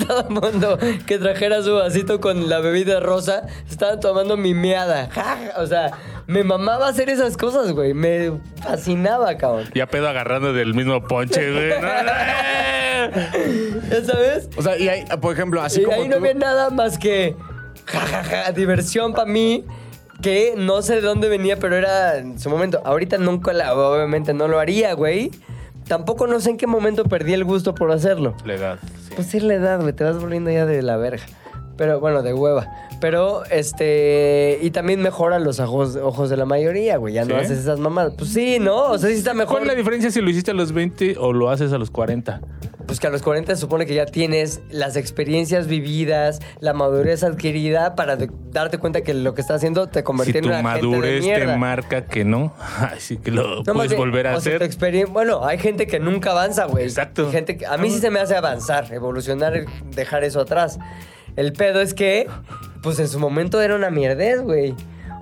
todo 0.07 0.27
el 0.27 0.29
mundo 0.29 0.77
que 1.07 1.17
trajera 1.17 1.63
su 1.63 1.73
vasito 1.73 2.19
con 2.21 2.49
la 2.49 2.59
bebida 2.59 2.99
rosa. 2.99 3.47
Estaban 3.69 3.99
tomando 3.99 4.37
mi 4.37 4.53
meada. 4.53 5.09
O 5.57 5.65
sea, 5.65 5.91
me 6.27 6.43
mamaba 6.43 6.87
hacer 6.87 7.09
esas 7.09 7.37
cosas, 7.37 7.71
güey. 7.71 7.93
Me 7.93 8.31
fascinaba, 8.61 9.35
cabrón. 9.37 9.69
Ya 9.75 9.87
pedo 9.87 10.07
agarrando 10.09 10.53
del 10.53 10.73
mismo 10.73 11.03
ponche, 11.05 11.51
güey. 11.51 11.69
¿Ya 13.89 14.03
sabes? 14.05 14.49
O 14.57 14.61
sea, 14.61 14.77
y 14.77 14.87
hay, 14.87 15.05
por 15.21 15.33
ejemplo, 15.33 15.61
así 15.61 15.81
y 15.81 15.83
como 15.83 16.01
ahí 16.01 16.07
no 16.07 16.15
tú- 16.17 16.21
había 16.21 16.33
nada 16.33 16.69
más 16.69 16.97
que 16.97 17.35
jajaja, 17.85 18.51
diversión 18.51 19.13
para 19.13 19.29
mí. 19.29 19.65
Que 20.21 20.53
no 20.55 20.81
sé 20.81 20.95
de 20.95 21.01
dónde 21.01 21.27
venía, 21.27 21.57
pero 21.59 21.75
era 21.75 22.17
en 22.17 22.39
su 22.39 22.49
momento. 22.49 22.81
Ahorita 22.85 23.17
nunca 23.17 23.51
la, 23.51 23.73
obviamente 23.75 24.33
no 24.33 24.47
lo 24.47 24.59
haría, 24.59 24.93
güey. 24.93 25.31
Tampoco 25.87 26.27
no 26.27 26.39
sé 26.39 26.51
en 26.51 26.57
qué 26.57 26.65
momento 26.65 27.03
perdí 27.03 27.33
el 27.33 27.43
gusto 27.43 27.75
por 27.75 27.91
hacerlo. 27.91 28.33
La 28.45 28.53
edad. 28.53 28.79
sí. 28.81 29.11
Pues 29.15 29.33
es 29.35 29.43
la 29.43 29.55
edad, 29.55 29.81
güey. 29.81 29.91
Te 29.91 30.05
vas 30.05 30.17
volviendo 30.17 30.49
ya 30.49 30.65
de 30.65 30.81
la 30.81 30.95
verga. 30.95 31.25
Pero 31.77 31.99
bueno, 31.99 32.21
de 32.21 32.33
hueva. 32.33 32.71
Pero, 33.01 33.43
este. 33.45 34.59
Y 34.61 34.71
también 34.71 35.01
mejora 35.01 35.39
los 35.39 35.59
ojos, 35.59 35.95
ojos 35.95 36.29
de 36.29 36.37
la 36.37 36.45
mayoría, 36.45 36.97
güey. 36.97 37.13
Ya 37.15 37.25
no 37.25 37.35
¿Sí? 37.39 37.45
haces 37.45 37.59
esas 37.59 37.79
mamadas. 37.79 38.13
Pues 38.17 38.29
sí, 38.31 38.59
¿no? 38.59 38.91
O 38.91 38.97
sea, 38.97 39.09
sí 39.09 39.15
está 39.15 39.33
mejor. 39.33 39.53
¿Cuál 39.57 39.63
es 39.63 39.67
la 39.69 39.75
diferencia 39.75 40.11
si 40.11 40.21
lo 40.21 40.29
hiciste 40.29 40.51
a 40.51 40.53
los 40.53 40.71
20 40.71 41.15
o 41.17 41.33
lo 41.33 41.49
haces 41.49 41.73
a 41.73 41.77
los 41.77 41.89
40? 41.89 42.41
Pues 42.85 42.99
que 42.99 43.07
a 43.07 43.09
los 43.09 43.21
40 43.21 43.55
se 43.55 43.61
supone 43.61 43.85
que 43.85 43.95
ya 43.95 44.05
tienes 44.05 44.61
las 44.69 44.97
experiencias 44.97 45.67
vividas, 45.67 46.41
la 46.59 46.73
madurez 46.73 47.23
adquirida 47.23 47.95
para 47.95 48.17
de- 48.17 48.29
darte 48.51 48.77
cuenta 48.77 49.01
que 49.01 49.13
lo 49.13 49.33
que 49.33 49.39
estás 49.41 49.57
haciendo 49.57 49.87
te 49.87 49.99
Si 49.99 50.03
convierte 50.03 50.37
en 50.39 50.43
tu 50.43 50.49
una 50.49 50.57
gente 50.57 50.85
de 50.85 50.91
madurez 50.91 51.23
te 51.23 51.57
marca 51.57 52.05
que 52.07 52.25
no, 52.25 52.53
ay, 52.79 52.99
sí 52.99 53.17
que 53.17 53.31
lo 53.31 53.63
No, 53.63 53.73
puedes 53.73 53.95
volver 53.95 54.27
a 54.27 54.31
tu 54.33 54.37
hacer. 54.39 54.69
Bueno, 55.09 55.45
hay 55.45 55.57
gente 55.59 55.87
que 55.87 55.99
nunca 56.01 56.31
avanza, 56.31 56.65
güey. 56.65 56.83
Exacto. 56.83 57.31
Gente 57.31 57.57
que- 57.57 57.65
a 57.65 57.77
mí 57.77 57.89
sí 57.89 57.99
se 57.99 58.09
me 58.09 58.19
hace 58.19 58.35
avanzar, 58.35 58.93
evolucionar, 58.93 59.65
dejar 59.95 60.25
eso 60.25 60.41
atrás. 60.41 60.77
El 61.35 61.53
pedo 61.53 61.81
es 61.81 61.93
que, 61.93 62.27
pues 62.81 62.99
en 62.99 63.07
su 63.07 63.19
momento 63.19 63.61
era 63.61 63.75
una 63.75 63.89
mierdez, 63.89 64.41
güey. 64.41 64.75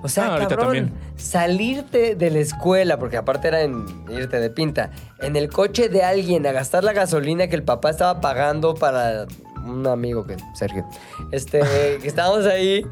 O 0.03 0.09
sea, 0.09 0.33
Ah, 0.35 0.39
cabrón, 0.39 0.59
también. 0.59 0.93
salirte 1.15 2.15
de 2.15 2.31
la 2.31 2.39
escuela, 2.39 2.97
porque 2.97 3.17
aparte 3.17 3.47
era 3.49 3.61
en 3.61 3.85
irte 4.09 4.39
de 4.39 4.49
pinta, 4.49 4.89
en 5.19 5.35
el 5.35 5.49
coche 5.49 5.89
de 5.89 6.01
alguien 6.03 6.45
a 6.47 6.51
gastar 6.51 6.83
la 6.83 6.93
gasolina 6.93 7.47
que 7.47 7.55
el 7.55 7.63
papá 7.63 7.91
estaba 7.91 8.19
pagando 8.19 8.73
para 8.73 9.27
un 9.63 9.85
amigo 9.85 10.25
que, 10.25 10.37
Sergio, 10.55 10.87
este, 11.31 11.59
que 12.01 12.07
estábamos 12.07 12.47
ahí, 12.47 12.83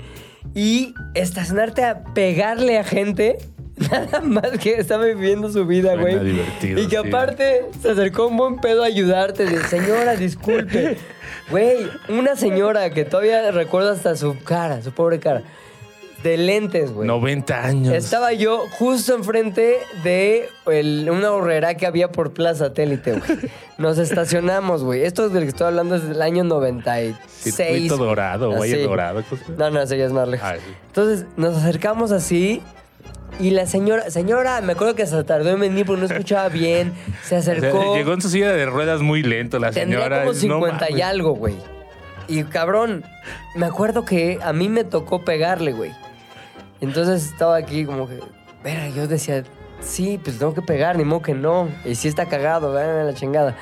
y 0.53 0.93
estacionarte 1.15 1.83
a 1.83 2.03
pegarle 2.13 2.77
a 2.77 2.83
gente, 2.83 3.39
nada 3.91 4.21
más 4.21 4.51
que 4.59 4.73
estaba 4.73 5.05
viviendo 5.05 5.51
su 5.51 5.65
vida, 5.65 5.95
güey. 5.95 6.39
Y 6.61 6.87
que 6.87 6.89
sí. 6.89 6.95
aparte 6.95 7.65
se 7.81 7.91
acercó 7.91 8.27
un 8.27 8.37
buen 8.37 8.57
pedo 8.57 8.83
a 8.83 8.87
ayudarte, 8.87 9.45
de 9.45 9.63
señora, 9.65 10.15
disculpe. 10.15 10.97
Güey, 11.49 11.89
una 12.09 12.35
señora 12.35 12.91
que 12.91 13.05
todavía 13.05 13.49
recuerdo 13.49 13.89
hasta 13.91 14.15
su 14.15 14.37
cara, 14.43 14.83
su 14.83 14.91
pobre 14.91 15.19
cara, 15.19 15.41
de 16.21 16.37
lentes, 16.37 16.91
güey. 16.91 17.07
90 17.07 17.65
años. 17.65 17.93
Estaba 17.95 18.33
yo 18.33 18.65
justo 18.71 19.15
enfrente 19.15 19.77
de 20.03 20.47
el- 20.67 21.09
una 21.09 21.31
horrera 21.31 21.73
que 21.75 21.87
había 21.87 22.11
por 22.11 22.33
Plaza 22.33 22.65
Satélite, 22.65 23.13
güey. 23.13 23.39
Nos 23.79 23.97
estacionamos, 23.97 24.83
güey. 24.83 25.03
Esto 25.03 25.29
del 25.29 25.43
que 25.43 25.49
estoy 25.49 25.67
hablando 25.67 25.95
es 25.95 26.07
del 26.07 26.21
año 26.21 26.43
96. 26.43 27.15
Circuito 27.55 27.97
güey. 27.97 28.09
dorado, 28.09 28.51
Así. 28.55 28.77
Dorado. 28.83 29.23
No, 29.57 29.71
no, 29.71 29.81
eso 29.81 29.95
ya 29.95 30.05
es 30.05 30.11
más 30.11 30.27
lejos. 30.27 30.47
Ah. 30.47 30.57
Entonces 30.87 31.25
nos 31.35 31.55
acercamos 31.57 32.11
así 32.11 32.61
y 33.39 33.51
la 33.51 33.65
señora, 33.65 34.09
señora, 34.09 34.61
me 34.61 34.73
acuerdo 34.73 34.95
que 34.95 35.05
se 35.05 35.23
tardó 35.23 35.49
en 35.49 35.59
venir 35.59 35.85
porque 35.85 36.01
no 36.01 36.07
escuchaba 36.07 36.49
bien. 36.49 36.93
Se 37.23 37.37
O 37.37 37.41
sea, 37.41 37.53
acercó. 37.53 37.95
llegó 37.95 38.13
en 38.13 38.21
su 38.21 38.29
silla 38.29 38.51
de 38.51 38.65
ruedas 38.65 39.01
muy 39.01 39.23
lento 39.23 39.59
la 39.59 39.71
Tendría 39.71 39.99
señora. 39.99 40.19
como 40.21 40.33
no 40.33 40.39
50 40.39 40.87
y 40.89 40.91
mames. 40.93 41.05
algo, 41.05 41.31
güey. 41.35 41.55
Y 42.27 42.43
cabrón, 42.43 43.03
me 43.55 43.65
acuerdo 43.65 44.05
que 44.05 44.39
a 44.41 44.53
mí 44.53 44.69
me 44.69 44.83
tocó 44.83 45.23
pegarle, 45.25 45.71
güey. 45.73 45.91
Entonces 46.81 47.25
estaba 47.31 47.57
aquí 47.57 47.85
como 47.85 48.07
que, 48.07 48.19
verga, 48.63 48.89
yo 48.89 49.07
decía, 49.07 49.43
sí, 49.81 50.19
pues 50.23 50.37
tengo 50.37 50.53
que 50.53 50.61
pegar, 50.61 50.97
ni 50.97 51.03
modo 51.03 51.21
que 51.21 51.33
no. 51.33 51.69
Y 51.85 51.95
sí 51.95 52.07
está 52.07 52.25
cagado, 52.27 52.71
vean 52.73 53.05
la 53.05 53.13
chingada. 53.13 53.55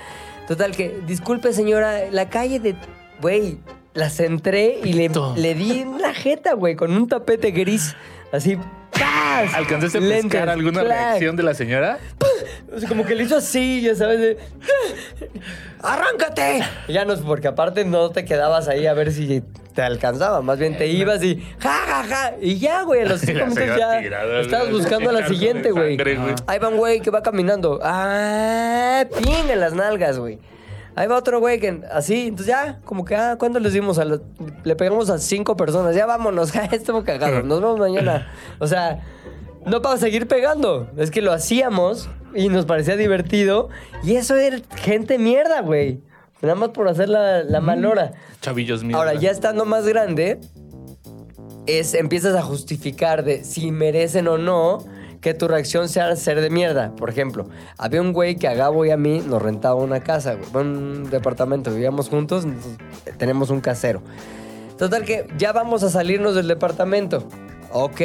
Total 0.47 0.75
que, 0.75 0.99
disculpe 1.07 1.51
señora, 1.53 2.09
la 2.11 2.29
calle 2.29 2.59
de, 2.59 2.75
güey, 3.21 3.57
la 3.93 4.09
centré 4.09 4.79
y 4.83 4.93
le, 4.93 5.09
le 5.35 5.55
di 5.55 5.79
en 5.79 6.01
la 6.01 6.13
jeta, 6.13 6.53
güey, 6.53 6.75
con 6.75 6.91
un 6.95 7.07
tapete 7.07 7.51
gris. 7.51 7.95
Así, 8.31 8.57
¡paz! 9.45 9.53
¿Alcanzaste 9.55 9.97
a 9.97 10.01
Lentes, 10.01 10.23
buscar 10.23 10.49
alguna 10.49 10.81
clac. 10.81 10.97
reacción 10.97 11.35
de 11.35 11.43
la 11.43 11.53
señora? 11.53 11.99
O 12.73 12.79
sea, 12.79 12.89
como 12.89 13.05
que 13.05 13.15
le 13.15 13.23
hizo 13.23 13.37
así, 13.37 13.81
ya 13.81 13.95
sabes, 13.95 14.19
de, 14.19 14.37
¡arráncate! 15.81 16.63
Y 16.87 16.93
ya 16.93 17.05
no, 17.05 17.15
porque 17.17 17.47
aparte 17.47 17.85
no 17.85 18.09
te 18.09 18.25
quedabas 18.25 18.67
ahí 18.67 18.85
a 18.87 18.93
ver 18.93 19.11
si 19.11 19.41
te 19.73 19.81
alcanzaba, 19.81 20.41
más 20.41 20.59
bien 20.59 20.77
te 20.77 20.87
ibas 20.87 21.23
y 21.23 21.41
¡ja, 21.59 21.69
ja, 21.87 22.03
ja! 22.03 22.33
Y 22.41 22.59
ya, 22.59 22.81
güey, 22.83 23.01
a 23.01 23.05
los 23.05 23.21
cinco 23.21 23.45
minutos 23.45 23.77
ya 23.77 23.99
estabas 24.41 24.71
buscando 24.71 25.09
a 25.09 25.13
la 25.13 25.27
siguiente, 25.27 25.71
güey. 25.71 25.97
Ahí 26.47 26.59
va 26.59 26.69
un 26.69 26.77
güey 26.77 26.99
que 26.99 27.09
va 27.09 27.21
caminando. 27.21 27.79
¡Ah! 27.83 29.05
¡Ping! 29.17 29.49
En 29.49 29.59
las 29.59 29.73
nalgas, 29.73 30.19
güey. 30.19 30.39
Ahí 30.97 31.05
va 31.07 31.15
otro 31.15 31.39
güey 31.39 31.59
que 31.59 31.83
así, 31.91 32.23
entonces 32.29 32.47
ya, 32.47 32.79
como 32.83 33.05
que, 33.05 33.15
ah, 33.15 33.35
¿cuándo 33.37 33.59
les 33.59 33.71
dimos? 33.71 33.99
A 33.99 34.05
los- 34.05 34.21
le 34.63 34.75
pegamos 34.75 35.11
a 35.11 35.19
cinco 35.19 35.55
personas, 35.55 35.95
ya 35.95 36.07
vámonos, 36.07 36.51
ja, 36.53 36.65
estamos 36.65 37.03
cagados, 37.03 37.45
nos 37.45 37.61
vemos 37.61 37.77
mañana. 37.79 38.31
O 38.57 38.65
sea, 38.65 39.03
no 39.65 39.83
para 39.83 39.97
seguir 39.97 40.27
pegando, 40.27 40.89
es 40.97 41.11
que 41.11 41.21
lo 41.21 41.31
hacíamos 41.33 42.09
y 42.33 42.49
nos 42.49 42.65
parecía 42.65 42.95
divertido 42.95 43.69
y 44.03 44.15
eso 44.15 44.35
era 44.37 44.57
gente 44.75 45.19
mierda, 45.19 45.61
güey. 45.61 46.01
Nada 46.41 46.55
más 46.55 46.69
por 46.69 46.87
hacer 46.87 47.09
la, 47.09 47.43
la 47.43 47.61
malora. 47.61 48.13
Chavillos 48.41 48.83
míos. 48.83 48.97
Ahora, 48.97 49.13
ya 49.13 49.29
estando 49.29 49.65
más 49.65 49.85
grande, 49.87 50.39
es, 51.67 51.93
empiezas 51.93 52.35
a 52.35 52.41
justificar 52.41 53.23
de 53.23 53.43
si 53.43 53.71
merecen 53.71 54.27
o 54.27 54.37
no 54.37 54.79
que 55.21 55.33
tu 55.33 55.47
reacción 55.47 55.89
sea 55.89 56.15
ser 56.15 56.41
de 56.41 56.49
mierda. 56.49 56.95
Por 56.95 57.09
ejemplo, 57.09 57.47
había 57.77 58.01
un 58.01 58.13
güey 58.13 58.35
que 58.35 58.47
a 58.47 58.53
Gabo 58.53 58.85
y 58.85 58.91
a 58.91 58.97
mí 58.97 59.21
nos 59.25 59.41
rentaba 59.41 59.75
una 59.75 60.01
casa, 60.01 60.37
un 60.53 61.09
departamento, 61.09 61.71
vivíamos 61.71 62.09
juntos, 62.09 62.45
tenemos 63.17 63.49
un 63.49 63.61
casero. 63.61 64.01
Total 64.77 65.03
que 65.05 65.27
ya 65.37 65.51
vamos 65.53 65.83
a 65.83 65.89
salirnos 65.89 66.35
del 66.35 66.47
departamento. 66.47 67.27
Ok. 67.71 68.01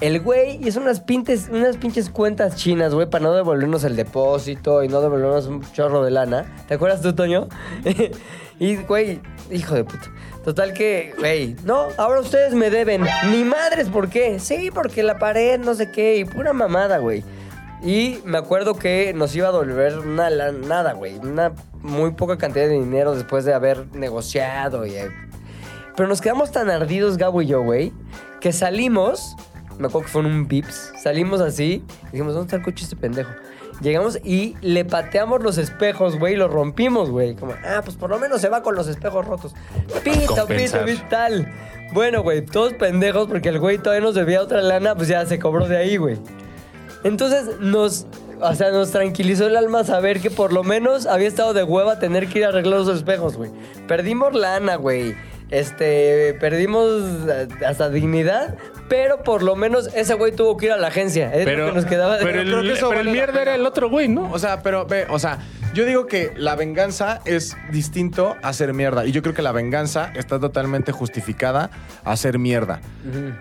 El 0.00 0.20
güey 0.20 0.58
hizo 0.66 0.80
unas, 0.80 1.00
pintes, 1.00 1.48
unas 1.50 1.76
pinches 1.76 2.10
cuentas 2.10 2.56
chinas, 2.56 2.94
güey, 2.94 3.08
para 3.08 3.24
no 3.24 3.34
devolvernos 3.34 3.84
el 3.84 3.94
depósito 3.94 4.82
y 4.82 4.88
no 4.88 5.00
devolvernos 5.00 5.46
un 5.46 5.62
chorro 5.72 6.02
de 6.02 6.10
lana. 6.10 6.56
¿Te 6.66 6.74
acuerdas 6.74 7.02
tú, 7.02 7.14
Toño? 7.14 7.48
y, 8.62 8.76
güey, 8.76 9.20
hijo 9.50 9.74
de 9.74 9.84
puta. 9.84 10.10
Total 10.44 10.72
que, 10.72 11.14
güey, 11.18 11.56
no, 11.64 11.88
ahora 11.98 12.20
ustedes 12.20 12.54
me 12.54 12.70
deben. 12.70 13.04
Ni 13.30 13.44
madres, 13.44 13.88
¿por 13.88 14.08
qué? 14.08 14.38
Sí, 14.38 14.70
porque 14.72 15.02
la 15.02 15.18
pared, 15.18 15.58
no 15.60 15.74
sé 15.74 15.90
qué, 15.90 16.16
y 16.16 16.24
pura 16.24 16.52
mamada, 16.52 16.98
güey. 16.98 17.24
Y 17.82 18.20
me 18.24 18.38
acuerdo 18.38 18.74
que 18.74 19.12
nos 19.14 19.34
iba 19.34 19.48
a 19.48 19.52
devolver 19.52 19.98
una 19.98 20.30
nada, 20.52 20.92
güey. 20.92 21.18
Una 21.18 21.52
muy 21.80 22.12
poca 22.12 22.38
cantidad 22.38 22.66
de 22.66 22.74
dinero 22.74 23.14
después 23.14 23.44
de 23.44 23.54
haber 23.54 23.86
negociado 23.94 24.86
y... 24.86 24.94
eh, 24.94 25.10
Pero 25.96 26.08
nos 26.08 26.20
quedamos 26.20 26.52
tan 26.52 26.70
ardidos, 26.70 27.16
Gabo 27.16 27.42
y 27.42 27.46
yo, 27.46 27.62
güey, 27.62 27.92
que 28.40 28.52
salimos, 28.52 29.36
me 29.78 29.88
acuerdo 29.88 30.06
que 30.06 30.12
fue 30.12 30.20
un 30.22 30.46
Vips, 30.46 30.92
salimos 31.02 31.40
así, 31.40 31.84
y 32.08 32.12
dijimos, 32.12 32.34
¿dónde 32.34 32.46
está 32.46 32.56
el 32.56 32.62
coche 32.62 32.84
este 32.84 32.94
pendejo? 32.96 33.30
Llegamos 33.80 34.18
y 34.22 34.56
le 34.60 34.84
pateamos 34.84 35.42
los 35.42 35.58
espejos, 35.58 36.18
güey, 36.18 36.34
y 36.34 36.36
los 36.36 36.52
rompimos, 36.52 37.10
güey. 37.10 37.34
Como, 37.34 37.52
ah, 37.64 37.80
pues 37.84 37.96
por 37.96 38.10
lo 38.10 38.18
menos 38.18 38.40
se 38.40 38.48
va 38.48 38.62
con 38.62 38.74
los 38.74 38.88
espejos 38.88 39.26
rotos. 39.26 39.54
Pito, 40.04 40.46
pito, 40.46 40.84
pito, 40.84 41.02
tal. 41.08 41.52
Bueno, 41.92 42.22
güey, 42.22 42.44
todos 42.44 42.74
pendejos 42.74 43.28
porque 43.28 43.48
el 43.48 43.58
güey 43.58 43.78
todavía 43.78 44.04
nos 44.04 44.14
debía 44.14 44.40
otra 44.40 44.62
lana, 44.62 44.94
pues 44.94 45.08
ya 45.08 45.26
se 45.26 45.38
cobró 45.38 45.66
de 45.66 45.76
ahí, 45.76 45.96
güey. 45.96 46.18
Entonces 47.04 47.58
nos, 47.60 48.06
o 48.40 48.54
sea, 48.54 48.70
nos 48.70 48.92
tranquilizó 48.92 49.46
el 49.46 49.56
alma 49.56 49.84
saber 49.84 50.20
que 50.20 50.30
por 50.30 50.52
lo 50.52 50.62
menos 50.62 51.06
había 51.06 51.28
estado 51.28 51.52
de 51.52 51.64
hueva 51.64 51.98
tener 51.98 52.28
que 52.28 52.40
ir 52.40 52.44
a 52.44 52.48
arreglar 52.48 52.80
los 52.80 52.96
espejos, 52.96 53.36
güey. 53.36 53.50
Perdimos 53.88 54.34
lana, 54.34 54.76
güey. 54.76 55.14
Este, 55.52 56.34
perdimos 56.40 56.88
eh, 57.28 57.46
hasta 57.66 57.90
dignidad, 57.90 58.56
pero 58.88 59.22
por 59.22 59.42
lo 59.42 59.54
menos 59.54 59.88
ese 59.94 60.14
güey 60.14 60.32
tuvo 60.32 60.56
que 60.56 60.66
ir 60.66 60.72
a 60.72 60.78
la 60.78 60.88
agencia. 60.88 61.30
Es 61.32 61.40
lo 61.40 61.44
Pero, 61.44 61.66
que 61.68 61.72
nos 61.74 61.84
quedaba 61.84 62.16
de 62.16 62.24
pero 62.24 62.40
el, 62.40 62.48
creo 62.50 62.62
que 62.62 62.72
eso 62.72 62.88
pero 62.88 63.00
el 63.00 63.06
vale 63.06 63.18
mierda 63.18 63.42
era 63.42 63.54
el 63.54 63.66
otro 63.66 63.90
güey, 63.90 64.08
¿no? 64.08 64.32
O 64.32 64.38
sea, 64.38 64.62
pero 64.62 64.86
ve, 64.86 65.06
o 65.10 65.18
sea, 65.18 65.38
yo 65.74 65.84
digo 65.84 66.06
que 66.06 66.32
la 66.36 66.56
venganza 66.56 67.20
es 67.26 67.54
distinto 67.70 68.34
a 68.42 68.52
ser 68.54 68.72
mierda. 68.72 69.04
Y 69.06 69.12
yo 69.12 69.20
creo 69.22 69.34
que 69.34 69.42
la 69.42 69.52
venganza 69.52 70.10
está 70.14 70.40
totalmente 70.40 70.90
justificada 70.90 71.70
a 72.02 72.16
ser 72.16 72.38
mierda. 72.38 72.80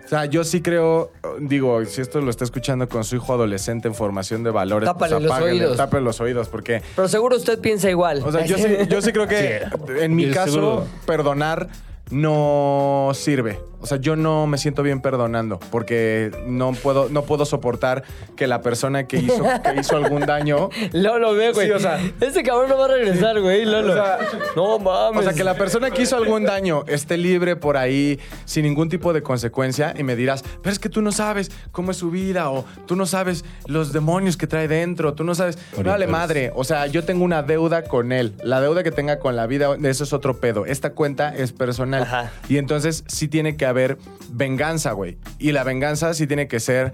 O 0.06 0.08
sea, 0.08 0.26
yo 0.26 0.44
sí 0.44 0.62
creo, 0.62 1.12
digo, 1.40 1.84
si 1.86 2.02
esto 2.02 2.20
lo 2.20 2.30
está 2.30 2.44
escuchando 2.44 2.90
con 2.90 3.06
su 3.06 3.16
hijo 3.16 3.34
adolescente 3.34 3.88
en 3.88 3.96
formación 3.96 4.44
de 4.44 4.52
valores, 4.52 4.88
Tápale 4.90 5.20
los 5.20 5.32
apáguenle, 5.32 5.64
oídos. 5.64 5.78
tápele 5.78 6.04
los 6.04 6.20
oídos, 6.20 6.50
porque. 6.50 6.82
Pero 6.96 7.08
seguro 7.08 7.38
usted 7.38 7.58
piensa 7.60 7.90
igual. 7.90 8.22
O 8.26 8.32
sea, 8.34 8.46
yo 8.46 8.58
sí, 8.58 8.66
yo 8.90 9.02
sí 9.02 9.12
creo 9.14 9.28
que 9.28 9.62
Sí. 9.88 9.94
en 10.02 10.14
mi 10.16 10.30
caso, 10.32 10.52
seguro. 10.52 10.88
perdonar 11.06 11.68
no 12.12 13.12
sirve. 13.14 13.60
O 13.84 13.88
sea, 13.88 13.98
yo 13.98 14.16
no 14.16 14.46
me 14.46 14.60
siento 14.60 14.84
bien 14.84 15.02
perdonando 15.02 15.60
porque 15.72 16.30
no 16.46 16.72
puedo, 16.74 17.10
no 17.10 17.24
puedo 17.24 17.46
soportar 17.46 18.04
que 18.36 18.46
la 18.46 18.62
persona 18.62 19.08
que 19.08 19.18
hizo, 19.18 19.44
que 19.64 19.74
hizo 19.80 19.96
algún 19.98 20.22
daño 20.28 20.70
Lolo, 20.92 21.34
ve, 21.34 21.52
güey. 21.52 21.66
Sí, 21.66 21.74
o 21.74 21.80
sea- 21.80 22.00
Ese 22.20 22.44
cabrón 22.44 22.70
no 22.70 22.78
va 22.78 22.86
a 22.86 22.90
regresar, 22.90 23.42
güey, 23.42 23.66
Lolo. 23.66 23.94
O 23.94 23.96
sea, 23.96 24.20
no 24.56 24.78
mames. 24.78 25.22
O 25.22 25.24
sea, 25.24 25.34
que 25.34 25.44
la 25.44 25.56
persona 25.56 25.90
que 25.90 26.04
hizo 26.04 26.16
algún 26.16 26.44
daño 26.46 26.84
esté 26.88 27.18
libre 27.18 27.56
por 27.56 27.76
ahí 27.76 28.20
sin 28.46 28.66
ningún 28.66 28.88
tipo 28.88 29.14
de 29.14 29.24
consecuencia 29.24 29.96
y 29.98 30.04
me 30.04 30.16
dirás, 30.16 30.44
pero 30.62 30.72
es 30.72 30.78
que 30.78 30.90
tú 30.90 31.02
no 31.02 31.12
sabes 31.12 31.50
cómo 31.72 31.90
es 31.90 31.98
su 31.98 32.12
vida 32.12 32.52
o 32.52 32.66
tú 32.86 32.96
no 32.96 33.08
sabes 33.08 33.44
los 33.66 33.94
demonios 33.94 34.38
que 34.38 34.46
trae 34.46 34.68
dentro, 34.68 35.16
tú 35.16 35.24
no 35.24 35.34
sabes, 35.34 35.58
vale 35.84 36.06
pues- 36.06 36.10
madre, 36.10 36.52
o 36.54 36.64
sea, 36.64 36.86
yo 36.86 37.04
tengo 37.04 37.24
una 37.26 37.42
deuda 37.42 37.84
con 37.86 38.12
él, 38.12 38.34
la 38.44 38.62
deuda 38.62 38.84
que 38.84 38.92
tenga 38.92 39.18
con 39.18 39.36
la 39.36 39.48
vida, 39.48 39.76
eso 39.86 40.04
es 40.04 40.14
otro 40.14 40.38
pedo, 40.40 40.68
esta 40.68 40.92
cuenta 40.92 41.36
es 41.36 41.52
personal 41.52 42.01
Ajá. 42.02 42.32
y 42.50 42.58
entonces 42.58 43.04
sí 43.08 43.28
tiene 43.28 43.56
que 43.58 43.66
haber 43.66 43.98
venganza, 44.30 44.92
güey, 44.94 45.18
y 45.40 45.52
la 45.52 45.64
venganza 45.64 46.14
sí 46.14 46.28
tiene 46.28 46.48
que 46.48 46.60
ser 46.60 46.94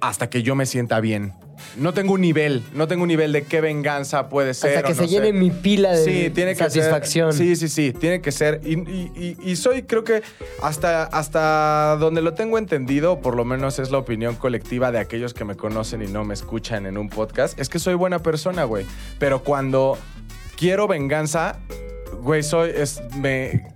hasta 0.00 0.30
que 0.30 0.42
yo 0.42 0.54
me 0.54 0.66
sienta 0.66 1.00
bien. 1.00 1.32
No 1.76 1.92
tengo 1.92 2.14
un 2.14 2.22
nivel, 2.22 2.64
no 2.72 2.88
tengo 2.88 3.02
un 3.02 3.08
nivel 3.08 3.32
de 3.32 3.42
qué 3.42 3.60
venganza 3.60 4.30
puede 4.30 4.54
ser. 4.54 4.78
Hasta 4.78 4.86
que 4.86 4.92
o 4.92 4.94
se 4.96 5.08
llene 5.08 5.26
sé. 5.26 5.32
mi 5.34 5.50
pila 5.50 5.92
de 5.92 6.04
Sí, 6.04 6.30
tiene 6.30 6.52
que 6.52 6.56
satisfacción. 6.64 7.34
Ser, 7.34 7.46
sí, 7.48 7.54
sí, 7.56 7.68
sí, 7.68 7.92
tiene 7.92 8.22
que 8.22 8.32
ser. 8.32 8.62
Y, 8.64 8.78
y- 8.78 9.12
y- 9.14 9.50
y 9.50 9.56
soy, 9.56 9.82
creo 9.82 10.02
que 10.02 10.22
hasta, 10.62 11.02
hasta 11.04 11.96
donde 12.00 12.22
lo 12.22 12.32
tengo 12.32 12.56
entendido, 12.56 13.20
por 13.20 13.36
lo 13.36 13.44
menos 13.44 13.78
es 13.78 13.90
la 13.90 13.98
opinión 13.98 14.36
colectiva 14.36 14.90
de 14.90 15.00
aquellos 15.00 15.34
que 15.34 15.44
me 15.44 15.54
conocen 15.54 16.02
y 16.02 16.06
no 16.06 16.24
me 16.24 16.32
escuchan 16.32 16.86
en 16.86 16.96
un 16.96 17.10
podcast, 17.10 17.60
es 17.60 17.68
que 17.68 17.78
soy 17.78 17.92
buena 17.94 18.20
persona, 18.20 18.64
güey. 18.64 18.86
Pero 19.18 19.44
cuando 19.44 19.98
quiero 20.56 20.88
venganza, 20.88 21.58
güey, 22.22 22.42
soy, 22.42 22.70
es, 22.74 23.02
me... 23.18 23.66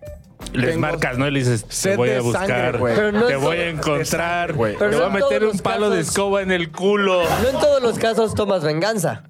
Les 0.52 0.70
tengo 0.70 0.80
marcas, 0.80 1.18
¿no? 1.18 1.26
Y 1.26 1.30
le 1.32 1.38
dices, 1.40 1.64
te 1.64 1.96
voy 1.96 2.10
a 2.10 2.20
buscar, 2.20 2.46
sangre, 2.48 2.78
güey. 2.78 2.94
Pero 2.94 3.12
no 3.12 3.26
te 3.26 3.36
voy 3.36 3.56
a 3.56 3.68
encontrar, 3.70 4.54
te 4.76 4.88
no 4.88 4.96
voy 4.98 5.06
a 5.06 5.08
meter 5.08 5.42
los 5.42 5.54
un 5.54 5.60
palo 5.60 5.90
de 5.90 6.00
escoba 6.00 6.42
en 6.42 6.52
el 6.52 6.70
culo. 6.70 7.22
No 7.42 7.48
en 7.48 7.58
todos 7.58 7.82
los 7.82 7.98
casos 7.98 8.34
tomas 8.34 8.62
venganza. 8.62 9.24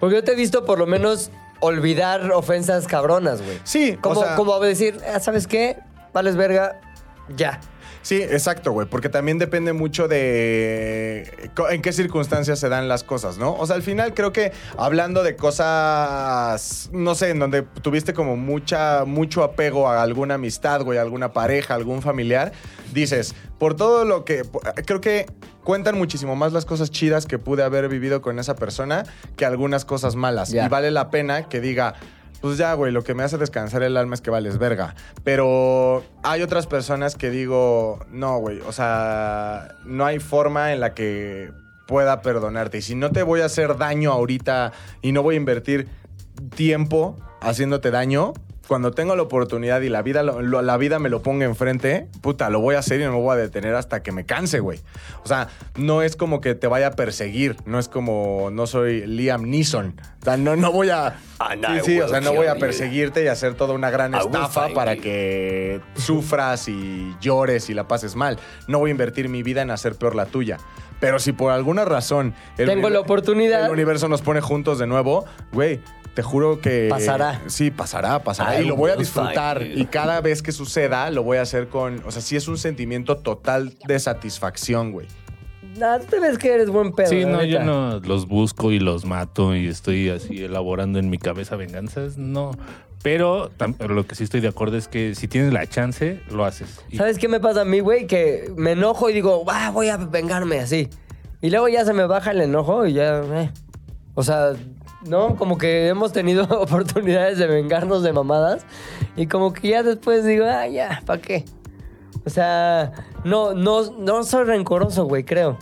Porque 0.00 0.16
yo 0.16 0.24
te 0.24 0.32
he 0.32 0.36
visto 0.36 0.64
por 0.64 0.78
lo 0.78 0.86
menos 0.86 1.30
olvidar 1.60 2.30
ofensas 2.32 2.86
cabronas, 2.86 3.42
güey. 3.42 3.58
Sí, 3.64 3.94
o 3.98 4.00
Como, 4.00 4.22
sea- 4.22 4.36
como 4.36 4.58
decir, 4.60 4.98
"Ah, 5.12 5.20
¿sabes 5.20 5.46
qué? 5.46 5.76
Vales 6.12 6.36
verga, 6.36 6.80
ya. 7.36 7.60
Sí, 8.08 8.22
exacto, 8.22 8.72
güey, 8.72 8.88
porque 8.88 9.10
también 9.10 9.36
depende 9.36 9.74
mucho 9.74 10.08
de 10.08 11.50
co- 11.54 11.68
en 11.68 11.82
qué 11.82 11.92
circunstancias 11.92 12.58
se 12.58 12.70
dan 12.70 12.88
las 12.88 13.04
cosas, 13.04 13.36
¿no? 13.36 13.52
O 13.54 13.66
sea, 13.66 13.76
al 13.76 13.82
final 13.82 14.14
creo 14.14 14.32
que 14.32 14.50
hablando 14.78 15.22
de 15.22 15.36
cosas, 15.36 16.88
no 16.90 17.14
sé, 17.14 17.28
en 17.28 17.38
donde 17.38 17.60
tuviste 17.82 18.14
como 18.14 18.34
mucha, 18.36 19.04
mucho 19.04 19.42
apego 19.44 19.90
a 19.90 20.02
alguna 20.02 20.36
amistad, 20.36 20.80
güey, 20.84 20.96
a 20.98 21.02
alguna 21.02 21.34
pareja, 21.34 21.74
algún 21.74 22.00
familiar, 22.00 22.52
dices, 22.94 23.34
por 23.58 23.74
todo 23.76 24.06
lo 24.06 24.24
que, 24.24 24.42
creo 24.86 25.02
que 25.02 25.26
cuentan 25.62 25.98
muchísimo 25.98 26.34
más 26.34 26.54
las 26.54 26.64
cosas 26.64 26.90
chidas 26.90 27.26
que 27.26 27.38
pude 27.38 27.62
haber 27.62 27.90
vivido 27.90 28.22
con 28.22 28.38
esa 28.38 28.54
persona 28.54 29.04
que 29.36 29.44
algunas 29.44 29.84
cosas 29.84 30.16
malas. 30.16 30.50
Y 30.54 30.68
vale 30.70 30.90
la 30.90 31.10
pena 31.10 31.46
que 31.50 31.60
diga, 31.60 31.92
pues 32.40 32.58
ya, 32.58 32.72
güey, 32.74 32.92
lo 32.92 33.02
que 33.02 33.14
me 33.14 33.22
hace 33.22 33.38
descansar 33.38 33.82
el 33.82 33.96
alma 33.96 34.14
es 34.14 34.20
que 34.20 34.30
vales 34.30 34.58
verga. 34.58 34.94
Pero 35.24 36.04
hay 36.22 36.42
otras 36.42 36.66
personas 36.66 37.16
que 37.16 37.30
digo, 37.30 38.04
no, 38.10 38.38
güey, 38.38 38.60
o 38.60 38.72
sea, 38.72 39.76
no 39.84 40.04
hay 40.04 40.18
forma 40.18 40.72
en 40.72 40.80
la 40.80 40.94
que 40.94 41.50
pueda 41.86 42.22
perdonarte. 42.22 42.78
Y 42.78 42.82
si 42.82 42.94
no 42.94 43.10
te 43.10 43.22
voy 43.22 43.40
a 43.40 43.46
hacer 43.46 43.76
daño 43.76 44.12
ahorita 44.12 44.72
y 45.02 45.12
no 45.12 45.22
voy 45.22 45.34
a 45.34 45.38
invertir 45.38 45.88
tiempo 46.54 47.16
haciéndote 47.40 47.90
daño, 47.90 48.34
cuando 48.68 48.90
tengo 48.92 49.16
la 49.16 49.22
oportunidad 49.22 49.80
y 49.80 49.88
la 49.88 50.02
vida, 50.02 50.22
lo- 50.22 50.42
lo- 50.42 50.60
la 50.62 50.76
vida 50.76 50.98
me 50.98 51.08
lo 51.08 51.22
ponga 51.22 51.46
enfrente, 51.46 52.06
puta, 52.20 52.50
lo 52.50 52.60
voy 52.60 52.74
a 52.74 52.80
hacer 52.80 53.00
y 53.00 53.04
no 53.04 53.12
me 53.12 53.18
voy 53.18 53.32
a 53.32 53.36
detener 53.36 53.74
hasta 53.74 54.02
que 54.02 54.12
me 54.12 54.26
canse, 54.26 54.60
güey. 54.60 54.78
O 55.24 55.26
sea, 55.26 55.48
no 55.76 56.02
es 56.02 56.14
como 56.16 56.40
que 56.42 56.54
te 56.54 56.66
vaya 56.66 56.88
a 56.88 56.90
perseguir, 56.90 57.56
no 57.64 57.78
es 57.78 57.88
como, 57.88 58.50
no 58.52 58.66
soy 58.66 59.06
Liam 59.06 59.44
Neeson. 59.50 59.98
O 60.20 60.24
sea, 60.24 60.36
no, 60.36 60.54
no 60.54 60.70
voy 60.70 60.90
a... 60.90 61.18
And 61.38 61.64
Sí, 61.64 61.80
sí, 61.92 62.00
o 62.00 62.08
sea, 62.08 62.20
no 62.20 62.34
voy 62.34 62.48
a 62.48 62.56
perseguirte 62.56 63.24
y 63.24 63.28
hacer 63.28 63.54
toda 63.54 63.72
una 63.72 63.90
gran 63.90 64.14
estafa 64.14 64.68
para 64.74 64.94
you. 64.94 65.02
que 65.02 65.80
sufras 65.96 66.68
y 66.68 67.14
llores 67.20 67.70
y 67.70 67.74
la 67.74 67.88
pases 67.88 68.16
mal. 68.16 68.38
No 68.66 68.78
voy 68.80 68.90
a 68.90 68.92
invertir 68.92 69.28
mi 69.28 69.42
vida 69.42 69.62
en 69.62 69.70
hacer 69.70 69.94
peor 69.94 70.14
la 70.14 70.26
tuya. 70.26 70.58
Pero 71.00 71.20
si 71.20 71.30
por 71.32 71.52
alguna 71.52 71.84
razón... 71.84 72.34
el 72.56 72.66
Tengo 72.66 72.90
la 72.90 72.98
oportunidad. 73.00 73.66
El 73.66 73.70
universo 73.70 74.08
nos 74.08 74.20
pone 74.20 74.40
juntos 74.40 74.80
de 74.80 74.88
nuevo, 74.88 75.24
güey. 75.52 75.80
Te 76.18 76.24
juro 76.24 76.60
que... 76.60 76.88
Pasará. 76.90 77.42
Sí, 77.46 77.70
pasará, 77.70 78.24
pasará. 78.24 78.58
I 78.60 78.64
y 78.64 78.66
lo 78.66 78.74
voy 78.74 78.90
a 78.90 78.96
disfrutar. 78.96 79.62
Y 79.62 79.84
cada 79.86 80.20
vez 80.20 80.42
que 80.42 80.50
suceda, 80.50 81.12
lo 81.12 81.22
voy 81.22 81.36
a 81.36 81.42
hacer 81.42 81.68
con... 81.68 82.02
O 82.04 82.10
sea, 82.10 82.20
sí 82.20 82.34
es 82.34 82.48
un 82.48 82.58
sentimiento 82.58 83.18
total 83.18 83.76
de 83.86 84.00
satisfacción, 84.00 84.90
güey. 84.90 85.06
Nah, 85.76 86.00
tú 86.00 86.06
te 86.06 86.18
ves 86.18 86.36
que 86.36 86.52
eres 86.52 86.70
buen 86.70 86.92
pedo. 86.92 87.06
Sí, 87.06 87.24
no, 87.24 87.44
yo 87.44 87.62
no 87.62 88.00
los 88.00 88.26
busco 88.26 88.72
y 88.72 88.80
los 88.80 89.04
mato 89.04 89.54
y 89.54 89.68
estoy 89.68 90.08
así 90.08 90.42
elaborando 90.42 90.98
en 90.98 91.08
mi 91.08 91.18
cabeza 91.18 91.54
venganzas, 91.54 92.18
no. 92.18 92.50
Pero 93.04 93.52
lo 93.88 94.04
que 94.04 94.16
sí 94.16 94.24
estoy 94.24 94.40
de 94.40 94.48
acuerdo 94.48 94.76
es 94.76 94.88
que 94.88 95.14
si 95.14 95.28
tienes 95.28 95.52
la 95.52 95.68
chance, 95.68 96.20
lo 96.32 96.44
haces. 96.44 96.80
Y- 96.90 96.96
¿Sabes 96.96 97.16
qué 97.18 97.28
me 97.28 97.38
pasa 97.38 97.60
a 97.60 97.64
mí, 97.64 97.78
güey? 97.78 98.08
Que 98.08 98.52
me 98.56 98.72
enojo 98.72 99.08
y 99.08 99.12
digo, 99.12 99.44
ah, 99.46 99.70
voy 99.72 99.88
a 99.88 99.98
vengarme 99.98 100.58
así. 100.58 100.90
Y 101.40 101.50
luego 101.50 101.68
ya 101.68 101.84
se 101.84 101.92
me 101.92 102.06
baja 102.08 102.32
el 102.32 102.40
enojo 102.40 102.86
y 102.86 102.94
ya. 102.94 103.20
eh. 103.20 103.52
O 104.14 104.24
sea, 104.24 104.54
¿no? 105.02 105.36
Como 105.36 105.58
que 105.58 105.88
hemos 105.88 106.12
tenido 106.12 106.44
oportunidades 106.60 107.38
de 107.38 107.46
vengarnos 107.46 108.02
de 108.02 108.12
mamadas. 108.12 108.64
Y 109.16 109.26
como 109.26 109.52
que 109.52 109.68
ya 109.68 109.82
después 109.82 110.24
digo, 110.24 110.46
ah, 110.46 110.66
ya, 110.66 111.02
¿para 111.06 111.20
qué? 111.20 111.44
O 112.24 112.30
sea, 112.30 112.92
no, 113.24 113.54
no, 113.54 113.90
no 113.92 114.24
soy 114.24 114.44
rencoroso, 114.44 115.04
güey, 115.04 115.24
creo. 115.24 115.58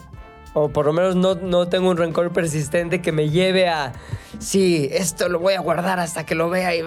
O 0.54 0.70
por 0.70 0.86
lo 0.86 0.92
menos 0.92 1.16
no, 1.16 1.34
no 1.34 1.68
tengo 1.68 1.90
un 1.90 1.98
rencor 1.98 2.32
persistente 2.32 3.02
que 3.02 3.12
me 3.12 3.28
lleve 3.28 3.68
a. 3.68 3.92
Sí, 4.38 4.88
esto 4.90 5.28
lo 5.28 5.38
voy 5.38 5.52
a 5.54 5.60
guardar 5.60 6.00
hasta 6.00 6.24
que 6.24 6.34
lo 6.34 6.48
vea 6.48 6.74
y. 6.74 6.80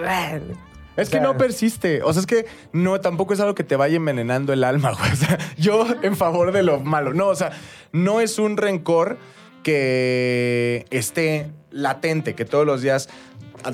Es 0.98 1.08
O 1.08 1.12
que 1.12 1.20
no 1.22 1.38
persiste. 1.38 2.02
O 2.02 2.12
sea, 2.12 2.22
es 2.22 2.26
que 2.26 2.48
no, 2.74 3.00
tampoco 3.00 3.34
es 3.34 3.40
algo 3.40 3.54
que 3.54 3.64
te 3.64 3.76
vaya 3.76 3.96
envenenando 3.96 4.54
el 4.54 4.64
alma, 4.64 4.92
güey. 5.00 5.12
O 5.12 5.16
sea, 5.16 5.38
yo 5.56 5.86
en 6.02 6.18
favor 6.18 6.52
de 6.52 6.64
lo 6.64 6.80
malo. 6.80 7.14
No, 7.14 7.28
o 7.28 7.36
sea, 7.36 7.52
no 7.92 8.22
es 8.22 8.40
un 8.40 8.58
rencor 8.58 9.20
que 9.62 10.86
esté 10.90 11.52
latente, 11.72 12.36
que 12.36 12.46
todos 12.46 12.66
los 12.66 12.82
días 12.82 13.10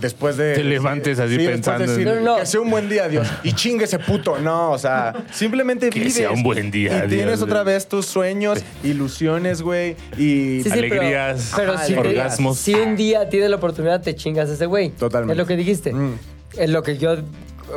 después 0.01 0.35
de... 0.37 0.55
Te 0.55 0.63
levantes 0.63 1.19
así 1.19 1.37
pensando 1.37 1.85
decir, 1.85 2.07
en- 2.07 2.15
No, 2.23 2.33
no. 2.33 2.37
Que 2.39 2.45
sea 2.47 2.59
un 2.61 2.71
buen 2.71 2.89
día, 2.89 3.07
Dios. 3.07 3.27
Y 3.43 3.53
chingue 3.53 3.85
ese 3.85 3.99
puto. 3.99 4.37
No, 4.39 4.71
o 4.71 4.77
sea, 4.79 5.13
simplemente 5.31 5.89
Que 5.91 5.99
vives. 5.99 6.15
sea 6.15 6.31
un 6.31 6.41
buen 6.43 6.71
día, 6.71 7.05
Y 7.05 7.09
tienes 7.09 7.27
Dios. 7.27 7.41
otra 7.43 7.63
vez 7.63 7.87
tus 7.87 8.05
sueños, 8.07 8.59
ilusiones, 8.83 9.61
güey. 9.61 9.95
Y... 10.17 10.61
Sí, 10.63 10.63
sí, 10.63 10.69
pero- 10.71 10.73
Alegrías, 11.01 11.53
pero, 11.55 11.77
si, 11.77 11.93
te- 11.93 11.99
orgasmos. 11.99 12.57
si 12.57 12.73
un 12.73 12.95
día 12.95 13.29
tienes 13.29 13.49
la 13.49 13.57
oportunidad, 13.57 14.01
te 14.01 14.15
chingas 14.15 14.49
a 14.49 14.53
ese 14.53 14.65
güey. 14.65 14.89
Totalmente. 14.89 15.33
Es 15.33 15.37
lo 15.37 15.45
que 15.45 15.55
dijiste. 15.55 15.93
Mm. 15.93 16.13
Es 16.57 16.69
lo 16.69 16.81
que 16.83 16.97
yo, 16.97 17.17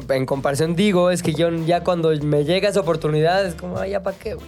en 0.09 0.25
comparación, 0.27 0.77
digo, 0.77 1.11
es 1.11 1.23
que 1.23 1.35
yo 1.35 1.51
ya 1.67 1.83
cuando 1.85 2.11
me 2.23 2.45
llega 2.45 2.69
esa 2.69 2.81
oportunidad, 2.81 3.45
es 3.47 3.55
como, 3.55 3.79
ay, 3.79 3.91
¿ya 3.91 4.03
para 4.03 4.17
qué, 4.17 4.35
güey? 4.35 4.47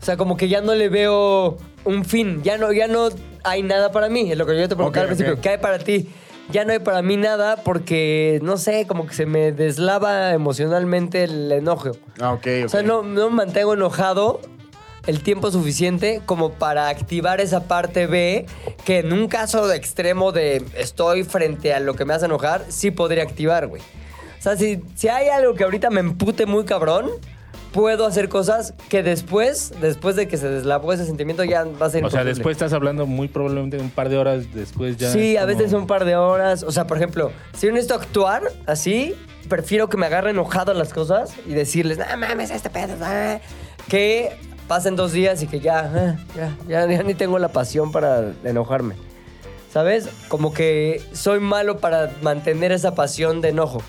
O 0.00 0.04
sea, 0.04 0.16
como 0.16 0.36
que 0.36 0.48
ya 0.48 0.60
no 0.60 0.74
le 0.76 0.88
veo 0.88 1.56
un 1.84 2.04
fin. 2.04 2.40
Ya 2.44 2.56
no, 2.56 2.72
ya 2.72 2.86
no 2.86 3.08
hay 3.44 3.62
nada 3.62 3.90
para 3.92 4.08
mí. 4.08 4.30
Es 4.30 4.38
lo 4.38 4.46
que 4.46 4.58
yo 4.58 4.68
te 4.68 4.76
preguntaba 4.76 5.04
Ok, 5.06 5.10
al 5.10 5.16
principio. 5.16 5.34
ok. 5.34 5.40
¿Qué 5.40 5.48
hay 5.50 5.58
para 5.58 5.78
ti? 5.78 6.08
Ya 6.50 6.64
no 6.64 6.72
hay 6.72 6.78
para 6.78 7.02
mí 7.02 7.16
nada 7.18 7.56
porque, 7.62 8.38
no 8.42 8.56
sé, 8.56 8.86
como 8.86 9.06
que 9.06 9.14
se 9.14 9.26
me 9.26 9.52
deslava 9.52 10.32
emocionalmente 10.32 11.24
el 11.24 11.52
enojo. 11.52 11.92
Ah, 12.20 12.32
ok, 12.32 12.46
ok. 12.60 12.64
O 12.66 12.68
sea, 12.70 12.82
no, 12.82 13.02
no 13.02 13.28
me 13.30 13.36
mantengo 13.36 13.74
enojado 13.74 14.40
el 15.06 15.22
tiempo 15.22 15.50
suficiente 15.50 16.20
como 16.26 16.52
para 16.52 16.88
activar 16.88 17.40
esa 17.40 17.64
parte 17.64 18.06
B 18.06 18.46
que 18.84 18.98
en 19.00 19.12
un 19.12 19.28
caso 19.28 19.66
de 19.68 19.76
extremo 19.76 20.32
de 20.32 20.62
estoy 20.76 21.24
frente 21.24 21.72
a 21.74 21.80
lo 21.80 21.94
que 21.94 22.04
me 22.04 22.14
hace 22.14 22.26
enojar, 22.26 22.64
sí 22.68 22.90
podría 22.90 23.22
activar, 23.22 23.66
güey. 23.66 23.82
O 24.38 24.42
sea, 24.42 24.56
si, 24.56 24.82
si 24.94 25.08
hay 25.08 25.28
algo 25.28 25.54
que 25.54 25.64
ahorita 25.64 25.90
me 25.90 26.00
empute 26.00 26.46
muy 26.46 26.64
cabrón, 26.64 27.10
puedo 27.72 28.06
hacer 28.06 28.28
cosas 28.28 28.74
que 28.88 29.02
después, 29.02 29.72
después 29.80 30.16
de 30.16 30.28
que 30.28 30.36
se 30.36 30.48
deslavó 30.48 30.92
ese 30.92 31.04
sentimiento, 31.04 31.44
ya 31.44 31.64
va 31.64 31.86
a 31.86 31.90
ser 31.90 32.04
O 32.04 32.10
sea, 32.10 32.24
después 32.24 32.56
estás 32.56 32.72
hablando 32.72 33.06
muy 33.06 33.28
probablemente 33.28 33.76
de 33.76 33.82
un 33.82 33.90
par 33.90 34.08
de 34.08 34.18
horas 34.18 34.52
después 34.52 34.96
ya. 34.96 35.12
Sí, 35.12 35.36
a 35.36 35.44
veces 35.44 35.72
un 35.72 35.86
par 35.86 36.04
de 36.04 36.16
horas. 36.16 36.62
O 36.62 36.72
sea, 36.72 36.86
por 36.86 36.96
ejemplo, 36.96 37.32
si 37.56 37.66
yo 37.66 37.72
necesito 37.72 37.94
actuar 37.94 38.42
así, 38.66 39.14
prefiero 39.48 39.88
que 39.88 39.96
me 39.96 40.06
agarre 40.06 40.30
enojado 40.30 40.74
las 40.74 40.92
cosas 40.92 41.34
y 41.46 41.54
decirles, 41.54 41.98
no 41.98 42.04
mames, 42.16 42.50
este 42.50 42.70
pedo, 42.70 42.94
ah", 43.02 43.38
que 43.88 44.36
pasen 44.66 44.96
dos 44.96 45.12
días 45.12 45.42
y 45.42 45.46
que 45.46 45.60
ya, 45.60 45.80
ah, 45.94 46.16
ya, 46.36 46.56
ya, 46.68 46.86
ya 46.86 47.02
ni 47.02 47.14
tengo 47.14 47.38
la 47.38 47.48
pasión 47.48 47.92
para 47.92 48.32
enojarme. 48.44 48.94
¿Sabes? 49.72 50.08
Como 50.28 50.54
que 50.54 51.02
soy 51.12 51.40
malo 51.40 51.78
para 51.78 52.10
mantener 52.22 52.72
esa 52.72 52.94
pasión 52.94 53.42
de 53.42 53.50
enojo. 53.50 53.82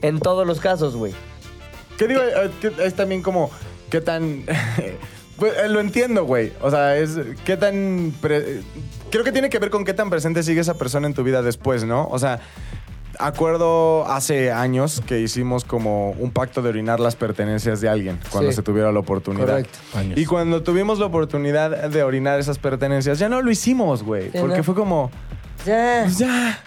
En 0.00 0.18
todos 0.18 0.46
los 0.46 0.58
casos, 0.58 0.96
güey. 0.96 1.14
¿Qué 2.02 2.08
digo? 2.08 2.20
Eh, 2.20 2.50
Es 2.84 2.94
también 2.94 3.22
como, 3.22 3.50
¿qué 3.90 4.00
tan...? 4.00 4.44
Pues, 5.38 5.54
eh, 5.56 5.68
lo 5.68 5.80
entiendo, 5.80 6.24
güey. 6.24 6.52
O 6.60 6.70
sea, 6.70 6.96
es... 6.96 7.18
¿Qué 7.44 7.56
tan... 7.56 8.12
pre- 8.20 8.60
Creo 9.10 9.24
que 9.24 9.32
tiene 9.32 9.48
que 9.50 9.58
ver 9.58 9.70
con 9.70 9.84
qué 9.84 9.92
tan 9.94 10.08
presente 10.10 10.42
sigue 10.44 10.60
esa 10.60 10.74
persona 10.74 11.06
en 11.08 11.14
tu 11.14 11.24
vida 11.24 11.42
después, 11.42 11.82
¿no? 11.84 12.06
O 12.12 12.18
sea, 12.20 12.38
acuerdo 13.18 14.06
hace 14.06 14.52
años 14.52 15.02
que 15.04 15.18
hicimos 15.20 15.64
como 15.64 16.10
un 16.12 16.30
pacto 16.30 16.62
de 16.62 16.68
orinar 16.68 17.00
las 17.00 17.16
pertenencias 17.16 17.80
de 17.80 17.88
alguien 17.88 18.20
cuando 18.30 18.50
Sí. 18.50 18.56
se 18.56 18.62
tuviera 18.62 18.92
la 18.92 19.00
oportunidad. 19.00 19.46
Correcto. 19.46 19.78
Años. 19.94 20.18
Y 20.18 20.26
cuando 20.26 20.62
tuvimos 20.62 20.98
la 21.00 21.06
oportunidad 21.06 21.88
de 21.88 22.02
orinar 22.04 22.38
esas 22.38 22.58
pertenencias, 22.58 23.18
ya 23.18 23.28
no 23.28 23.42
lo 23.42 23.50
hicimos, 23.50 24.02
güey. 24.04 24.30
Sí, 24.30 24.38
porque 24.38 24.58
no. 24.58 24.64
fue 24.64 24.74
como, 24.74 25.10
Ya. 25.66 26.02
pues 26.04 26.18
ya, 26.18 26.58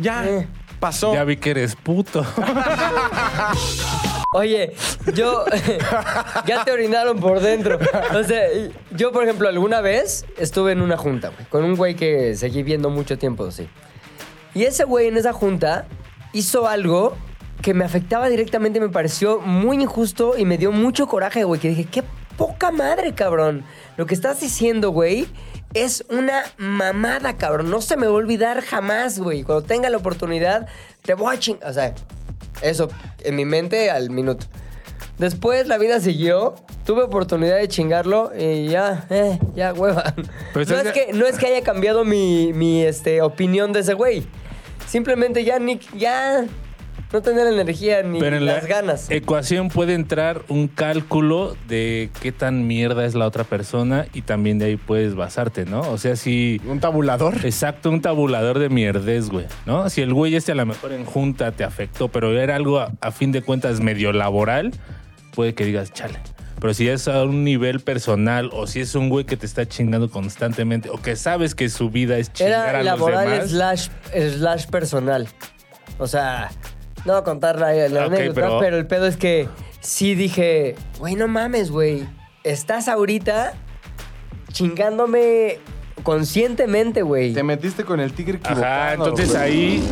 ya, 0.00 0.28
Eh. 0.28 0.46
pasó. 0.78 1.12
Ya 1.14 1.24
vi 1.24 1.36
que 1.38 1.50
eres 1.50 1.74
puto. 1.74 2.24
Oye, 4.32 4.72
yo. 5.14 5.44
ya 6.46 6.64
te 6.64 6.72
orinaron 6.72 7.20
por 7.20 7.40
dentro. 7.40 7.78
O 8.14 8.24
sea, 8.24 8.42
yo, 8.90 9.12
por 9.12 9.24
ejemplo, 9.24 9.48
alguna 9.48 9.80
vez 9.80 10.24
estuve 10.38 10.72
en 10.72 10.80
una 10.80 10.96
junta, 10.96 11.28
güey, 11.28 11.44
con 11.46 11.64
un 11.64 11.76
güey 11.76 11.94
que 11.94 12.34
seguí 12.34 12.62
viendo 12.62 12.88
mucho 12.88 13.18
tiempo, 13.18 13.50
sí. 13.50 13.68
Y 14.54 14.64
ese 14.64 14.84
güey 14.84 15.08
en 15.08 15.16
esa 15.16 15.32
junta 15.32 15.86
hizo 16.32 16.66
algo 16.66 17.14
que 17.60 17.74
me 17.74 17.84
afectaba 17.84 18.28
directamente, 18.28 18.80
me 18.80 18.88
pareció 18.88 19.38
muy 19.40 19.80
injusto 19.80 20.36
y 20.36 20.44
me 20.44 20.58
dio 20.58 20.72
mucho 20.72 21.06
coraje, 21.06 21.44
güey, 21.44 21.60
que 21.60 21.68
dije, 21.68 21.84
qué 21.84 22.02
poca 22.36 22.70
madre, 22.70 23.14
cabrón. 23.14 23.64
Lo 23.96 24.06
que 24.06 24.14
estás 24.14 24.40
diciendo, 24.40 24.90
güey, 24.90 25.28
es 25.74 26.04
una 26.10 26.42
mamada, 26.56 27.36
cabrón. 27.36 27.70
No 27.70 27.80
se 27.80 27.96
me 27.96 28.06
va 28.06 28.12
a 28.12 28.16
olvidar 28.16 28.62
jamás, 28.62 29.18
güey. 29.18 29.42
Cuando 29.42 29.64
tenga 29.64 29.90
la 29.90 29.98
oportunidad, 29.98 30.66
te 31.02 31.14
voy 31.14 31.34
a 31.34 31.38
chingar. 31.38 31.70
O 31.70 31.72
sea, 31.72 31.94
eso 32.62 32.88
en 33.24 33.36
mi 33.36 33.44
mente 33.44 33.90
al 33.90 34.10
minuto. 34.10 34.46
Después 35.18 35.68
la 35.68 35.78
vida 35.78 36.00
siguió, 36.00 36.54
tuve 36.84 37.02
oportunidad 37.02 37.56
de 37.56 37.68
chingarlo 37.68 38.32
y 38.36 38.68
ya, 38.68 39.06
eh, 39.10 39.38
ya, 39.54 39.72
hueva. 39.72 40.14
Pero 40.54 40.66
no, 40.70 40.80
es 40.80 40.92
que, 40.92 41.12
no 41.12 41.26
es 41.26 41.38
que 41.38 41.46
haya 41.46 41.62
cambiado 41.62 42.04
mi, 42.04 42.52
mi, 42.52 42.82
este, 42.82 43.22
opinión 43.22 43.72
de 43.72 43.80
ese 43.80 43.94
güey. 43.94 44.26
Simplemente 44.88 45.44
ya 45.44 45.58
ni, 45.58 45.78
ya 45.96 46.46
no 47.12 47.20
tener 47.22 47.46
energía 47.46 48.02
ni 48.02 48.18
Pero 48.18 48.36
en 48.36 48.46
las 48.46 48.62
la 48.62 48.68
ganas. 48.68 49.10
ecuación 49.10 49.68
puede 49.68 49.94
entrar 49.94 50.42
un 50.48 50.68
cálculo 50.68 51.56
de 51.68 52.10
qué 52.20 52.32
tan 52.32 52.66
mierda 52.66 53.04
es 53.04 53.14
la 53.14 53.26
otra 53.26 53.44
persona 53.44 54.06
y 54.14 54.22
también 54.22 54.58
de 54.58 54.66
ahí 54.66 54.76
puedes 54.76 55.14
basarte, 55.14 55.64
¿no? 55.66 55.80
O 55.80 55.98
sea, 55.98 56.16
si... 56.16 56.60
Un 56.66 56.80
tabulador. 56.80 57.34
Exacto, 57.44 57.90
un 57.90 58.00
tabulador 58.00 58.58
de 58.58 58.68
mierdez, 58.68 59.28
güey, 59.28 59.46
¿no? 59.66 59.88
Si 59.90 60.00
el 60.00 60.14
güey 60.14 60.34
este 60.34 60.52
a 60.52 60.54
lo 60.54 60.64
mejor 60.66 60.92
en 60.92 61.04
junta 61.04 61.52
te 61.52 61.64
afectó, 61.64 62.08
pero 62.08 62.38
era 62.38 62.56
algo 62.56 62.78
a, 62.80 62.92
a 63.00 63.10
fin 63.10 63.32
de 63.32 63.42
cuentas 63.42 63.80
medio 63.80 64.12
laboral, 64.12 64.72
puede 65.34 65.54
que 65.54 65.64
digas, 65.64 65.92
chale. 65.92 66.18
Pero 66.60 66.74
si 66.74 66.88
es 66.88 67.08
a 67.08 67.24
un 67.24 67.42
nivel 67.42 67.80
personal 67.80 68.48
o 68.52 68.68
si 68.68 68.80
es 68.80 68.94
un 68.94 69.08
güey 69.08 69.24
que 69.24 69.36
te 69.36 69.46
está 69.46 69.66
chingando 69.66 70.08
constantemente 70.10 70.90
o 70.90 71.02
que 71.02 71.16
sabes 71.16 71.56
que 71.56 71.68
su 71.68 71.90
vida 71.90 72.18
es 72.18 72.32
chingar 72.32 72.68
Era 72.68 72.78
a 72.78 72.82
los 72.82 72.84
laboral 72.84 73.30
demás. 73.30 73.50
slash, 73.50 73.88
slash 74.38 74.66
personal. 74.68 75.26
O 75.98 76.06
sea, 76.06 76.50
no 77.04 77.12
voy 77.12 77.20
a 77.20 77.24
contar 77.24 77.58
la, 77.58 77.72
la 77.88 78.06
Ok, 78.06 78.12
anécdota, 78.12 78.34
pero- 78.40 78.58
pero... 78.60 78.76
el 78.76 78.86
pedo 78.86 79.06
es 79.06 79.16
que 79.16 79.48
sí 79.80 80.14
dije, 80.14 80.74
güey, 80.98 81.14
no 81.16 81.28
mames, 81.28 81.70
güey. 81.70 82.06
Estás 82.44 82.88
ahorita 82.88 83.54
chingándome 84.52 85.58
conscientemente, 86.02 87.02
güey. 87.02 87.32
Te 87.32 87.42
metiste 87.42 87.84
con 87.84 88.00
el 88.00 88.12
tigre 88.12 88.38
equivocado. 88.38 88.64
Ajá, 88.64 88.92
entonces 88.94 89.34
ahí. 89.34 89.82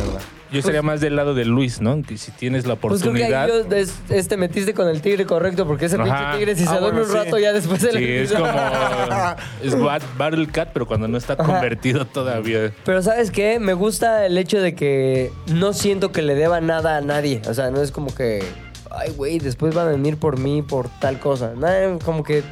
Yo 0.51 0.59
estaría 0.59 0.81
más 0.81 0.99
del 1.01 1.15
lado 1.15 1.33
de 1.33 1.45
Luis, 1.45 1.81
¿no? 1.81 2.01
Que 2.01 2.17
si 2.17 2.31
tienes 2.31 2.65
la 2.65 2.75
Pues 2.75 3.01
creo 3.01 3.13
que 3.13 3.19
oportunidad. 3.23 3.43
ahí 3.45 3.49
yo 3.49 3.63
des- 3.63 3.93
este, 4.09 4.37
metiste 4.37 4.73
con 4.73 4.87
el 4.89 5.01
tigre 5.01 5.25
correcto, 5.25 5.65
porque 5.65 5.85
ese 5.85 5.95
Ajá. 5.95 6.03
pinche 6.03 6.37
tigre 6.37 6.55
si 6.55 6.63
Ah, 6.63 6.73
se 6.73 6.79
duerme 6.79 6.99
bueno, 7.01 7.13
un 7.13 7.19
sí. 7.19 7.25
rato 7.25 7.39
ya 7.39 7.53
después 7.53 7.81
se 7.81 7.91
Sí, 7.91 7.97
le 7.99 8.23
es 8.23 8.31
como. 8.31 8.45
es 9.63 9.75
Bat- 9.79 10.03
Battle 10.17 10.47
Cat, 10.47 10.69
pero 10.73 10.85
cuando 10.87 11.07
no 11.07 11.17
está 11.17 11.35
convertido 11.37 12.05
todavía. 12.05 12.71
Pero 12.85 13.01
¿sabes 13.01 13.31
qué? 13.31 13.59
Me 13.59 13.73
gusta 13.73 14.25
el 14.25 14.37
hecho 14.37 14.61
de 14.61 14.75
que 14.75 15.31
no 15.47 15.73
siento 15.73 16.11
que 16.11 16.21
le 16.21 16.35
deba 16.35 16.61
nada 16.61 16.97
a 16.97 17.01
nadie. 17.01 17.41
O 17.47 17.53
sea, 17.53 17.71
no 17.71 17.81
es 17.81 17.91
como 17.91 18.13
que, 18.13 18.43
ay, 18.89 19.11
güey, 19.15 19.39
después 19.39 19.73
van 19.73 19.87
a 19.87 19.91
venir 19.91 20.17
por 20.17 20.37
mí 20.37 20.61
por 20.61 20.89
tal 20.99 21.19
cosa. 21.19 21.53
Nada, 21.55 21.97
como 22.03 22.23
que 22.23 22.43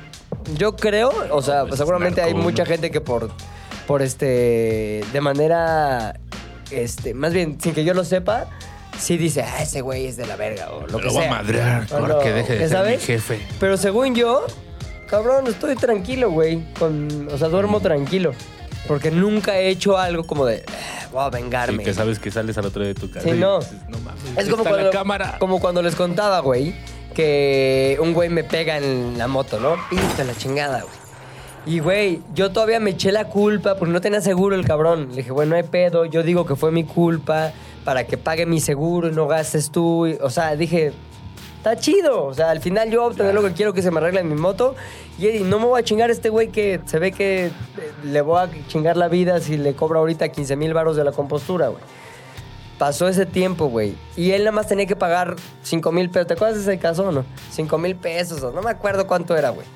yo 0.57 0.75
creo, 0.75 1.11
o 1.31 1.41
sea, 1.41 1.65
pues, 1.65 1.77
seguramente 1.77 2.21
hay 2.21 2.33
narco, 2.33 2.43
mucha 2.43 2.63
¿no? 2.63 2.69
gente 2.69 2.91
que 2.91 3.01
por, 3.01 3.29
por 3.87 4.01
este, 4.01 5.01
de 5.11 5.21
manera, 5.21 6.19
este, 6.71 7.13
más 7.13 7.33
bien, 7.33 7.59
sin 7.61 7.73
que 7.73 7.83
yo 7.83 7.93
lo 7.93 8.03
sepa, 8.03 8.47
sí 8.97 9.17
dice, 9.17 9.41
ah, 9.43 9.61
ese 9.61 9.81
güey 9.81 10.07
es 10.07 10.17
de 10.17 10.25
la 10.27 10.35
verga 10.35 10.71
o 10.71 10.85
lo 10.87 10.97
Me 10.97 10.99
que 10.99 11.07
lo 11.07 11.13
voy 11.13 11.23
sea. 11.23 11.31
a 11.31 11.35
madrear, 11.35 11.87
O 11.93 12.19
que 12.19 12.31
deje 12.31 12.53
de 12.53 12.59
¿ya 12.59 12.67
ser 12.67 12.77
mi 12.79 12.85
sabes? 12.85 13.05
jefe. 13.05 13.39
Pero 13.59 13.77
según 13.77 14.15
yo, 14.15 14.45
cabrón, 15.09 15.47
estoy 15.47 15.75
tranquilo, 15.75 16.31
güey. 16.31 16.63
Con, 16.73 17.27
o 17.31 17.37
sea, 17.37 17.47
duermo 17.47 17.79
tranquilo. 17.79 18.33
Porque 18.87 19.11
nunca 19.11 19.57
he 19.59 19.67
hecho 19.69 19.97
algo 19.97 20.25
como 20.25 20.45
de, 20.45 20.63
"Ah, 20.67 21.07
voy 21.11 21.21
a 21.23 21.29
vengarme. 21.29 21.83
que 21.83 21.93
sabes 21.93 22.17
que 22.17 22.31
sales 22.31 22.57
al 22.57 22.65
otro 22.65 22.81
día 22.83 22.93
de 22.93 22.99
tu 22.99 23.11
casa. 23.11 23.25
Sí, 23.27 23.35
y 23.35 23.39
no. 23.39 23.59
dices, 23.59 23.73
no 23.89 23.99
mames, 23.99 24.23
Es 24.37 24.45
como 24.49 24.63
está 24.63 24.69
cuando, 24.69 24.85
la 24.85 24.89
cámara. 24.91 25.35
como 25.39 25.59
cuando 25.59 25.81
les 25.81 25.95
contaba, 25.95 26.39
güey, 26.39 26.73
que 27.13 27.97
un 28.01 28.13
güey 28.13 28.29
me 28.29 28.43
pega 28.43 28.77
en 28.77 29.17
la 29.17 29.27
moto, 29.27 29.59
¿no? 29.59 29.75
Pita 29.89 30.23
la 30.23 30.33
chingada, 30.35 30.81
güey. 30.81 30.93
Y, 31.65 31.79
güey, 31.79 32.21
yo 32.33 32.51
todavía 32.51 32.79
me 32.79 32.91
eché 32.91 33.11
la 33.11 33.25
culpa 33.25 33.75
porque 33.75 33.91
no 33.91 34.01
tenía 34.01 34.21
seguro 34.21 34.55
el 34.55 34.65
cabrón. 34.65 35.09
Le 35.11 35.17
dije, 35.17 35.31
bueno, 35.31 35.51
no 35.51 35.55
hay 35.57 35.63
pedo, 35.63 36.05
yo 36.05 36.23
digo 36.23 36.45
que 36.45 36.55
fue 36.55 36.71
mi 36.71 36.83
culpa 36.83 37.51
para 37.83 38.05
que 38.05 38.17
pague 38.17 38.45
mi 38.45 38.59
seguro 38.59 39.07
y 39.09 39.11
no 39.11 39.27
gastes 39.27 39.69
tú. 39.69 40.07
O 40.21 40.29
sea, 40.29 40.55
dije, 40.55 40.93
está 41.57 41.77
chido. 41.77 42.25
O 42.25 42.33
sea, 42.33 42.49
al 42.49 42.61
final 42.61 42.89
yo 42.89 43.05
obtener 43.05 43.33
lo 43.33 43.43
que 43.43 43.51
quiero 43.51 43.73
que 43.73 43.81
se 43.81 43.91
me 43.91 43.97
arregle 43.99 44.21
en 44.21 44.29
mi 44.29 44.35
moto. 44.35 44.75
Y, 45.17 45.27
y 45.27 45.43
no 45.43 45.59
me 45.59 45.65
voy 45.65 45.79
a 45.79 45.83
chingar 45.83 46.09
a 46.09 46.13
este 46.13 46.29
güey 46.29 46.49
que 46.49 46.79
se 46.85 46.97
ve 46.97 47.11
que 47.11 47.47
eh, 47.47 47.51
le 48.03 48.21
voy 48.21 48.39
a 48.39 48.49
chingar 48.67 48.97
la 48.97 49.07
vida 49.07 49.39
si 49.39 49.57
le 49.57 49.75
cobro 49.75 49.99
ahorita 49.99 50.29
15 50.29 50.55
mil 50.55 50.73
baros 50.73 50.95
de 50.95 51.03
la 51.03 51.11
compostura, 51.11 51.67
güey. 51.67 51.83
Pasó 52.77 53.09
ese 53.09 53.25
tiempo, 53.25 53.67
güey. 53.67 53.95
Y 54.15 54.31
él 54.31 54.45
nada 54.45 54.53
más 54.53 54.67
tenía 54.67 54.85
que 54.85 54.95
pagar 54.95 55.35
5 55.63 55.91
mil 55.91 56.09
pesos. 56.09 56.27
¿Te 56.27 56.33
acuerdas 56.35 56.55
de 56.55 56.61
ese 56.61 56.79
caso 56.79 57.09
o 57.09 57.11
no? 57.11 57.25
5 57.51 57.77
mil 57.77 57.95
pesos. 57.97 58.41
No 58.53 58.61
me 58.61 58.71
acuerdo 58.71 59.05
cuánto 59.05 59.35
era, 59.35 59.49
güey. 59.49 59.67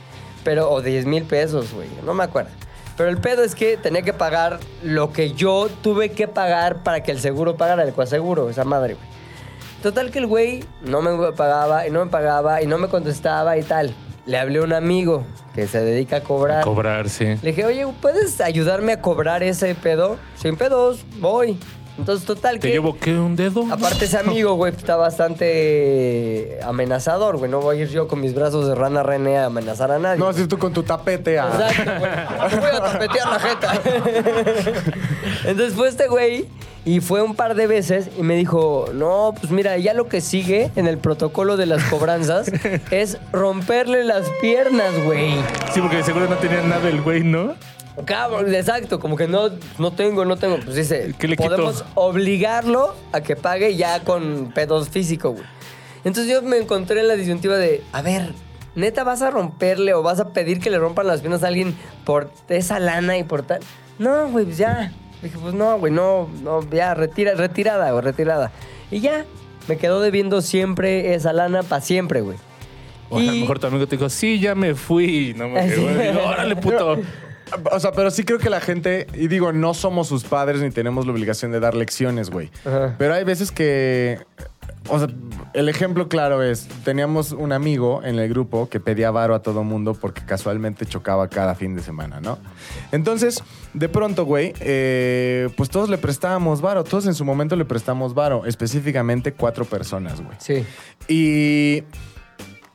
Pero, 0.44 0.70
o 0.72 0.82
10 0.82 1.06
mil 1.06 1.24
pesos, 1.24 1.74
güey. 1.74 1.88
No 2.06 2.14
me 2.14 2.24
acuerdo. 2.24 2.52
Pero 2.98 3.10
el 3.10 3.18
pedo 3.18 3.44
es 3.44 3.56
que 3.56 3.78
tenía 3.78 4.04
que 4.04 4.14
pagar 4.14 4.60
lo 4.84 5.12
que 5.12 5.32
yo 5.32 5.68
tuve 5.82 6.12
que 6.12 6.28
pagar 6.28 6.84
para 6.84 7.02
que 7.02 7.12
el 7.12 7.20
seguro 7.20 7.56
pagara, 7.56 7.84
el 7.84 7.94
coaseguro, 7.94 8.50
esa 8.50 8.64
madre, 8.64 8.94
güey. 8.96 9.08
Total 9.82 10.12
que 10.12 10.20
el 10.20 10.28
güey 10.28 10.64
no 10.82 11.02
me 11.02 11.32
pagaba 11.34 11.88
y 11.88 11.92
no 11.92 12.06
me 12.06 12.12
pagaba 12.12 12.62
y 12.62 12.68
no 12.68 12.78
me 12.78 12.88
contestaba 12.88 13.58
y 13.58 13.64
tal. 13.64 13.94
Le 14.26 14.38
hablé 14.38 14.60
a 14.60 14.64
un 14.64 14.72
amigo 14.72 15.26
que 15.54 15.68
se 15.68 15.82
dedica 15.82 16.18
a 16.18 16.22
cobrar. 16.22 16.64
Cobrar, 16.64 17.10
sí. 17.10 17.26
Le 17.42 17.50
dije, 17.50 17.66
oye, 17.66 17.86
¿puedes 18.02 18.40
ayudarme 18.40 18.94
a 18.94 19.02
cobrar 19.02 19.44
ese 19.44 19.76
pedo? 19.76 20.18
Sin 20.38 20.56
pedos, 20.56 21.04
voy. 21.20 21.60
Entonces, 21.98 22.26
total 22.26 22.60
¿Te 22.60 22.68
que... 22.68 22.74
llevo 22.74 22.98
qué? 22.98 23.18
¿Un 23.18 23.36
dedo? 23.36 23.66
Aparte 23.72 24.06
ese 24.06 24.18
amigo, 24.20 24.54
güey, 24.56 24.74
está 24.74 24.96
bastante 24.96 26.60
amenazador, 26.64 27.38
güey. 27.38 27.50
No 27.50 27.62
voy 27.62 27.80
a 27.80 27.82
ir 27.82 27.90
yo 27.90 28.08
con 28.08 28.22
mis 28.22 28.34
brazos 28.34 28.68
de 28.68 28.76
rana 28.76 29.04
René 29.04 29.38
a 29.38 29.46
amenazar 29.46 29.92
a 29.92 30.00
nadie. 30.00 30.20
No, 30.20 30.34
si 30.34 30.48
tú 30.48 30.58
con 30.58 30.74
tu 30.74 30.84
tapete 30.84 31.40
a... 31.40 31.48
Exacto, 31.48 31.92
güey. 32.00 32.50
Te 32.50 32.60
voy 32.60 32.70
a 32.70 32.92
tapetear 32.92 33.30
la 33.30 33.40
jeta. 33.40 33.82
Entonces 35.46 35.74
fue 35.76 35.88
este 35.88 36.08
güey 36.08 36.48
y 36.86 37.00
fue 37.00 37.22
un 37.22 37.36
par 37.36 37.56
de 37.56 37.68
veces 37.68 38.10
y 38.18 38.24
me 38.24 38.36
dijo, 38.36 38.88
no, 38.94 39.34
pues 39.40 39.52
mira, 39.52 39.78
ya 39.78 39.94
lo 39.94 40.08
que 40.08 40.20
sigue 40.20 40.72
en 40.76 40.88
el 40.88 40.98
protocolo 40.98 41.56
de 41.56 41.66
las 41.66 41.84
cobranzas 41.86 42.52
es 42.92 43.18
romperle 43.32 44.04
las 44.04 44.28
piernas, 44.42 44.92
güey. 45.06 45.36
Sí, 45.74 45.80
porque 45.80 45.98
de 45.98 46.04
seguro 46.04 46.28
no 46.28 46.36
tenía 46.38 46.62
nada 46.62 46.90
el 46.90 47.02
güey, 47.02 47.24
¿no? 47.24 47.56
Cabrón, 48.06 48.54
exacto, 48.54 49.00
como 49.00 49.16
que 49.16 49.28
no, 49.28 49.50
no 49.78 49.92
tengo, 49.92 50.26
no 50.26 50.36
tengo. 50.38 50.58
Pues 50.58 50.76
dice, 50.76 51.14
¿Qué 51.18 51.28
le 51.28 51.38
quito? 51.38 51.50
podemos 51.50 51.86
obligarlo 51.96 52.96
a 53.12 53.22
que 53.22 53.36
pague 53.36 53.76
ya 53.76 54.04
con 54.04 54.52
pedos 54.54 54.90
físicos, 54.90 55.34
güey. 55.34 55.46
Entonces 56.04 56.32
yo 56.34 56.42
me 56.42 56.58
encontré 56.58 57.02
en 57.02 57.08
la 57.08 57.16
disyuntiva 57.16 57.56
de, 57.56 57.84
a 57.94 58.02
ver, 58.02 58.34
¿neta 58.76 59.04
vas 59.04 59.22
a 59.22 59.30
romperle 59.30 59.94
o 59.94 60.02
vas 60.02 60.20
a 60.20 60.30
pedir 60.30 60.60
que 60.60 60.70
le 60.70 60.80
rompan 60.80 61.08
las 61.08 61.22
piernas 61.22 61.44
a 61.44 61.48
alguien 61.48 61.76
por 62.04 62.32
esa 62.50 62.80
lana 62.80 63.18
y 63.18 63.24
por 63.24 63.44
tal? 63.44 63.62
No, 64.00 64.28
güey, 64.30 64.46
pues 64.46 64.58
ya. 64.58 64.92
Dije, 65.22 65.38
pues 65.42 65.54
no, 65.54 65.78
güey, 65.78 65.94
no, 65.94 66.28
no, 66.42 66.68
ya, 66.70 66.94
retira, 66.96 67.36
retirada, 67.36 67.92
güey, 67.92 68.04
retirada. 68.04 68.52
Y 68.92 69.00
ya, 69.00 69.24
me 69.68 69.78
quedó 69.78 70.02
debiendo 70.02 70.42
siempre 70.42 71.14
esa 71.14 71.32
lana 71.32 71.64
para 71.64 71.82
siempre, 71.82 72.22
güey. 72.22 72.38
O 73.10 73.18
a 73.18 73.22
lo 73.22 73.32
mejor 73.32 73.60
tu 73.60 73.68
amigo 73.68 73.88
te 73.88 73.96
dijo, 73.96 74.10
sí, 74.10 74.40
ya 74.40 74.56
me 74.56 74.76
fui. 74.76 75.34
No 75.38 75.48
me. 75.50 75.70
Digo, 75.70 76.24
órale, 76.26 76.56
puto. 76.56 76.98
O 77.72 77.80
sea, 77.80 77.92
pero 77.92 78.10
sí 78.12 78.24
creo 78.24 78.40
que 78.40 78.50
la 78.50 78.62
gente, 78.62 79.08
y 79.14 79.28
digo, 79.28 79.52
no 79.52 79.74
somos 79.74 80.08
sus 80.08 80.24
padres 80.24 80.62
ni 80.62 80.72
tenemos 80.72 81.06
la 81.06 81.12
obligación 81.12 81.52
de 81.52 81.60
dar 81.60 81.76
lecciones, 81.76 82.30
güey. 82.30 82.50
Ajá. 82.66 82.96
Pero 82.98 83.14
hay 83.14 83.24
veces 83.24 83.52
que, 83.52 84.20
o 84.90 85.00
sea, 85.00 85.08
el 85.54 85.70
ejemplo 85.70 86.10
claro 86.10 86.44
es, 86.44 86.68
teníamos 86.84 87.32
un 87.32 87.52
amigo 87.52 88.02
en 88.04 88.20
el 88.20 88.28
grupo 88.30 88.70
que 88.70 88.80
pedía 88.80 89.12
varo 89.12 89.36
a 89.36 89.42
todo 89.42 89.64
mundo 89.64 89.94
porque 89.94 90.26
casualmente 90.26 90.86
chocaba 90.86 91.30
cada 91.30 91.56
fin 91.56 91.76
de 91.76 91.82
semana, 91.82 92.20
¿no? 92.20 92.38
Entonces, 92.92 93.44
de 93.74 93.88
pronto, 93.88 94.26
güey, 94.26 94.54
eh, 94.60 95.50
pues 95.56 95.70
todos 95.70 95.90
le 95.90 95.98
prestábamos 95.98 96.62
varo, 96.62 96.84
todos 96.84 97.06
en 97.06 97.14
su 97.14 97.24
momento 97.24 97.56
le 97.56 97.66
prestamos 97.66 98.14
varo, 98.14 98.46
específicamente 98.46 99.34
cuatro 99.34 99.66
personas, 99.66 100.22
güey. 100.22 100.36
Sí. 100.40 100.66
Y 101.08 101.84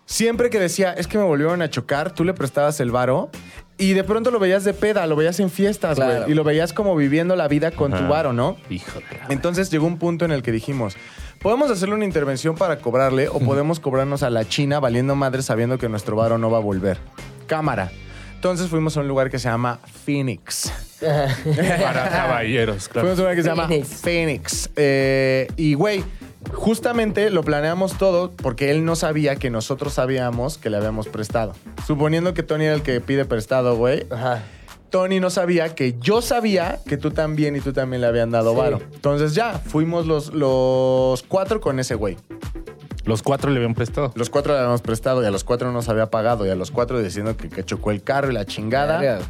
siempre 0.06 0.50
que 0.50 0.58
decía, 0.58 0.92
es 0.92 1.06
que 1.06 1.18
me 1.18 1.24
volvieron 1.24 1.60
a 1.62 1.68
chocar, 1.68 2.12
tú 2.12 2.24
le 2.24 2.32
prestabas 2.32 2.80
el 2.80 2.90
varo 2.90 3.30
y 3.78 3.92
de 3.92 4.04
pronto 4.04 4.30
lo 4.30 4.40
veías 4.40 4.64
de 4.64 4.74
peda, 4.74 5.06
lo 5.06 5.14
veías 5.14 5.38
en 5.40 5.50
fiestas, 5.50 5.96
güey. 5.96 6.08
Claro. 6.08 6.28
Y 6.28 6.34
lo 6.34 6.44
veías 6.44 6.72
como 6.72 6.96
viviendo 6.96 7.36
la 7.36 7.46
vida 7.46 7.70
con 7.70 7.92
tu 7.92 8.08
varo, 8.08 8.32
¿no? 8.32 8.56
Híjole. 8.68 9.06
Entonces 9.28 9.70
llegó 9.70 9.86
un 9.86 9.98
punto 9.98 10.24
en 10.24 10.32
el 10.32 10.42
que 10.42 10.50
dijimos, 10.50 10.96
podemos 11.38 11.70
hacerle 11.70 11.94
una 11.94 12.04
intervención 12.04 12.56
para 12.56 12.80
cobrarle 12.80 13.28
o 13.28 13.38
podemos 13.38 13.78
cobrarnos 13.78 14.22
a 14.24 14.30
la 14.30 14.46
China 14.46 14.80
valiendo 14.80 15.14
madre 15.14 15.42
sabiendo 15.42 15.78
que 15.78 15.88
nuestro 15.88 16.16
varo 16.16 16.38
no 16.38 16.50
va 16.50 16.58
a 16.58 16.60
volver. 16.60 16.98
Cámara. 17.46 17.90
Entonces 18.34 18.68
fuimos 18.68 18.96
a 18.96 19.00
un 19.00 19.08
lugar 19.08 19.30
que 19.30 19.38
se 19.38 19.48
llama 19.48 19.80
Phoenix. 20.04 20.72
Para 21.00 22.08
caballeros, 22.08 22.88
claro. 22.88 23.08
Fuimos 23.08 23.18
a 23.18 23.22
un 23.22 23.24
lugar 23.26 23.36
que 23.36 23.42
se 23.42 23.48
llama 23.48 23.66
Phoenix. 23.68 24.00
Phoenix. 24.00 24.70
Eh, 24.76 25.48
y, 25.56 25.74
güey, 25.74 26.04
justamente 26.52 27.30
lo 27.30 27.42
planeamos 27.42 27.96
todo 27.98 28.32
porque 28.32 28.70
él 28.70 28.84
no 28.84 28.96
sabía 28.96 29.36
que 29.36 29.50
nosotros 29.50 29.94
sabíamos 29.94 30.58
que 30.58 30.70
le 30.70 30.76
habíamos 30.76 31.08
prestado. 31.08 31.52
Suponiendo 31.86 32.34
que 32.34 32.42
Tony 32.42 32.64
era 32.66 32.74
el 32.74 32.82
que 32.82 33.00
pide 33.00 33.24
prestado, 33.24 33.76
güey. 33.76 34.06
Ajá. 34.10 34.42
Tony 34.90 35.20
no 35.20 35.28
sabía 35.28 35.74
que 35.74 35.96
yo 36.00 36.22
sabía 36.22 36.80
que 36.86 36.96
tú 36.96 37.10
también 37.10 37.54
y 37.56 37.60
tú 37.60 37.72
también 37.74 38.00
le 38.00 38.06
habían 38.06 38.30
dado 38.30 38.52
Sí. 38.52 38.56
varo. 38.56 38.80
Entonces 38.94 39.34
ya, 39.34 39.58
fuimos 39.58 40.06
los, 40.06 40.32
los 40.32 41.22
cuatro 41.24 41.60
con 41.60 41.78
ese 41.78 41.94
güey. 41.94 42.16
Los 43.04 43.22
cuatro 43.22 43.50
le 43.50 43.56
habían 43.58 43.74
prestado. 43.74 44.12
Los 44.14 44.30
cuatro 44.30 44.52
le 44.52 44.58
habíamos 44.60 44.80
prestado 44.82 45.22
y 45.22 45.26
a 45.26 45.30
los 45.30 45.44
cuatro 45.44 45.72
nos 45.72 45.88
había 45.88 46.06
pagado 46.10 46.46
y 46.46 46.50
a 46.50 46.54
los 46.54 46.70
cuatro 46.70 47.00
diciendo 47.02 47.36
que, 47.36 47.48
que 47.48 47.64
chocó 47.64 47.90
el 47.90 48.02
carro 48.02 48.30
y 48.30 48.34
la 48.34 48.44
chingada. 48.46 49.20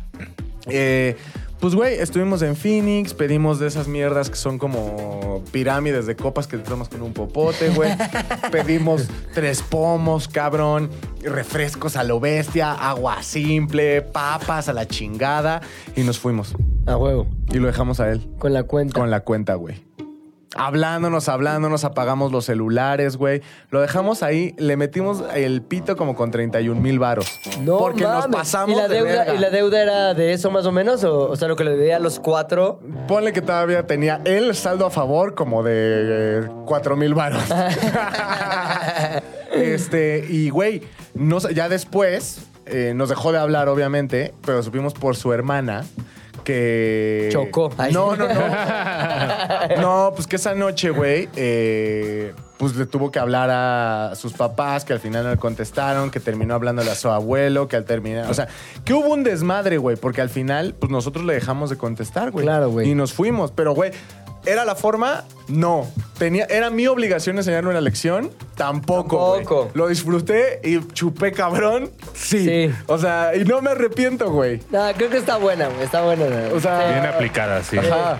Eh, 0.66 1.16
pues, 1.60 1.74
güey, 1.74 1.94
estuvimos 1.98 2.42
en 2.42 2.54
Phoenix, 2.56 3.14
pedimos 3.14 3.58
de 3.58 3.66
esas 3.66 3.88
mierdas 3.88 4.30
que 4.30 4.36
son 4.36 4.58
como 4.58 5.42
pirámides 5.50 6.06
de 6.06 6.14
copas 6.16 6.46
que 6.46 6.56
te 6.56 6.62
tomas 6.62 6.88
con 6.88 7.02
un 7.02 7.12
popote, 7.12 7.70
güey. 7.70 7.90
pedimos 8.52 9.08
tres 9.34 9.62
pomos, 9.62 10.28
cabrón, 10.28 10.90
refrescos 11.22 11.96
a 11.96 12.04
lo 12.04 12.20
bestia, 12.20 12.72
agua 12.72 13.22
simple, 13.22 14.02
papas 14.02 14.68
a 14.68 14.72
la 14.72 14.86
chingada 14.86 15.60
y 15.96 16.02
nos 16.02 16.18
fuimos. 16.18 16.54
A 16.86 16.96
huevo. 16.96 17.26
Y 17.50 17.58
lo 17.58 17.66
dejamos 17.66 18.00
a 18.00 18.10
él 18.10 18.26
Con 18.38 18.52
la 18.52 18.62
cuenta. 18.62 18.98
con 18.98 19.10
la 19.10 19.20
cuenta, 19.20 19.54
güey. 19.54 19.87
Hablándonos, 20.58 21.28
hablándonos, 21.28 21.84
apagamos 21.84 22.32
los 22.32 22.44
celulares, 22.44 23.16
güey. 23.16 23.42
Lo 23.70 23.80
dejamos 23.80 24.22
ahí, 24.22 24.54
le 24.58 24.76
metimos 24.76 25.22
el 25.34 25.62
pito 25.62 25.96
como 25.96 26.16
con 26.16 26.30
31 26.30 26.80
mil 26.80 26.98
varos. 26.98 27.26
No 27.60 27.78
Porque 27.78 28.02
nos 28.02 28.26
pasamos 28.26 28.76
¿Y 28.76 28.80
la, 28.80 28.88
de 28.88 28.96
deuda, 28.96 29.10
verga. 29.10 29.34
¿Y 29.34 29.38
la 29.38 29.50
deuda 29.50 29.82
era 29.82 30.14
de 30.14 30.32
eso 30.32 30.50
más 30.50 30.66
o 30.66 30.72
menos? 30.72 31.04
O, 31.04 31.30
o 31.30 31.36
sea, 31.36 31.46
lo 31.46 31.54
que 31.54 31.64
le 31.64 31.76
debía 31.76 31.96
a 31.96 32.00
los 32.00 32.18
cuatro. 32.18 32.80
Ponle 33.06 33.32
que 33.32 33.40
todavía 33.40 33.86
tenía 33.86 34.20
el 34.24 34.54
saldo 34.56 34.84
a 34.86 34.90
favor 34.90 35.34
como 35.34 35.62
de 35.62 36.48
4 36.66 36.96
mil 36.96 37.14
varos. 37.14 37.42
Este, 39.50 40.24
y 40.28 40.50
güey, 40.50 40.82
no 41.14 41.38
ya 41.38 41.68
después 41.68 42.46
eh, 42.66 42.92
nos 42.94 43.08
dejó 43.08 43.32
de 43.32 43.38
hablar, 43.38 43.68
obviamente, 43.68 44.34
pero 44.44 44.62
supimos 44.62 44.92
por 44.94 45.16
su 45.16 45.32
hermana 45.32 45.84
que. 46.48 47.28
Chocó. 47.30 47.70
Ay. 47.76 47.92
No, 47.92 48.16
no, 48.16 48.26
no. 48.26 49.76
no, 49.80 50.12
pues 50.14 50.26
que 50.26 50.36
esa 50.36 50.54
noche, 50.54 50.88
güey, 50.88 51.28
eh, 51.36 52.32
pues 52.56 52.74
le 52.74 52.86
tuvo 52.86 53.10
que 53.10 53.18
hablar 53.18 53.50
a 53.50 54.14
sus 54.14 54.32
papás, 54.32 54.86
que 54.86 54.94
al 54.94 54.98
final 54.98 55.24
no 55.24 55.30
le 55.30 55.36
contestaron, 55.36 56.10
que 56.10 56.20
terminó 56.20 56.54
hablándole 56.54 56.90
a 56.90 56.94
su 56.94 57.10
abuelo, 57.10 57.68
que 57.68 57.76
al 57.76 57.84
terminar. 57.84 58.30
O 58.30 58.34
sea, 58.34 58.48
que 58.86 58.94
hubo 58.94 59.08
un 59.08 59.24
desmadre, 59.24 59.76
güey, 59.76 59.96
porque 59.96 60.22
al 60.22 60.30
final, 60.30 60.74
pues 60.78 60.90
nosotros 60.90 61.26
le 61.26 61.34
dejamos 61.34 61.68
de 61.68 61.76
contestar, 61.76 62.30
güey. 62.30 62.46
Claro, 62.46 62.70
güey. 62.70 62.88
Y 62.88 62.94
nos 62.94 63.12
fuimos. 63.12 63.52
Pero, 63.52 63.74
güey, 63.74 63.92
¿era 64.48 64.64
la 64.64 64.74
forma? 64.74 65.24
No. 65.48 65.86
Tenía, 66.18 66.46
¿Era 66.46 66.70
mi 66.70 66.86
obligación 66.86 67.36
enseñarle 67.38 67.70
una 67.70 67.80
lección? 67.80 68.30
Tampoco. 68.56 69.28
güey. 69.28 69.44
Tampoco. 69.44 69.70
Lo 69.74 69.88
disfruté 69.88 70.60
y 70.64 70.80
chupé 70.92 71.32
cabrón. 71.32 71.90
Sí. 72.14 72.44
Sí. 72.44 72.74
O 72.86 72.98
sea, 72.98 73.32
y 73.36 73.44
no 73.44 73.62
me 73.62 73.70
arrepiento, 73.70 74.30
güey. 74.30 74.60
No, 74.70 74.90
creo 74.96 75.10
que 75.10 75.18
está 75.18 75.36
buena, 75.36 75.68
güey. 75.68 75.82
Está 75.82 76.02
buena. 76.02 76.26
güey. 76.26 76.52
O 76.52 76.60
sea, 76.60 76.88
Bien 76.90 77.06
aplicada, 77.06 77.62
sí. 77.62 77.78
Ajá. 77.78 78.18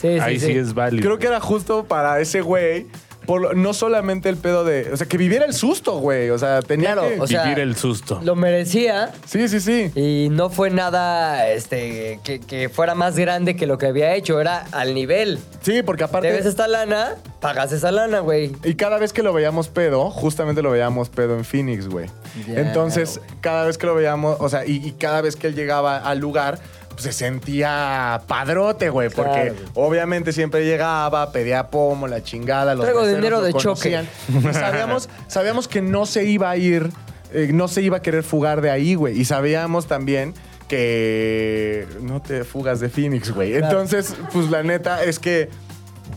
sí, 0.00 0.14
sí, 0.14 0.18
Ahí 0.20 0.40
sí, 0.40 0.52
es 0.52 0.72
válido. 0.74 1.02
Creo 1.02 1.18
que 1.18 1.26
era 1.26 1.40
justo 1.40 1.84
para 1.84 2.18
ese 2.20 2.40
güey. 2.40 2.86
Por 3.26 3.56
no 3.56 3.72
solamente 3.74 4.28
el 4.28 4.36
pedo 4.36 4.64
de. 4.64 4.90
O 4.92 4.96
sea, 4.96 5.06
que 5.06 5.16
viviera 5.16 5.44
el 5.44 5.54
susto, 5.54 5.98
güey. 5.98 6.30
O 6.30 6.38
sea, 6.38 6.62
tenía 6.62 6.92
Claro, 6.94 7.08
que. 7.08 7.20
o 7.20 7.26
sea, 7.26 7.42
Vivir 7.44 7.60
el 7.60 7.76
susto. 7.76 8.20
Lo 8.22 8.36
merecía 8.36 9.12
sí, 9.26 9.48
sí, 9.48 9.60
sí. 9.60 9.90
y 9.94 10.28
no 10.30 10.50
fue 10.50 10.70
nada 10.70 11.48
este, 11.48 12.20
que, 12.24 12.40
que 12.40 12.68
fuera 12.68 12.94
más 12.94 13.16
grande 13.18 13.56
que 13.56 13.66
lo 13.66 13.78
que 13.78 13.86
había 13.86 14.14
hecho. 14.14 14.40
Era 14.40 14.66
al 14.72 14.94
nivel. 14.94 15.38
Sí, 15.62 15.82
porque 15.82 16.04
aparte. 16.04 16.28
Debes 16.28 16.46
esta 16.46 16.68
lana, 16.68 17.14
pagas 17.40 17.72
esa 17.72 17.90
lana, 17.92 18.20
güey. 18.20 18.52
Y 18.64 18.74
cada 18.74 18.98
vez 18.98 19.12
que 19.12 19.22
lo 19.22 19.32
veíamos 19.32 19.68
pedo, 19.68 20.10
justamente 20.10 20.62
lo 20.62 20.70
veíamos 20.70 21.08
pedo 21.08 21.36
en 21.36 21.44
Phoenix, 21.44 21.88
güey. 21.88 22.08
Ya, 22.48 22.60
Entonces, 22.60 23.20
cada 23.40 23.64
vez 23.66 23.78
que 23.78 23.86
lo 23.86 23.94
veíamos, 23.94 24.36
o 24.40 24.48
sea, 24.48 24.64
y, 24.66 24.76
y 24.86 24.92
cada 24.92 25.20
vez 25.20 25.36
que 25.36 25.46
él 25.48 25.54
llegaba 25.54 25.98
al 25.98 26.18
lugar, 26.18 26.58
se 26.96 27.12
sentía 27.12 28.22
padrote, 28.26 28.90
güey. 28.90 29.08
Porque 29.10 29.30
Claro, 29.30 29.54
güey. 29.54 29.66
obviamente 29.74 30.32
siempre 30.32 30.64
llegaba, 30.64 31.32
pedía 31.32 31.68
pomo, 31.68 32.06
la 32.06 32.22
chingada, 32.22 32.74
los 32.74 32.84
Traigo 32.84 33.06
dinero 33.06 33.42
de 33.42 33.52
choque. 33.54 34.04
Y 34.28 34.52
sabíamos, 34.52 35.08
sabíamos 35.28 35.68
que 35.68 35.82
no 35.82 36.06
se 36.06 36.24
iba 36.24 36.50
a 36.50 36.56
ir, 36.56 36.90
eh, 37.32 37.50
no 37.52 37.68
se 37.68 37.82
iba 37.82 37.98
a 37.98 38.02
querer 38.02 38.22
fugar 38.22 38.60
de 38.60 38.70
ahí, 38.70 38.94
güey. 38.94 39.18
Y 39.18 39.24
sabíamos 39.24 39.86
también 39.86 40.34
que 40.68 41.86
no 42.00 42.20
te 42.22 42.44
fugas 42.44 42.80
de 42.80 42.88
Phoenix, 42.88 43.30
güey. 43.32 43.54
Entonces, 43.54 44.14
pues 44.32 44.50
la 44.50 44.62
neta 44.62 45.04
es 45.04 45.18
que 45.18 45.50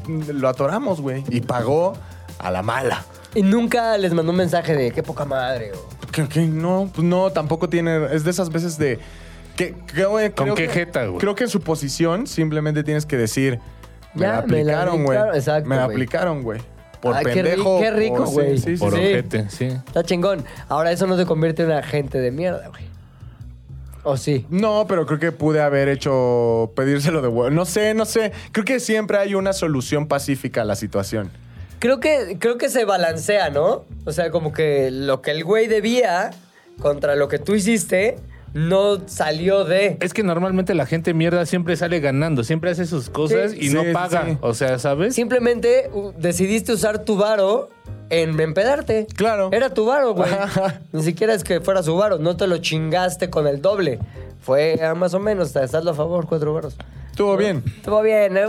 lo 0.08 0.48
atoramos, 0.48 1.02
güey. 1.02 1.24
Y 1.30 1.42
pagó 1.42 1.94
a 2.40 2.52
la 2.52 2.62
mala. 2.62 3.06
Y 3.36 3.42
nunca 3.42 3.98
les 3.98 4.14
mandó 4.14 4.32
un 4.32 4.38
mensaje 4.38 4.76
de 4.76 4.92
qué 4.92 5.04
poca 5.04 5.26
madre. 5.26 5.72
O... 5.74 5.88
Creo 6.12 6.30
que 6.30 6.42
no, 6.42 6.90
pues 6.94 7.06
no, 7.06 7.30
tampoco 7.32 7.70
tiene. 7.70 8.14
Es 8.14 8.24
de 8.24 8.32
esas 8.32 8.50
veces 8.50 8.78
de. 8.78 9.00
Que, 9.58 9.74
que, 9.94 10.06
güey, 10.06 10.30
¿Con 10.32 10.46
creo 10.46 10.56
qué 10.56 10.68
que- 10.68 10.74
jeta, 10.74 11.06
güey? 11.08 11.20
Creo 11.20 11.36
que 11.36 11.44
en 11.44 11.50
su 11.50 11.60
posición 11.62 12.28
simplemente 12.28 12.84
tienes 12.84 13.06
que 13.06 13.18
decir. 13.18 13.60
Me 14.14 14.22
Ya, 14.22 14.28
la 14.28 14.42
me 14.44 14.64
la 14.64 14.82
aplicaron, 14.82 15.04
güey. 15.04 15.18
aplicaron, 15.18 15.36
exacto, 15.36 15.70
Me 15.70 15.76
la 15.76 15.86
güey. 15.86 15.96
aplicaron, 15.96 16.44
güey. 16.44 16.62
Por 17.02 17.16
Ay, 17.16 17.26
qué 17.26 17.32
ri- 17.32 17.36
pendejo. 17.36 17.80
qué 17.80 17.92
rico, 17.92 18.24
o- 18.24 18.28
sí, 18.28 18.34
güey. 18.34 18.58
Sí, 18.58 18.78
sí, 18.78 18.84
Por 18.84 18.94
sí. 18.94 19.00
ojete, 19.00 19.50
sí. 19.50 19.66
Está 19.66 20.04
chingón. 20.04 20.46
Ahora 20.70 20.92
eso 20.92 21.06
no 21.08 21.18
te 21.18 21.26
convierte 21.26 21.64
en 21.64 21.70
un 21.72 21.76
agente 21.76 22.20
de 22.20 22.32
mierda, 22.32 22.68
güey. 22.70 22.86
¿O 24.04 24.16
sí? 24.16 24.46
No, 24.50 24.86
pero 24.88 25.06
creo 25.06 25.20
que 25.20 25.32
pude 25.34 25.62
haber 25.62 25.90
hecho 25.90 26.72
pedírselo 26.76 27.22
de 27.22 27.28
vuelta. 27.28 27.54
No 27.56 27.66
sé, 27.66 27.94
no 27.94 28.06
sé. 28.06 28.32
Creo 28.54 28.64
que 28.64 28.80
siempre 28.80 29.18
hay 29.18 29.36
una 29.36 29.52
solución 29.54 30.08
pacífica 30.08 30.62
a 30.62 30.66
la 30.66 30.76
situación. 30.76 31.30
Creo 31.80 32.00
que, 32.00 32.38
creo 32.40 32.58
que 32.58 32.70
se 32.70 32.86
balancea, 32.86 33.50
¿no? 33.50 33.84
O 34.06 34.12
sea, 34.12 34.32
como 34.32 34.54
que 34.54 34.90
lo 34.92 35.22
que 35.22 35.32
el 35.32 35.44
güey 35.44 35.68
debía 35.68 36.32
contra 36.80 37.16
lo 37.16 37.28
que 37.28 37.38
tú 37.38 37.54
hiciste 37.54 38.18
no 38.58 39.08
salió 39.08 39.66
de. 39.66 39.98
Es 40.02 40.14
que 40.14 40.24
normalmente 40.24 40.74
la 40.74 40.86
gente 40.86 41.14
mierda 41.14 41.46
siempre 41.46 41.76
sale 41.78 42.00
ganando, 42.00 42.44
siempre 42.44 42.72
hace 42.72 42.86
sus 42.86 43.10
cosas 43.10 43.52
Sí. 43.52 43.68
y 43.68 43.70
no 43.70 43.84
paga. 43.94 44.26
sí. 44.26 44.38
O 44.42 44.54
sea, 44.54 44.80
¿sabes? 44.80 45.14
Simplemente 45.14 45.90
decidiste 46.18 46.74
usar 46.74 47.06
tu 47.06 47.18
varo 47.18 47.70
en 48.10 48.40
empedarte. 48.40 49.06
Claro. 49.16 49.50
Era 49.52 49.70
tu 49.74 49.86
varo, 49.86 50.14
güey. 50.14 50.30
Ni 50.92 51.04
siquiera 51.04 51.34
es 51.34 51.44
que 51.44 51.62
fuera 51.62 51.84
su 51.84 51.96
varo. 51.96 52.18
No 52.18 52.36
te 52.36 52.48
lo 52.48 52.58
chingaste 52.58 53.30
con 53.30 53.46
el 53.48 53.62
doble. 53.62 54.00
Fue 54.42 54.80
más 54.96 55.14
o 55.14 55.20
menos, 55.20 55.48
estás 55.56 55.74
a 55.76 55.94
favor, 55.94 56.26
cuatro 56.28 56.54
varos. 56.54 56.76
Estuvo 57.12 57.38
bien. 57.38 57.64
Estuvo 57.66 58.02
bien, 58.02 58.38
¿eh? 58.38 58.46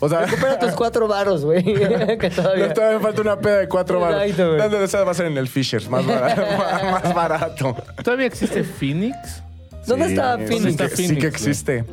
O 0.00 0.08
sea, 0.08 0.20
Recupera 0.26 0.58
tus 0.58 0.72
cuatro 0.76 1.08
varos, 1.08 1.44
güey. 1.44 1.62
que 2.18 2.30
todavía. 2.34 2.68
No, 2.68 2.72
todavía 2.74 2.98
me 2.98 3.04
falta 3.04 3.20
una 3.22 3.38
peda 3.38 3.58
de 3.58 3.68
cuatro 3.68 3.98
baros. 4.00 4.22
Exacto, 4.22 4.46
güey. 4.48 4.60
¿Dónde 4.60 4.84
esa 4.84 5.04
va 5.04 5.10
a 5.10 5.14
ser 5.14 5.26
en 5.26 5.36
el 5.38 5.48
Fishers? 5.48 5.88
Más 5.88 6.06
barato. 6.06 6.42
más 7.02 7.14
barato. 7.14 7.76
¿Todavía 8.04 8.26
existe 8.26 8.62
Phoenix? 8.64 9.42
¿Dónde 9.86 10.06
Sí, 10.06 10.12
está 10.12 10.36
sí 10.38 10.44
Phoenix? 10.46 10.62
que- 10.76 10.84
Está 10.84 10.96
Sí, 10.96 11.16
que 11.16 11.26
existe. 11.26 11.84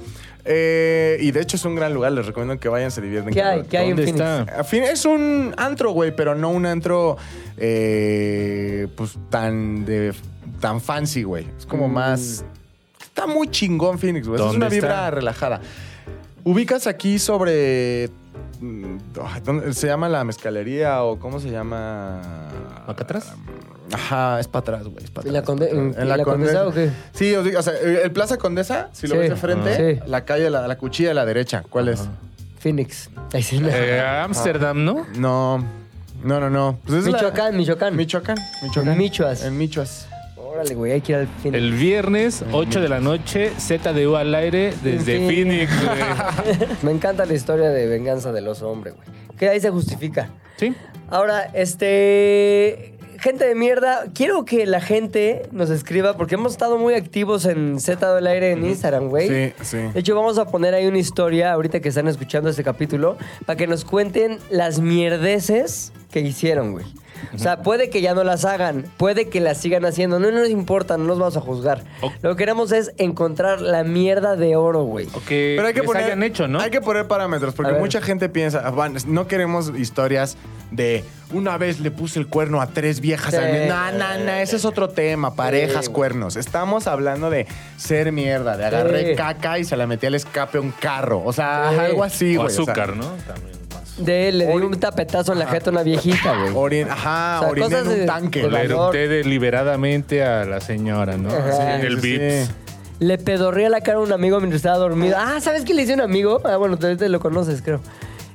Eh, 0.48 1.18
y 1.22 1.32
de 1.32 1.42
hecho 1.42 1.56
es 1.58 1.66
un 1.66 1.74
gran 1.76 1.94
lugar. 1.94 2.12
Les 2.12 2.26
recomiendo 2.28 2.60
que 2.60 2.70
vayan, 2.70 2.92
se 2.92 3.02
divierten. 3.02 3.34
¿Qué 3.34 3.42
hay? 3.42 3.64
¿Qué 3.64 3.78
hay 3.80 3.90
en 3.90 3.96
¿Dónde 3.96 4.12
Phoenix? 4.14 4.72
está? 4.72 4.92
Es 4.92 5.06
un 5.06 5.56
antro, 5.58 5.92
güey, 5.92 6.16
pero 6.16 6.36
no 6.36 6.50
un 6.52 6.68
antro 6.68 7.18
eh, 7.58 8.88
pues 8.96 9.18
tan 9.30 9.86
de 9.86 10.14
tan 10.60 10.82
fancy, 10.82 11.24
güey. 11.24 11.48
Es 11.58 11.66
como 11.66 11.88
Mm. 11.88 11.94
más. 11.94 12.46
Está 13.02 13.28
muy 13.28 13.48
chingón 13.50 13.98
Phoenix, 13.98 14.28
güey. 14.28 14.40
Es 14.40 14.46
¿Dónde 14.46 14.58
una 14.58 14.70
vibra 14.70 14.90
está? 14.90 15.12
relajada. 15.12 15.62
Ubicas 16.46 16.88
aquí 16.88 17.20
sobre. 17.20 18.10
mm, 18.62 18.98
¿dónde- 19.44 19.74
¿Se 19.74 19.88
llama 19.88 20.08
la 20.08 20.24
mezcalería 20.24 21.04
o 21.04 21.20
cómo 21.20 21.40
se 21.42 21.50
llama? 21.50 22.22
¿Acá 22.88 23.04
atrás? 23.04 23.34
Ajá, 23.92 24.40
es 24.40 24.48
para 24.48 24.62
atrás, 24.62 24.84
güey. 24.88 25.04
es 25.04 25.12
pa' 25.12 25.22
¿En 25.22 25.34
la 25.34 25.40
atrás, 25.40 25.58
Conde- 25.58 25.68
pa' 25.68 25.82
atrás. 25.90 25.98
en 26.04 26.10
la 26.10 26.24
Condesa 26.24 26.68
o 26.68 26.72
qué? 26.72 26.90
Sí, 27.14 27.36
os 27.36 27.44
digo, 27.46 27.60
o 27.60 27.62
sea, 27.62 27.74
el 27.80 28.12
Plaza 28.12 28.38
Condesa, 28.38 28.90
si 28.94 29.08
lo 29.08 29.16
Sí. 29.16 29.20
ves 29.22 29.30
de 29.32 29.36
frente, 29.36 29.96
Sí. 29.96 30.00
la 30.08 30.24
calle, 30.24 30.50
la, 30.50 30.68
la 30.68 30.78
cuchilla 30.78 31.10
de 31.10 31.16
la 31.16 31.26
derecha. 31.26 31.64
¿Cuál 31.70 31.90
es? 31.90 32.08
Phoenix. 32.60 33.10
Ahí 33.34 33.44
sí, 33.44 33.60
no. 33.60 33.68
Eh, 33.70 34.00
Ámsterdam, 34.02 34.84
¿no? 34.86 35.06
No, 35.16 35.64
no, 36.24 36.40
no, 36.40 36.50
no. 36.50 36.80
Pues 36.86 37.00
es 37.00 37.06
la- 37.06 37.12
Michoacán, 37.18 37.58
Michoacán. 37.58 37.96
Michoacán, 37.96 38.38
Michoacán. 38.64 38.94
En 38.94 38.98
Michoas. 38.98 39.44
En 39.44 39.58
Michoas. 39.58 40.08
Órale, 40.56 40.74
güey, 40.76 40.94
hay 40.94 41.02
que 41.02 41.12
ir 41.12 41.18
al 41.18 41.28
Phoenix. 41.28 41.62
El 41.64 41.74
viernes, 41.74 42.46
8 42.54 42.80
de 42.80 42.88
la 42.88 43.02
noche, 43.02 43.52
ZDU 43.60 44.16
al 44.16 44.34
aire 44.34 44.74
desde 44.82 45.18
Sí. 45.18 45.26
Phoenix, 45.28 45.70
güey. 45.84 46.70
Me 46.82 46.92
encanta 46.92 47.26
la 47.26 47.34
historia 47.34 47.70
de 47.70 47.88
venganza 47.88 48.32
del 48.32 48.48
oso 48.48 48.70
hombre, 48.70 48.92
güey. 48.92 49.06
Que 49.38 49.50
ahí 49.50 49.60
se 49.60 49.70
justifica. 49.70 50.30
¿Sí? 50.56 50.74
Ahora, 51.10 51.52
este. 51.54 52.94
Gente 53.20 53.46
de 53.48 53.56
mierda, 53.56 54.06
quiero 54.14 54.46
que 54.46 54.66
la 54.66 54.80
gente 54.82 55.44
nos 55.52 55.70
escriba 55.70 56.16
porque 56.16 56.36
hemos 56.36 56.52
estado 56.52 56.78
muy 56.78 56.94
activos 56.94 57.46
en 57.46 57.80
Z 57.80 58.14
del 58.14 58.28
aire 58.28 58.52
en 58.52 58.66
Instagram, 58.66 59.08
güey. 59.10 59.28
Sí, 59.28 59.54
sí. 59.64 59.78
De 59.78 60.00
hecho, 60.00 60.16
vamos 60.16 60.38
a 60.38 60.46
poner 60.46 60.74
ahí 60.74 60.86
una 60.86 61.00
historia 61.00 61.52
ahorita 61.54 61.80
que 61.82 61.90
están 61.90 62.08
escuchando 62.08 62.50
este 62.50 62.64
capítulo 62.64 63.18
para 63.46 63.58
que 63.58 63.68
nos 63.68 63.84
cuenten 63.86 64.38
las 64.50 64.80
mierdeces 64.80 65.92
que 66.12 66.20
hicieron, 66.22 66.74
güey. 66.74 66.86
O 67.34 67.38
sea, 67.38 67.62
puede 67.62 67.90
que 67.90 68.02
ya 68.02 68.14
no 68.14 68.24
las 68.24 68.46
hagan, 68.46 68.86
puede 68.98 69.30
que 69.30 69.40
las 69.40 69.58
sigan 69.58 69.86
haciendo, 69.86 70.20
no, 70.20 70.32
no 70.32 70.40
nos 70.40 70.50
importa, 70.50 70.98
no 70.98 71.06
nos 71.06 71.18
vamos 71.20 71.38
a 71.38 71.42
juzgar. 71.42 71.84
Ok. 72.02 72.14
Lo 72.22 72.36
que 72.36 72.38
queremos 72.40 72.72
es 72.72 72.94
encontrar 72.98 73.62
la 73.62 73.84
mierda 73.84 74.36
de 74.36 74.56
oro, 74.56 74.84
güey. 74.84 75.08
O 75.14 75.22
que 75.24 75.54
Pero 75.56 75.68
hay 75.68 75.74
que 75.74 75.80
les 75.82 75.88
poner, 75.88 76.04
hayan 76.06 76.24
hecho, 76.24 76.48
¿no? 76.48 76.60
Hay 76.60 76.70
que 76.72 76.82
poner 76.82 77.08
parámetros, 77.08 77.54
porque 77.54 77.70
A 77.72 77.74
ver. 77.74 77.82
mucha 77.82 78.02
gente 78.02 78.30
piensa, 78.30 78.62
ah, 78.66 78.70
van, 78.72 78.96
no 79.08 79.28
queremos 79.28 79.72
historias 79.78 80.38
de 80.72 81.04
una 81.34 81.58
vez 81.58 81.80
le 81.80 81.92
puse 81.92 82.20
el 82.20 82.28
cuerno 82.28 82.62
a 82.62 82.68
tres 82.68 83.00
viejas 83.02 83.32
Sí. 83.32 83.38
al 83.38 83.52
mes. 83.52 83.70
No, 83.70 83.92
no, 83.94 84.18
no, 84.26 84.32
ese 84.34 84.56
es 84.58 84.66
otro 84.66 84.90
tema, 84.90 85.36
parejas, 85.36 85.88
güey. 85.88 85.94
cuernos. 85.96 86.36
Estamos 86.36 86.88
hablando 86.88 87.30
de 87.30 87.48
ser 87.78 88.12
mierda, 88.12 88.58
de 88.58 88.66
agarré 88.66 89.10
Sí. 89.12 89.16
caca 89.16 89.58
y 89.60 89.64
se 89.64 89.76
la 89.78 89.88
metí 89.88 90.06
al 90.06 90.16
escape 90.16 90.58
a 90.58 90.62
un 90.62 90.72
carro. 90.72 91.22
O 91.26 91.34
sea, 91.34 91.70
Sí. 91.74 91.80
algo 91.80 92.04
así, 92.04 92.38
o 92.38 92.42
güey. 92.42 92.48
o 92.48 92.50
sea, 92.50 92.64
azúcar, 92.64 92.96
¿no? 92.96 93.06
También. 93.28 93.65
De 93.98 94.28
él 94.30 94.40
le 94.40 94.48
di 94.48 94.54
un 94.54 94.78
tapetazo 94.80 95.32
en 95.34 95.40
la 95.40 95.48
jeta 95.48 95.70
a 95.70 95.74
una 95.74 95.84
viejita, 95.84 96.36
güey. 96.38 96.52
Orien, 96.54 96.90
ajá, 96.92 97.38
O 97.38 97.42
sea, 97.42 97.50
oriné 97.50 97.78
en 97.80 97.88
un 98.02 98.06
tanque. 98.06 98.42
de 98.42 98.50
Le 98.50 98.58
valor. 98.68 98.96
erupté 98.96 99.08
deliberadamente 99.08 100.24
a 100.24 100.44
la 100.46 100.60
señora, 100.60 101.18
¿no? 101.18 101.30
Ajá. 101.30 101.76
Así, 101.78 101.86
el 101.86 102.02
Sí, 102.02 102.02
sí, 102.02 102.18
Vips. 102.18 102.46
sí. 102.48 102.52
Le 103.00 103.18
pedorré 103.18 103.66
a 103.66 103.70
la 103.70 103.82
cara 103.82 103.98
a 103.98 104.02
un 104.02 104.12
amigo 104.14 104.38
mientras 104.40 104.60
estaba 104.60 104.78
dormido. 104.78 105.16
Ah, 105.18 105.40
¿sabes 105.42 105.64
qué 105.66 105.74
le 105.74 105.82
hice 105.84 105.94
a 105.94 105.96
un 105.96 106.02
amigo? 106.02 106.42
Ah, 106.46 106.58
bueno, 106.58 106.78
tú 106.78 106.96
te 106.96 107.10
lo 107.10 107.20
conoces, 107.20 107.62
creo. 107.62 107.80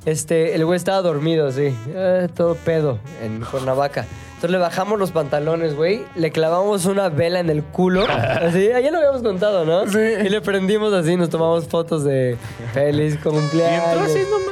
Este, 0.06 0.54
el 0.54 0.64
güey 0.64 0.76
estaba 0.78 1.02
dormido, 1.02 1.50
sí. 1.52 1.74
Eh, 1.88 2.28
todo 2.34 2.54
pedo 2.54 2.98
en 3.22 3.40
Cuernavaca. 3.40 4.06
Entonces 4.36 4.50
le 4.52 4.58
bajamos 4.58 4.98
los 4.98 5.10
pantalones, 5.10 5.74
güey. 5.76 6.02
Le 6.14 6.30
clavamos 6.30 6.86
una 6.86 7.10
vela 7.10 7.40
en 7.40 7.50
el 7.50 7.62
culo. 7.62 8.06
Así, 8.08 8.68
ya 8.68 8.90
lo 8.90 8.96
habíamos 8.96 9.22
contado, 9.22 9.66
¿no? 9.66 9.86
Sí. 9.90 9.98
Y 9.98 10.28
le 10.30 10.40
prendimos 10.40 10.94
así, 10.94 11.16
nos 11.16 11.28
tomamos 11.28 11.68
fotos 11.68 12.04
de 12.04 12.38
feliz 12.72 13.14
Y 13.14 13.18
cumpleaños. 13.18 13.84
entró 13.84 14.00
así 14.00 14.22
nomás 14.30 14.46
de... 14.46 14.49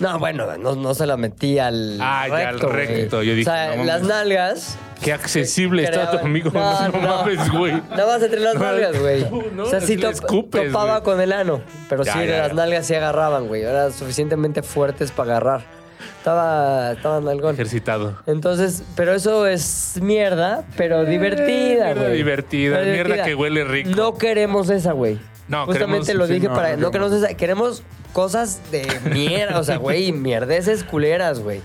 No, 0.00 0.18
bueno, 0.18 0.56
no, 0.58 0.74
no 0.74 0.94
se 0.94 1.06
la 1.06 1.16
metí 1.16 1.58
al 1.58 1.98
Ah, 2.00 2.26
ya, 2.28 2.48
al 2.48 2.54
recto, 2.54 2.68
güey. 2.70 2.86
recto. 2.86 3.22
Yo 3.22 3.34
dije, 3.34 3.48
o 3.50 3.52
sea, 3.52 3.76
no 3.76 3.84
las 3.84 4.02
nalgas 4.02 4.78
Qué 5.02 5.12
accesible 5.12 5.84
está 5.84 6.10
tu 6.10 6.18
amigo. 6.18 6.50
No, 6.54 6.90
mames, 7.00 7.50
güey. 7.52 7.74
Nada 7.90 8.06
más 8.06 8.22
entre 8.22 8.40
las 8.40 8.54
No, 8.54 8.60
nalgas, 8.60 8.98
güey. 8.98 9.26
no, 9.52 9.64
o 9.64 9.66
sea, 9.70 9.80
sí 9.80 9.96
top- 9.96 10.12
escupes, 10.12 10.66
topaba 10.72 11.00
güey. 11.00 11.02
con 11.02 11.20
el 11.20 11.32
ano. 11.32 11.60
Pero 11.88 12.02
Ya, 12.04 12.12
sí, 12.14 12.18
ya, 12.26 12.38
las 12.38 12.48
ya. 12.48 12.54
nalgas 12.54 12.86
sí 12.86 12.94
agarraban, 12.94 13.46
güey. 13.48 13.62
Eran 13.62 13.92
suficientemente 13.92 14.62
fuertes 14.62 15.10
para 15.12 15.32
agarrar. 15.32 15.76
Estaba, 16.18 16.92
estaba 16.92 17.20
nalgón. 17.20 17.54
Ejercitado. 17.54 18.16
Entonces, 18.26 18.82
pero 18.96 19.14
eso 19.14 19.46
es 19.46 19.98
mierda, 20.02 20.64
pero 20.76 21.04
divertida, 21.04 21.46
Eh, 21.90 21.94
mierda 21.94 22.02
güey. 22.06 22.16
divertida, 22.16 22.78
Pero 22.78 22.92
mierda 22.92 23.24
que 23.24 23.34
huele 23.34 23.64
rico. 23.64 23.90
No 23.94 24.14
queremos 24.18 24.68
esa, 24.70 24.92
güey. 24.92 25.18
No, 25.48 25.66
Justamente 25.66 26.06
queremos- 26.06 26.18
lo 26.18 26.26
sí, 26.26 26.32
dije 26.34 26.48
no, 26.48 26.54
para. 26.54 26.76
no 26.76 26.82
No 26.82 26.90
queremos 26.90 27.12
esa. 27.12 27.34
Queremos 27.34 27.82
cosas 28.12 28.60
de 28.70 28.86
mierda, 29.12 29.58
o 29.60 29.64
sea, 29.64 29.76
güey, 29.76 30.12
mierdeces 30.12 30.82
culeras, 30.84 31.40
güey. 31.40 31.60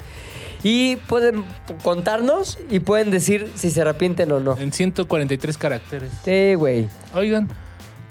Y 0.63 0.97
pueden 0.97 1.43
contarnos 1.84 2.59
y 2.69 2.79
pueden 2.82 3.09
decir 3.09 3.51
si 3.55 3.71
se 3.71 3.82
arrepienten 3.82 4.32
o 4.32 4.39
no. 4.39 4.55
En 4.59 4.71
143 4.71 5.57
caracteres. 5.57 6.11
Sí, 6.23 6.53
güey. 6.53 6.88
Oigan, 7.15 7.49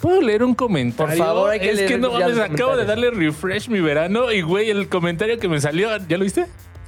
¿puedo 0.01 0.21
leer 0.21 0.43
un 0.43 0.57
comentario? 0.57 1.17
Por 1.17 1.25
favor, 1.25 1.51
hay 1.51 1.61
que 1.61 1.71
Es 1.71 1.77
leer 1.77 1.89
que 1.89 1.99
no 1.99 2.11
mames, 2.11 2.39
acabo 2.41 2.77
de 2.77 2.85
darle 2.87 3.11
refresh 3.13 3.69
mi 3.69 3.81
verano 3.81 4.33
y, 4.33 4.41
güey, 4.43 4.69
el 4.71 4.89
comentario 4.89 5.39
que 5.39 5.49
me 5.49 5.61
salió, 5.61 5.91
¿ya 6.09 6.19
lo 6.19 6.25
viste? 6.25 6.47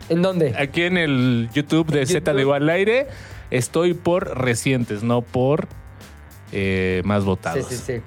¿En 0.08 0.20
dónde? 0.22 0.52
Aquí 0.58 0.82
en 0.82 0.96
el 0.96 1.48
YouTube 1.54 1.86
de 1.92 2.06
Z 2.06 2.34
de 2.34 2.52
al 2.52 2.68
aire, 2.68 3.06
estoy 3.52 3.94
por 3.94 4.36
recientes, 4.36 5.04
no 5.04 5.22
por 5.22 5.68
eh, 6.50 7.02
más 7.04 7.20
Sí, 7.22 7.26
votados. 7.26 7.66
sí, 7.68 7.76
sí. 7.76 8.00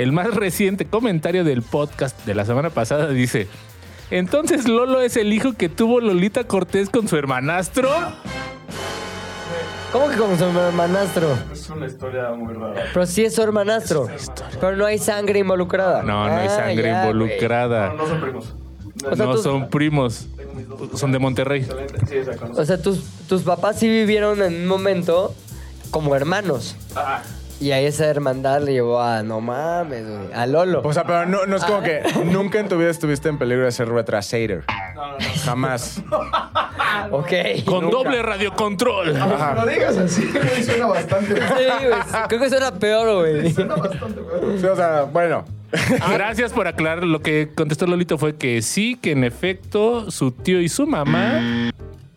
El 0.00 0.12
más 0.12 0.34
reciente 0.34 0.86
comentario 0.86 1.44
del 1.44 1.60
podcast 1.60 2.24
de 2.24 2.34
la 2.34 2.46
semana 2.46 2.70
pasada 2.70 3.08
dice: 3.08 3.48
Entonces 4.10 4.66
Lolo 4.66 5.02
es 5.02 5.16
el 5.18 5.30
hijo 5.32 5.52
que 5.52 5.68
tuvo 5.68 6.00
Lolita 6.00 6.44
Cortés 6.44 6.88
con 6.88 7.06
su 7.06 7.16
hermanastro. 7.18 7.90
¿Cómo 9.92 10.08
que 10.08 10.16
con 10.16 10.38
su 10.38 10.44
hermanastro? 10.44 11.36
Es 11.52 11.68
una 11.68 11.86
historia 11.86 12.30
muy 12.30 12.54
rara. 12.54 12.84
Pero 12.94 13.04
sí 13.06 13.24
es 13.24 13.34
su 13.34 13.42
hermanastro. 13.42 14.06
Pero 14.58 14.76
no 14.76 14.86
hay 14.86 14.98
sangre 14.98 15.40
involucrada. 15.40 16.02
No, 16.02 16.26
no 16.28 16.34
hay 16.34 16.46
Ah, 16.48 16.56
sangre 16.56 16.84
ya, 16.84 17.02
involucrada. 17.02 17.92
No 17.92 18.06
son 18.06 18.20
primos. 18.22 18.54
O 19.04 19.16
sea, 19.16 19.26
no 19.26 19.32
tus- 19.34 19.42
son 19.42 19.68
primos, 19.68 20.28
son 20.94 21.12
de 21.12 21.18
Monterrey. 21.18 21.64
Sí. 22.08 22.16
O 22.56 22.64
sea, 22.64 22.80
tus, 22.80 23.02
tus 23.28 23.42
papás 23.42 23.78
sí 23.78 23.88
vivieron 23.88 24.40
en 24.42 24.54
un 24.62 24.66
momento 24.66 25.34
como 25.90 26.14
hermanos. 26.16 26.74
Ah. 26.96 27.22
Y 27.60 27.72
a 27.72 27.78
esa 27.78 28.06
hermandad 28.06 28.62
le 28.62 28.72
llevó 28.72 29.02
a, 29.02 29.22
no 29.22 29.42
mames, 29.42 30.08
güey, 30.08 30.32
a 30.32 30.46
Lolo. 30.46 30.80
O 30.82 30.92
sea, 30.94 31.04
pero 31.04 31.26
no, 31.26 31.44
no 31.44 31.56
es 31.56 31.64
como 31.64 31.82
que 31.82 32.00
nunca 32.24 32.58
en 32.58 32.68
tu 32.68 32.78
vida 32.78 32.88
estuviste 32.88 33.28
en 33.28 33.36
peligro 33.36 33.66
de 33.66 33.72
ser 33.72 33.88
retrasator. 33.90 34.64
Jamás. 35.44 36.02
ok. 37.10 37.32
Con 37.66 37.84
Nunca. 37.84 37.96
doble 37.98 38.22
radiocontrol. 38.22 39.14
Ajá. 39.14 39.66
digas 39.66 39.98
así, 39.98 40.26
güey, 40.32 40.64
suena 40.64 40.86
bastante. 40.86 41.36
Sí, 41.36 41.86
güey. 41.86 42.26
Creo 42.28 42.40
que 42.40 42.48
suena 42.48 42.72
peor, 42.72 43.20
güey. 43.20 43.54
Sí, 44.60 44.66
o 44.66 44.76
sea, 44.76 45.02
bueno. 45.02 45.44
Gracias 46.12 46.52
por 46.52 46.66
aclarar. 46.66 47.04
Lo 47.04 47.20
que 47.20 47.50
contestó 47.54 47.86
Lolito 47.86 48.18
fue 48.18 48.36
que 48.36 48.62
sí, 48.62 48.98
que 49.00 49.12
en 49.12 49.22
efecto 49.22 50.10
su 50.10 50.32
tío 50.32 50.60
y 50.60 50.68
su 50.68 50.86
mamá 50.86 51.40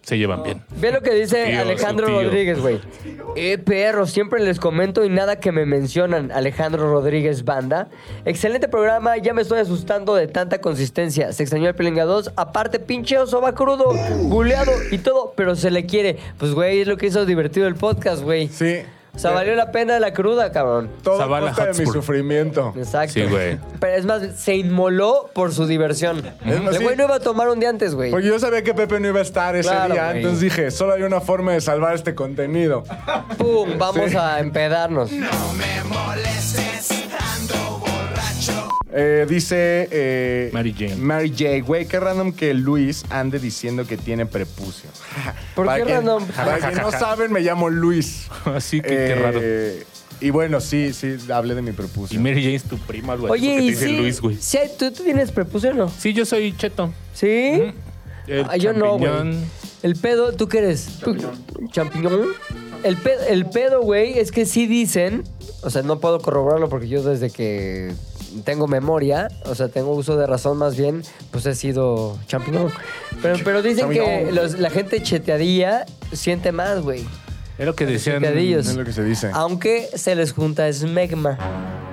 se 0.04 0.18
llevan 0.18 0.44
bien. 0.44 0.62
Ve 0.82 0.92
lo 0.92 1.02
que 1.02 1.14
dice 1.14 1.46
Tío, 1.46 1.62
Alejandro. 1.62 2.08
Rodríguez, 2.08 2.60
güey. 2.60 2.80
Eh, 3.38 3.58
perro, 3.58 4.06
siempre 4.06 4.42
les 4.42 4.60
comento 4.60 5.06
y 5.06 5.10
nada 5.10 5.40
que 5.40 5.54
me 5.54 5.66
mencionan. 5.66 6.30
Alejandro 6.32 6.92
Rodríguez 6.92 7.46
Banda. 7.46 7.88
Excelente 8.26 8.68
programa, 8.68 9.16
ya 9.18 9.34
me 9.34 9.42
estoy 9.42 9.60
asustando 9.60 10.14
de 10.14 10.28
tanta 10.28 10.60
consistencia. 10.60 11.32
Se 11.32 11.44
extrañó 11.44 11.70
el 11.70 11.76
Pelinga 11.76 12.04
2. 12.04 12.34
Aparte, 12.36 12.80
pinche 12.80 13.18
oso 13.18 13.40
va 13.40 13.56
crudo, 13.56 13.94
buleado 14.24 14.74
y 14.92 14.98
todo, 14.98 15.34
pero 15.38 15.56
se 15.56 15.72
le 15.72 15.86
quiere. 15.86 16.18
Pues, 16.38 16.54
güey, 16.54 16.82
es 16.82 16.88
lo 16.88 16.98
que 16.98 17.08
hizo 17.08 17.26
divertido 17.26 17.66
el 17.68 17.76
podcast, 17.76 18.24
güey. 18.24 18.50
Sí. 18.50 18.82
O 19.16 19.20
sea, 19.20 19.30
valió 19.32 19.54
la 19.56 19.72
pena 19.72 20.00
la 20.00 20.12
cruda, 20.12 20.52
cabrón. 20.52 20.90
Todo 21.04 21.16
a 21.16 21.18
Zavala 21.20 21.48
costa 21.50 21.66
de 21.66 21.70
mi 21.74 21.76
Hotspur. 21.86 21.94
sufrimiento. 21.94 22.74
Exacto. 22.76 23.14
Sí, 23.14 23.24
güey. 23.26 23.60
Pero 23.80 23.96
es 23.96 24.06
más, 24.06 24.24
se 24.36 24.56
inmoló 24.56 25.30
por 25.34 25.54
su 25.54 25.68
diversión. 25.68 26.24
más, 26.44 26.56
El 26.74 26.78
sí. 26.78 26.84
güey 26.84 26.96
no 26.98 27.04
iba 27.04 27.16
a 27.16 27.20
tomar 27.20 27.48
un 27.50 27.60
día 27.60 27.70
antes, 27.70 27.94
güey. 27.94 28.10
Porque 28.10 28.28
yo 28.28 28.40
sabía 28.40 28.64
que 28.64 28.74
Pepe 28.74 29.00
no 29.00 29.08
iba 29.10 29.20
a 29.20 29.22
estar 29.22 29.56
ese 29.56 29.70
Claro, 29.70 29.94
día, 29.94 30.06
güey. 30.08 30.18
entonces 30.18 30.42
dije, 30.42 30.72
solo 30.72 30.94
hay 30.94 31.04
una 31.04 31.22
forma 31.22 31.52
de 31.54 31.62
salvar 31.62 31.94
este 31.94 32.16
contenido. 32.16 32.84
¡Pum! 33.38 33.78
Vamos 33.78 34.16
a 34.16 34.40
empedarnos. 34.40 35.12
Eh, 38.96 39.26
dice 39.28 39.88
eh, 39.92 40.50
Mary 40.54 40.74
Jane. 40.78 40.96
Mary 40.98 41.30
J. 41.32 41.62
Güey, 41.66 41.88
qué 41.88 42.00
random 42.00 42.32
que 42.32 42.54
Luis 42.54 43.04
ande 43.10 43.40
diciendo 43.40 43.88
que 43.88 43.98
tiene 43.98 44.26
prepucio. 44.28 44.90
¿Por 45.56 45.66
Para 45.66 45.80
qué 45.80 45.86
quien- 45.86 45.96
random? 45.98 46.26
Para 46.28 46.58
quien 46.60 46.78
no 46.82 46.92
saben, 46.92 47.32
me 47.32 47.42
llamo 47.42 47.70
Luis. 47.70 48.28
Así 48.46 48.82
que 48.82 48.88
qué 48.90 49.06
Eh, 49.12 49.16
raro. 49.16 49.42
Y 50.22 50.30
bueno, 50.30 50.62
sí, 50.62 50.94
sí, 50.94 51.18
hablé 51.34 51.56
de 51.56 51.62
mi 51.64 51.72
Y 51.72 51.74
prepucio. 51.74 52.20
Mary 52.22 52.42
Jane 52.44 52.56
es 52.56 52.64
tu 52.64 52.78
prima, 52.78 53.14
algo 53.14 53.26
así, 53.26 53.34
Oye, 53.34 53.50
porque 53.50 53.60
te 53.60 53.66
y 53.66 53.70
dice 53.72 53.86
sí, 53.88 53.98
Luis, 53.98 54.22
güey. 54.22 54.38
sí, 54.40 54.58
¿tú, 54.80 54.92
tú 54.92 55.04
tienes 55.04 55.32
prepucio 55.32 55.72
o 55.72 55.74
no? 55.74 55.90
Sí, 55.90 56.14
yo 56.14 56.26
soy 56.26 56.56
cheto. 56.56 56.94
¿Sí? 57.14 57.74
El 58.28 58.46
Ah, 58.50 58.56
yo 58.58 58.72
no, 58.74 58.98
güey. 59.00 59.12
champiñón. 59.12 59.44
El 59.82 59.96
pedo, 59.98 60.32
¿tú 60.32 60.48
qué 60.48 60.60
eres? 60.60 61.00
Champiñón. 61.72 62.28
El 62.84 62.96
pedo, 62.98 63.22
el 63.28 63.46
pedo, 63.48 63.82
güey, 63.82 64.18
es 64.20 64.32
que 64.32 64.46
sí 64.46 64.66
dicen, 64.68 65.24
o 65.62 65.70
sea, 65.70 65.82
no 65.82 66.00
puedo 66.00 66.20
corroborarlo 66.22 66.70
porque 66.70 66.88
yo 66.88 67.04
desde 67.04 67.30
que 67.30 67.92
tengo 68.44 68.68
memoria, 68.68 69.28
o 69.46 69.56
sea, 69.56 69.68
tengo 69.70 69.92
uso 69.92 70.18
de 70.18 70.26
razón 70.28 70.58
más 70.58 70.76
bien, 70.76 71.04
pues 71.32 71.46
he 71.46 71.56
sido 71.56 72.18
champiñón. 72.28 72.70
Pero, 73.22 73.36
pero 73.44 73.62
dicen 73.62 73.90
que 73.90 74.30
los- 74.32 74.60
la 74.60 74.70
gente 74.70 75.02
cheteadilla 75.02 75.86
siente 76.12 76.52
más, 76.52 76.82
güey. 76.82 77.06
Es 77.58 77.66
lo 77.68 77.76
que 77.76 77.86
decían. 77.86 78.16
Cheteadillos. 78.22 78.68
Es 78.68 78.76
lo 78.76 78.84
que 78.84 78.92
se 78.94 79.04
dice. 79.04 79.30
Aunque 79.34 79.88
se 79.94 80.16
les 80.16 80.34
junta 80.34 80.68
esmegma. 80.68 81.38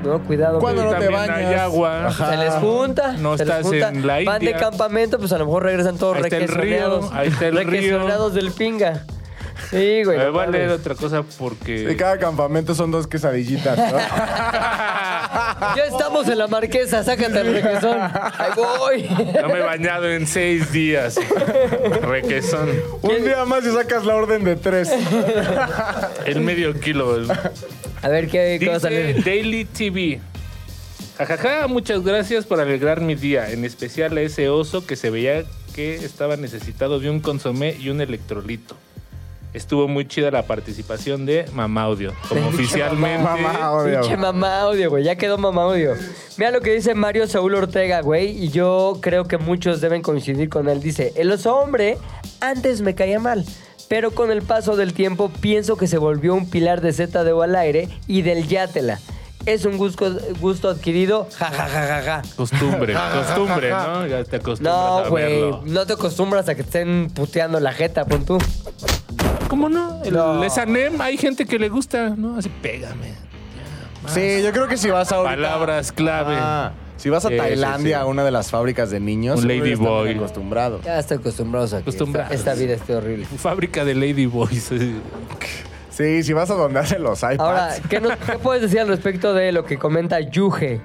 No, 0.03 0.23
cuidado. 0.25 0.59
¿Cuándo 0.59 0.83
güey. 0.85 0.95
no 0.95 0.99
te 0.99 1.05
También 1.09 1.31
hay 1.31 1.45
bañas? 1.45 1.61
agua. 1.61 2.07
Ajá. 2.07 2.31
Se 2.31 2.37
les 2.39 2.55
junta. 2.55 3.13
No 3.19 3.37
se 3.37 3.45
les 3.45 3.55
estás 3.57 3.67
junta. 3.71 3.89
en 3.91 4.07
la 4.07 4.21
Van 4.25 4.43
de 4.43 4.53
campamento, 4.55 5.19
pues 5.19 5.31
a 5.33 5.39
lo 5.39 5.45
mejor 5.45 5.65
regresan 5.65 5.99
todos 5.99 6.17
Ahí 6.17 6.23
está 6.25 6.37
el 6.39 6.49
río, 6.49 6.55
requesoneados. 6.57 7.13
ahí 7.13 7.29
está 7.29 7.47
el 7.49 7.57
río. 7.59 7.71
Requesoneados 7.71 8.33
del 8.35 8.51
pinga. 8.53 9.05
Sí, 9.71 10.03
güey. 10.05 10.19
Me 10.19 10.31
voy 10.31 10.45
a 10.45 10.47
leer 10.47 10.71
otra 10.71 10.95
cosa 10.95 11.17
De 11.19 11.25
porque. 11.39 11.97
cada 11.97 12.19
campamento 12.19 12.75
son 12.75 12.91
dos 12.91 13.07
quesadillitas, 13.07 13.77
¿no? 13.77 13.99
Ya 15.77 15.85
estamos 15.85 16.27
en 16.27 16.39
la 16.39 16.49
marquesa, 16.49 17.05
sácate 17.05 17.41
el 17.41 17.53
requesón. 17.55 17.99
Ahí 18.01 18.51
voy. 18.57 19.03
No 19.41 19.49
me 19.49 19.59
he 19.59 19.63
bañado 19.63 20.11
en 20.11 20.27
seis 20.27 20.73
días. 20.73 21.17
Requesón. 22.03 22.71
Un 23.03 23.25
día 23.25 23.45
más 23.45 23.65
y 23.65 23.71
sacas 23.71 24.05
la 24.05 24.17
orden 24.17 24.43
de 24.45 24.57
tres. 24.57 24.91
El 26.25 26.41
medio 26.41 26.79
kilo. 26.81 27.23
A 28.03 28.09
ver 28.09 28.29
qué, 28.29 28.57
qué 28.59 28.67
va 28.69 28.73
a 28.73 28.79
Dice 28.79 28.81
salir. 28.81 29.25
Daily 29.25 29.65
TV. 29.67 30.21
Jajaja, 31.19 31.67
muchas 31.67 32.03
gracias 32.03 32.47
por 32.47 32.61
alegrar 32.61 33.01
mi 33.03 33.15
día. 33.15 33.51
En 33.51 33.65
especial 33.65 34.17
a 34.17 34.23
ese 34.23 34.49
oso 34.49 34.87
que 34.87 34.97
se 34.97 35.11
veía 35.11 35.45
que 35.75 35.97
estaba 35.97 36.37
necesitado 36.37 36.99
de 36.99 37.11
un 37.11 37.21
consomé 37.21 37.77
y 37.79 37.91
un 37.91 38.01
electrolito. 38.01 38.77
Estuvo 39.53 39.89
muy 39.89 40.07
chida 40.07 40.31
la 40.31 40.43
participación 40.45 41.27
de 41.27 41.45
Mamá 41.53 41.83
Audio. 41.83 42.13
Como 42.29 42.41
Pinche 42.51 42.57
oficialmente. 42.63 43.23
Mamá, 43.25 43.73
obvio. 43.73 44.01
Pinche 44.01 44.17
mamá 44.17 44.61
audio, 44.61 44.91
güey. 44.91 45.05
Ya 45.05 45.17
quedó 45.17 45.39
mamá 45.39 45.63
audio. 45.65 45.95
Mira 46.37 46.53
lo 46.53 46.61
que 46.61 46.73
dice 46.73 46.95
Mario 46.95 47.27
Saúl 47.27 47.55
Ortega, 47.57 48.01
güey. 48.01 48.29
Y 48.45 48.51
yo 48.51 48.99
creo 49.01 49.25
que 49.27 49.39
muchos 49.39 49.81
deben 49.81 50.03
coincidir 50.03 50.49
con 50.49 50.69
él. 50.69 50.81
Dice, 50.81 51.13
el 51.17 51.33
oso 51.33 51.57
hombre 51.57 51.99
antes 52.41 52.81
me 52.81 52.95
caía 52.95 53.19
mal. 53.19 53.45
Pero 53.89 54.13
con 54.13 54.31
el 54.31 54.43
paso 54.43 54.77
del 54.77 54.93
tiempo 54.93 55.33
pienso 55.41 55.77
que 55.77 55.89
se 55.89 55.99
volvió 55.99 56.33
un 56.35 56.49
pilar 56.49 56.81
de 56.81 56.93
Z 56.93 57.25
de 57.25 57.33
O 57.33 57.43
al 57.43 57.57
aire 57.57 57.89
y 58.07 58.23
del 58.23 58.47
Yátela. 58.47 59.01
Es 59.47 59.65
un 59.65 59.79
gusto, 59.79 60.17
gusto 60.41 60.69
adquirido. 60.69 61.27
Ja, 61.39 61.47
ja, 61.47 61.67
ja, 61.67 61.87
ja, 61.87 62.03
ja. 62.03 62.23
Costumbre, 62.37 62.95
costumbre, 63.15 63.71
¿no? 63.71 64.07
Ya 64.07 64.23
te 64.23 64.37
acostumbras 64.37 64.77
No, 64.77 64.99
a 64.99 65.09
güey. 65.09 65.25
verlo. 65.25 65.63
No 65.65 65.87
te 65.87 65.95
acostumbras 65.95 66.49
a 66.49 66.55
que 66.55 66.63
te 66.63 66.69
estén 66.69 67.11
puteando 67.13 67.59
la 67.59 67.73
jeta, 67.73 68.05
pon 68.05 68.25
tú. 68.25 68.39
¿Cómo 69.51 69.69
no? 69.69 70.03
El 70.05 70.15
No. 70.15 70.41
Hay 71.03 71.17
gente 71.19 71.45
que 71.45 71.59
le 71.59 71.69
gusta, 71.69 72.11
¿no? 72.17 72.37
Así, 72.39 72.49
pégame. 72.63 73.15
Sí, 74.07 74.43
yo 74.43 74.53
creo 74.53 74.67
que 74.69 74.77
si 74.79 74.89
vas 74.91 75.13
a 75.13 75.17
ahorita- 75.17 75.35
Palabras 75.37 75.93
clave. 75.93 76.37
Ah, 76.39 76.73
si 76.97 77.11
vas 77.11 77.25
a 77.25 77.29
Sí, 77.29 77.35
sí, 77.35 77.39
Tailandia, 77.41 77.97
sí. 77.99 78.03
a 78.03 78.07
una 78.07 78.25
de 78.25 78.31
las 78.31 78.51
fábricas 78.51 78.91
de 78.91 79.01
niños, 79.01 79.37
Un 79.37 79.43
seguro 79.43 79.55
ya 79.57 79.61
lady 79.63 79.73
están 79.73 79.87
boy. 79.89 80.05
bien 80.07 80.19
acostumbrados. 80.19 80.85
Ya 80.85 80.99
estoy 80.99 81.17
acostumbrado 81.19 81.67
a 81.67 81.69
que 81.69 81.77
esta, 81.77 81.83
Acostumbrados. 81.91 82.33
esta 82.35 82.55
vida 82.55 82.75
esté 82.75 82.95
horrible. 82.95 83.27
Fábrica 83.27 83.85
de 83.85 83.95
Ladyboys. 83.95 84.71
Sí, 85.91 86.23
si 86.23 86.33
vas 86.33 86.49
a 86.51 86.55
donde 86.55 86.79
hacen 86.79 87.03
los 87.03 87.19
iPads. 87.19 87.41
Ahora, 87.41 87.75
¿qué, 87.91 88.01
nos- 88.01 88.17
qué 88.17 88.39
puedes 88.39 88.63
decir 88.63 88.81
al 88.81 88.89
respecto 88.89 89.35
de 89.35 89.53
lo 89.53 89.65
que 89.67 89.77
comenta 89.79 90.21
Yuge? 90.21 90.81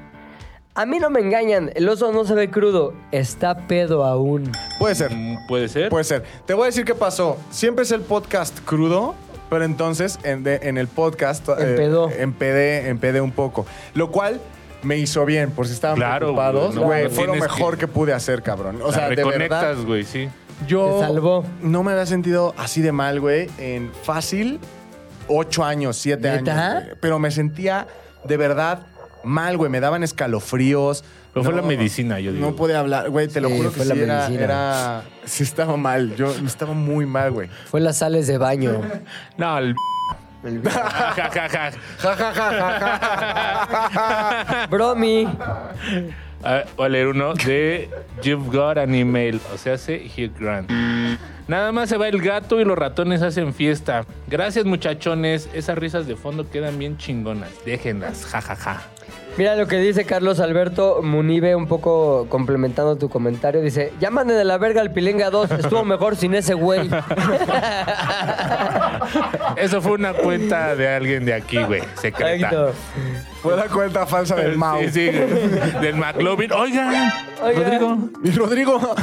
A 0.78 0.86
mí 0.86 1.00
no 1.00 1.10
me 1.10 1.22
engañan, 1.22 1.72
el 1.74 1.88
oso 1.88 2.12
no 2.12 2.26
se 2.26 2.34
ve 2.34 2.50
crudo, 2.50 2.94
está 3.14 3.56
pedo 3.66 4.04
aún. 4.04 4.52
Puede 4.78 4.94
ser, 4.96 5.12
¿Puede 5.48 5.70
ser? 5.70 5.88
puede 5.90 6.04
ser. 6.04 6.24
Te 6.46 6.54
voy 6.54 6.64
a 6.64 6.66
decir 6.66 6.84
qué 6.84 6.94
pasó. 6.94 7.38
Siempre 7.50 7.84
es 7.84 7.92
el 7.92 8.02
podcast 8.02 8.60
crudo, 8.66 9.16
pero 9.50 9.64
entonces 9.64 10.20
en, 10.24 10.44
de- 10.44 10.60
en 10.64 10.78
el 10.78 10.90
podcast 10.90 11.48
eh, 11.48 11.54
Empedó. 11.60 12.10
empedé, 12.10 12.90
empedé 12.90 13.22
un 13.22 13.32
poco. 13.32 13.66
Lo 13.94 14.12
cual 14.12 14.42
me 14.84 14.98
hizo 14.98 15.24
bien, 15.26 15.52
por 15.52 15.66
si 15.66 15.74
estaban 15.74 15.96
Claro, 15.96 16.26
preocupados. 16.28 16.76
güey, 16.76 16.82
no, 16.82 16.86
Güey, 16.88 17.04
no 17.06 17.10
fue 17.12 17.26
lo 17.28 17.32
tienes 17.34 17.50
mejor 17.52 17.74
que- 17.76 17.80
que... 17.80 17.88
pude 17.88 18.12
hacer, 18.14 18.42
cabrón. 18.44 18.82
O 18.82 18.88
O 18.88 18.92
sea, 18.92 19.04
de 19.08 19.16
verdad. 19.16 19.32
reconectas, 19.32 19.86
güey, 19.86 20.04
sí. 20.04 20.28
Yo 20.68 20.98
Te 21.00 21.06
salvó. 21.08 21.46
no 21.62 21.84
me 21.84 21.94
había 21.94 22.06
sentido 22.06 22.54
así 22.58 22.82
de 22.82 22.92
mal, 22.92 23.22
güey, 23.22 23.48
en 23.60 23.92
fácil 24.04 24.60
ocho 25.30 25.64
años, 25.64 25.96
siete 25.96 26.30
¿Neta? 26.30 26.72
años. 26.72 26.84
güey. 26.84 26.98
Pero 27.00 27.18
me 27.18 27.32
sentía 27.32 27.88
de 28.26 28.36
verdad 28.38 28.88
Mal, 29.26 29.58
güey. 29.58 29.70
Me 29.70 29.80
daban 29.80 30.04
escalofríos. 30.04 31.04
Pero 31.34 31.44
fue 31.44 31.54
la 31.54 31.62
medicina, 31.62 32.20
yo 32.20 32.32
digo. 32.32 32.46
No 32.50 32.56
podía 32.56 32.80
hablar. 32.80 33.10
Güey, 33.10 33.28
te 33.28 33.42
lo 33.42 33.50
juro 33.50 33.70
que 33.70 33.78
fue 33.78 33.86
la 33.86 33.96
sí 33.96 34.02
era, 34.02 34.16
medicina. 34.20 34.44
era... 34.44 35.04
Sí 35.26 35.44
estaba 35.44 35.76
mal. 35.76 36.16
Yo 36.16 36.32
estaba 36.32 36.74
muy 36.74 37.06
mal, 37.06 37.32
güey. 37.32 37.50
Fue 37.66 37.82
las 37.82 37.98
sales 37.98 38.28
de 38.28 38.38
baño. 38.38 38.82
No, 39.38 39.58
el... 39.58 39.76
Ja, 40.64 41.12
ja, 41.16 41.30
ja, 41.32 41.50
ja. 41.50 41.72
Ja, 41.98 42.16
ja, 42.16 42.34
ja, 42.34 42.52
ja, 43.60 43.90
ja. 43.90 44.68
Bromi. 44.68 45.28
A 46.44 46.52
ver, 46.54 46.68
voy 46.78 46.86
a 46.86 46.90
leer 46.90 47.08
uno 47.08 47.34
de 47.34 47.90
You've 48.22 48.56
Got 48.56 48.78
an 48.78 48.94
Email, 48.94 49.42
o 49.52 49.58
sea, 49.58 49.74
hace 49.74 50.06
Hugh 50.16 50.32
Grant. 50.40 50.70
Nada 51.48 51.72
más 51.72 51.90
se 51.90 51.98
va 51.98 52.08
el 52.08 52.22
gato 52.22 52.60
y 52.60 52.66
los 52.66 52.78
ratones 52.78 53.24
hacen 53.24 53.54
fiesta. 53.56 54.06
Gracias, 54.28 54.66
muchachones. 54.66 55.50
Esas 55.54 55.78
risas 55.78 56.06
de 56.06 56.16
fondo 56.16 56.48
quedan 56.50 56.78
bien 56.78 56.98
chingonas. 56.98 57.50
Déjenlas, 57.66 58.26
jajaja. 58.26 58.82
Mira 59.38 59.56
lo 59.56 59.68
que 59.68 59.78
dice 59.78 60.06
Carlos 60.06 60.40
Alberto 60.40 61.02
Munive, 61.04 61.56
un 61.56 61.68
poco 61.68 62.26
complementando 62.30 62.96
tu 62.96 63.10
comentario. 63.10 63.62
Dice, 63.62 63.92
ya 64.00 64.10
manden 64.10 64.38
de 64.38 64.46
la 64.46 64.58
verga 64.58 64.80
al 64.80 64.92
Pilenga 64.94 65.30
2. 65.30 65.52
Estuvo 65.52 65.84
mejor 65.86 66.16
sin 66.16 66.36
ese 66.36 66.54
güey. 66.54 66.90
Eso 69.58 69.82
fue 69.82 69.92
una 69.94 70.14
cuenta 70.14 70.76
de 70.76 70.88
alguien 70.88 71.26
de 71.26 71.34
aquí, 71.34 71.62
güey, 71.64 71.82
secreta. 71.96 72.34
Exacto. 72.34 72.72
Fue 73.42 73.58
la 73.58 73.66
cuenta 73.68 74.06
falsa 74.06 74.36
del 74.36 74.58
Mau. 74.58 74.82
Sí, 74.84 74.90
sí, 74.90 75.12
del 75.82 75.96
McLovin. 75.96 76.52
Oigan, 76.54 77.12
Oigan. 77.44 77.64
Rodrigo. 77.64 77.98
Y 78.24 78.32
Rodrigo. 78.32 78.96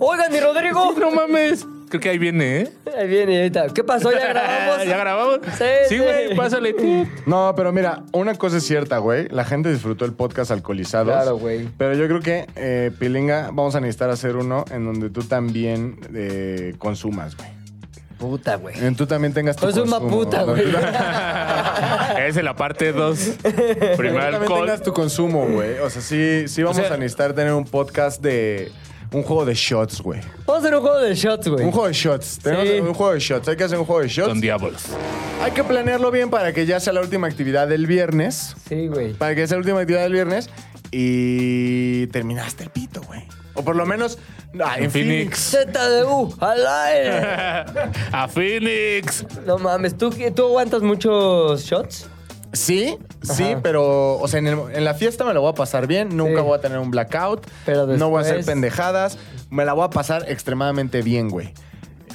Oigan, 0.00 0.32
mi 0.32 0.40
Rodrigo. 0.40 0.92
No 0.98 1.10
mames. 1.12 1.66
Creo 1.88 2.00
que 2.00 2.08
ahí 2.08 2.18
viene, 2.18 2.60
¿eh? 2.62 2.72
Ahí 2.98 3.06
viene, 3.06 3.36
ahorita. 3.38 3.66
¿Qué 3.74 3.84
pasó? 3.84 4.10
¿Ya 4.10 4.26
grabamos? 4.28 4.84
¿Ya 4.86 4.96
grabamos? 4.96 5.38
Sí, 5.56 5.64
Sí, 5.88 5.96
sí. 5.96 5.98
güey, 5.98 6.34
pásale. 6.36 6.74
No, 7.26 7.52
pero 7.56 7.72
mira, 7.72 8.02
una 8.12 8.34
cosa 8.34 8.56
es 8.56 8.66
cierta, 8.66 8.98
güey. 8.98 9.28
La 9.28 9.44
gente 9.44 9.70
disfrutó 9.72 10.04
el 10.04 10.12
podcast 10.12 10.50
alcoholizados. 10.50 11.14
Claro, 11.14 11.36
güey. 11.38 11.68
Pero 11.78 11.94
yo 11.94 12.06
creo 12.08 12.20
que, 12.20 12.46
eh, 12.56 12.90
Pilinga, 12.98 13.46
vamos 13.52 13.74
a 13.76 13.80
necesitar 13.80 14.10
hacer 14.10 14.36
uno 14.36 14.64
en 14.70 14.84
donde 14.84 15.10
tú 15.10 15.22
también 15.22 15.98
eh, 16.14 16.74
consumas, 16.78 17.36
güey. 17.36 17.48
Puta, 18.18 18.56
güey. 18.56 18.74
En 18.82 18.96
tú 18.96 19.06
también 19.06 19.34
tengas 19.34 19.56
tu 19.56 19.66
Consuma 19.66 19.98
consumo. 20.00 20.24
puta, 20.24 20.42
güey. 20.44 20.62
Esa 20.70 22.24
es 22.26 22.42
la 22.44 22.56
parte 22.56 22.92
2. 22.92 23.18
Que 23.42 23.50
tú 23.50 23.96
Primer 23.98 24.22
también 24.22 24.42
alcohol. 24.42 24.60
tengas 24.66 24.82
tu 24.82 24.92
consumo, 24.92 25.46
güey. 25.46 25.78
O 25.80 25.90
sea, 25.90 26.00
sí, 26.02 26.44
sí 26.48 26.62
vamos 26.62 26.78
sea- 26.78 26.92
a 26.94 26.96
necesitar 26.96 27.32
tener 27.34 27.52
un 27.52 27.64
podcast 27.64 28.22
de... 28.22 28.72
Un 29.16 29.22
juego 29.22 29.44
de 29.46 29.54
shots, 29.54 30.02
güey. 30.02 30.20
Vamos 30.46 30.56
a 30.62 30.66
hacer 30.66 30.74
un 30.74 30.82
juego 30.82 30.98
de 31.00 31.14
shots, 31.14 31.48
güey. 31.48 31.64
Un 31.64 31.72
juego 31.72 31.86
de 31.88 31.94
shots. 31.94 32.38
Tenemos 32.42 32.68
Sí. 32.68 32.80
un 32.80 32.92
juego 32.94 33.12
de 33.14 33.18
shots. 33.20 33.48
Hay 33.48 33.56
que 33.56 33.64
hacer 33.64 33.78
un 33.78 33.84
juego 33.86 34.02
de 34.02 34.08
shots. 34.08 34.28
Con 34.28 34.40
diablos. 34.42 34.82
Hay 35.42 35.52
que 35.52 35.64
planearlo 35.64 36.10
bien 36.10 36.28
para 36.28 36.52
que 36.52 36.66
ya 36.66 36.80
sea 36.80 36.92
la 36.92 37.00
última 37.00 37.26
actividad 37.26 37.66
del 37.66 37.86
viernes. 37.86 38.54
Sí, 38.68 38.88
güey. 38.88 39.14
Para 39.14 39.34
que 39.34 39.46
sea 39.46 39.56
la 39.56 39.60
última 39.60 39.80
actividad 39.80 40.02
del 40.02 40.12
viernes. 40.12 40.50
Y 40.92 42.06
terminaste 42.08 42.64
el 42.64 42.70
pito, 42.70 43.00
güey. 43.02 43.22
O 43.54 43.62
por 43.64 43.74
lo 43.76 43.86
menos... 43.86 44.18
ah, 44.62 44.74
en 44.76 44.84
En 44.84 44.90
Phoenix. 44.90 45.50
Phoenix. 45.50 45.72
ZDU, 45.72 46.34
al 46.40 46.66
aire. 46.66 47.20
A 48.12 48.28
Phoenix. 48.28 49.24
No 49.46 49.56
mames, 49.58 49.96
¿tú, 49.96 50.10
qué- 50.10 50.30
¿tú 50.30 50.44
aguantas 50.44 50.82
muchos 50.82 51.62
shots? 51.64 52.06
Sí, 52.56 52.96
sí, 53.22 53.42
Ajá. 53.44 53.60
pero, 53.62 54.18
o 54.18 54.28
sea, 54.28 54.38
en, 54.38 54.46
el- 54.48 54.58
en 54.72 54.84
la 54.84 54.94
fiesta 54.94 55.24
me 55.24 55.34
lo 55.34 55.40
voy 55.42 55.50
a 55.50 55.54
pasar 55.54 55.86
bien, 55.86 56.16
nunca 56.16 56.40
Sí. 56.40 56.44
voy 56.46 56.58
a 56.58 56.60
tener 56.60 56.78
un 56.78 56.90
blackout, 56.90 57.46
Pero 57.64 57.86
no 57.86 58.08
voy 58.10 58.18
a 58.18 58.20
hacer 58.22 58.36
después- 58.36 58.54
pendejadas, 58.54 59.18
me 59.50 59.64
la 59.64 59.72
voy 59.74 59.84
a 59.84 59.90
pasar 59.90 60.24
extremadamente 60.28 61.02
bien, 61.02 61.28
güey. 61.28 61.52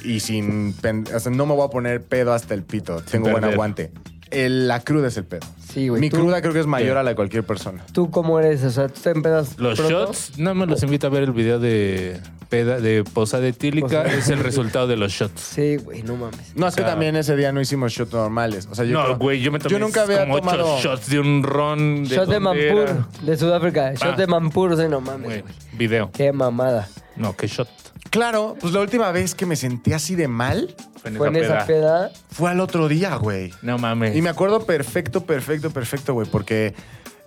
Y 0.04 0.20
sin, 0.20 0.72
pen- 0.74 1.06
o 1.14 1.20
sea, 1.20 1.30
no 1.30 1.46
me 1.46 1.54
voy 1.54 1.64
a 1.66 1.70
poner 1.70 2.02
pedo 2.02 2.32
hasta 2.32 2.54
el 2.54 2.64
pito, 2.64 3.00
tengo 3.02 3.24
buen 3.30 3.36
perder. 3.36 3.52
aguante. 3.54 3.90
El- 4.32 4.66
la 4.68 4.80
cruda 4.80 5.08
es 5.08 5.16
el 5.16 5.24
pedo. 5.24 5.46
Sí, 5.72 5.88
güey. 5.88 6.00
Mi 6.00 6.10
¿Tú? 6.10 6.16
cruda 6.18 6.40
creo 6.42 6.52
que 6.52 6.60
es 6.60 6.66
mayor 6.66 6.96
a 6.98 7.02
la 7.02 7.10
de 7.10 7.16
cualquier 7.16 7.44
persona. 7.44 7.84
¿Tú 7.92 8.10
cómo 8.10 8.38
eres? 8.38 8.62
O 8.64 8.70
sea, 8.70 8.88
¿tú 8.88 9.00
te 9.00 9.10
empedas 9.10 9.58
Los 9.58 9.78
pronto? 9.78 10.06
shots, 10.06 10.38
nada 10.38 10.54
más 10.54 10.68
los 10.68 10.82
invito 10.82 11.06
a 11.06 11.10
ver 11.10 11.22
el 11.22 11.32
video 11.32 11.58
de 11.58 12.20
peda, 12.50 12.78
de 12.80 13.04
posada 13.04 13.46
etílica. 13.46 13.86
Posada. 13.86 14.12
Es 14.12 14.28
el 14.28 14.40
resultado 14.40 14.86
de 14.86 14.96
los 14.96 15.12
shots. 15.12 15.40
Sí, 15.40 15.76
güey, 15.76 16.02
no 16.02 16.16
mames. 16.16 16.54
No, 16.54 16.68
es 16.68 16.74
que 16.74 16.82
sea- 16.82 16.90
también 16.90 17.16
ese 17.16 17.34
día 17.36 17.52
no 17.52 17.60
hicimos 17.60 17.92
shots 17.92 18.12
normales. 18.12 18.68
O 18.70 18.74
sea, 18.74 18.84
yo 18.84 18.92
no, 18.98 19.04
creo- 19.04 19.18
güey, 19.18 19.40
yo 19.40 19.50
me 19.52 19.58
tomé 19.58 19.72
Yo 19.72 19.78
nunca 19.78 20.02
había 20.02 20.20
como 20.26 20.38
tomado... 20.40 20.74
ocho 20.76 20.90
shots 20.90 21.08
de 21.08 21.18
un 21.20 21.42
ron. 21.42 22.04
Shot 22.04 22.28
de 22.28 22.38
dónde 22.40 22.66
era? 22.68 22.74
Mampur, 22.94 23.22
de 23.26 23.36
Sudáfrica. 23.38 23.92
Shot 23.94 24.14
Ah. 24.14 24.16
de 24.16 24.26
Mampur, 24.26 24.72
o 24.72 24.76
sea, 24.76 24.88
no 24.88 25.00
mames, 25.00 25.24
Güey, 25.24 25.40
güey. 25.42 25.54
video. 25.72 26.10
Qué 26.12 26.32
mamada. 26.32 26.88
No, 27.16 27.34
qué 27.36 27.46
shot. 27.46 27.68
Claro, 28.12 28.56
pues 28.60 28.72
la 28.72 28.80
última 28.80 29.10
vez 29.10 29.34
que 29.34 29.46
me 29.46 29.56
sentí 29.56 29.92
así 29.92 30.14
de 30.14 30.28
mal 30.28 30.74
Fue 31.00 31.10
en 31.10 31.16
Fue 31.16 31.28
en 31.28 31.36
esa 31.36 31.56
esa 31.58 31.66
peda. 31.66 32.08
peda. 32.08 32.20
fue 32.30 32.50
al 32.50 32.60
otro 32.60 32.86
día, 32.86 33.16
güey. 33.16 33.52
No 33.62 33.78
mames. 33.78 34.14
Y 34.14 34.22
me 34.22 34.28
acuerdo 34.28 34.64
perfecto, 34.66 35.24
perfecto, 35.24 35.70
perfecto, 35.70 36.12
güey, 36.14 36.28
porque 36.30 36.74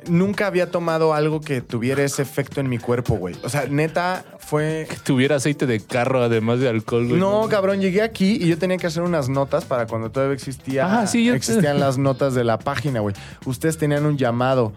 nunca 0.07 0.45
había 0.45 0.69
tomado 0.69 1.13
algo 1.15 1.41
que 1.41 1.61
tuviera 1.61 2.03
ese 2.03 2.21
efecto 2.21 2.61
en 2.61 2.69
mi 2.69 2.77
cuerpo, 2.77 3.15
güey. 3.15 3.35
O 3.43 3.49
sea, 3.49 3.65
neta, 3.65 4.23
fue... 4.37 4.87
tuviera 5.03 5.37
aceite 5.37 5.65
de 5.65 5.79
carro 5.79 6.21
además 6.23 6.59
de 6.59 6.69
alcohol, 6.69 7.07
güey. 7.07 7.19
No, 7.19 7.47
cabrón, 7.49 7.81
llegué 7.81 8.03
aquí 8.03 8.37
y 8.39 8.47
yo 8.47 8.57
tenía 8.59 8.77
que 8.77 8.85
hacer 8.85 9.01
unas 9.01 9.27
notas 9.27 9.65
para 9.65 9.87
cuando 9.87 10.11
todavía 10.11 10.35
existía, 10.35 11.01
Ah, 11.01 11.07
sí, 11.07 11.25
yo- 11.25 11.33
existían 11.33 11.79
las 11.79 11.97
notas 11.97 12.35
de 12.35 12.43
la 12.43 12.59
página, 12.59 12.99
güey. 12.99 13.15
Ustedes 13.45 13.79
tenían 13.79 14.05
un 14.05 14.17
llamado. 14.17 14.71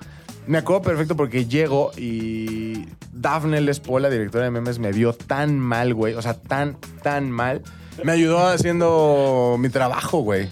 Me 0.49 0.57
acuerdo 0.57 0.81
perfecto 0.81 1.15
porque 1.15 1.45
llego 1.45 1.91
y 1.95 2.87
Daphne 3.13 3.61
Lespo, 3.61 3.99
la 3.99 4.09
directora 4.09 4.45
de 4.45 4.51
memes, 4.51 4.79
me 4.79 4.93
vio 4.93 5.13
tan 5.13 5.59
mal, 5.59 5.93
güey. 5.93 6.15
O 6.15 6.23
sea, 6.23 6.35
tan, 6.35 6.79
tan 7.03 7.31
mal. 7.31 7.63
Me 8.03 8.13
ayudó 8.13 8.47
haciendo 8.47 9.57
mi 9.59 9.69
trabajo, 9.69 10.21
güey. 10.21 10.47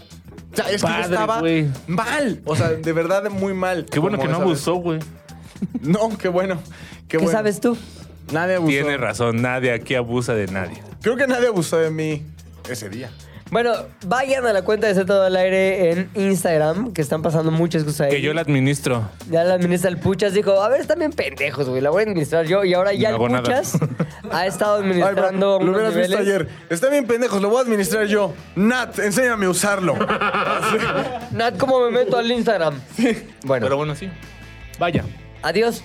O 0.53 0.57
sea, 0.57 0.67
es 0.71 0.83
que 0.83 0.89
yo 0.89 0.95
Padre, 0.95 1.03
estaba 1.15 1.41
güey. 1.41 1.69
mal. 1.87 2.43
O 2.45 2.55
sea, 2.55 2.69
de 2.73 2.93
verdad 2.93 3.31
muy 3.31 3.55
mal. 3.55 3.87
Qué 3.91 3.99
bueno 3.99 4.19
que 4.19 4.29
no 4.29 4.37
abusó, 4.37 4.75
güey. 4.75 5.01
No, 5.81 6.11
qué 6.19 6.29
bueno. 6.29 6.57
Qué, 7.09 7.17
¿Qué, 7.17 7.17
bueno. 7.17 7.33
sabes 7.33 7.61
tú? 7.61 7.79
Nadie 8.31 8.57
abusó. 8.57 8.69
Tiene 8.73 8.99
razón, 8.99 9.41
nadie 9.41 9.73
aquí 9.73 9.95
abusa 9.95 10.35
de 10.35 10.47
nadie. 10.49 10.83
Creo 11.01 11.17
que 11.17 11.27
nadie 11.27 11.47
abusó 11.47 11.79
de 11.79 11.91
mí 11.91 12.23
ese 12.69 12.91
día. 12.91 13.11
Bueno, 13.51 13.73
vayan 14.07 14.45
a 14.45 14.53
la 14.53 14.63
cuenta 14.63 14.89
de 14.89 14.95
Z 14.95 15.07
todo 15.07 15.23
al 15.23 15.37
aire 15.37 15.93
en 15.93 16.11
Instagram, 16.15 16.93
que 16.93 17.01
están 17.01 17.23
pasando 17.23 17.53
muchas 17.53 17.85
cosas 17.85 18.03
ahí. 18.03 18.11
Que 18.11 18.21
yo 18.21 18.35
la 18.35 18.41
administro. 18.41 19.09
Ya 19.31 19.45
la 19.45 19.55
administra 19.55 19.89
el 19.89 19.99
Puchas 19.99 20.35
dijo, 20.35 20.61
a 20.61 20.69
ver, 20.69 20.81
están 20.81 20.99
bien 20.99 21.13
pendejos, 21.13 21.69
güey, 21.69 21.81
la 21.81 21.91
voy 21.91 22.01
a 22.01 22.03
administrar 22.07 22.45
yo. 22.47 22.65
Y 22.65 22.75
ahora 22.75 22.93
ya 22.93 23.13
No 23.13 23.25
el 23.25 23.33
nada. 23.33 23.43
Puchas 23.45 23.79
ha 24.33 24.47
estado 24.47 24.77
Ay, 24.77 24.83
bro, 24.83 24.91
administrando 24.99 25.59
lo 25.61 25.73
hubieras 25.73 25.95
visto 25.95 26.19
ayer. 26.19 26.49
Está 26.69 26.89
bien 26.91 27.07
pendejos, 27.07 27.41
lo 27.41 27.49
voy 27.49 27.59
a 27.59 27.63
administrar 27.63 28.07
yo. 28.07 28.35
Nat, 28.57 28.99
enséñame 28.99 29.47
a 29.47 29.51
usarlo. 29.51 29.95
Nat, 31.31 31.57
¿cómo 31.57 31.81
me 31.89 31.93
meto 31.93 32.17
al 32.19 32.31
Instagram? 32.31 32.81
Bueno, 33.45 33.65
Pero 33.67 33.77
bueno, 33.77 33.95
sí. 33.95 34.11
Vaya. 34.79 35.05
adiós. 35.43 35.85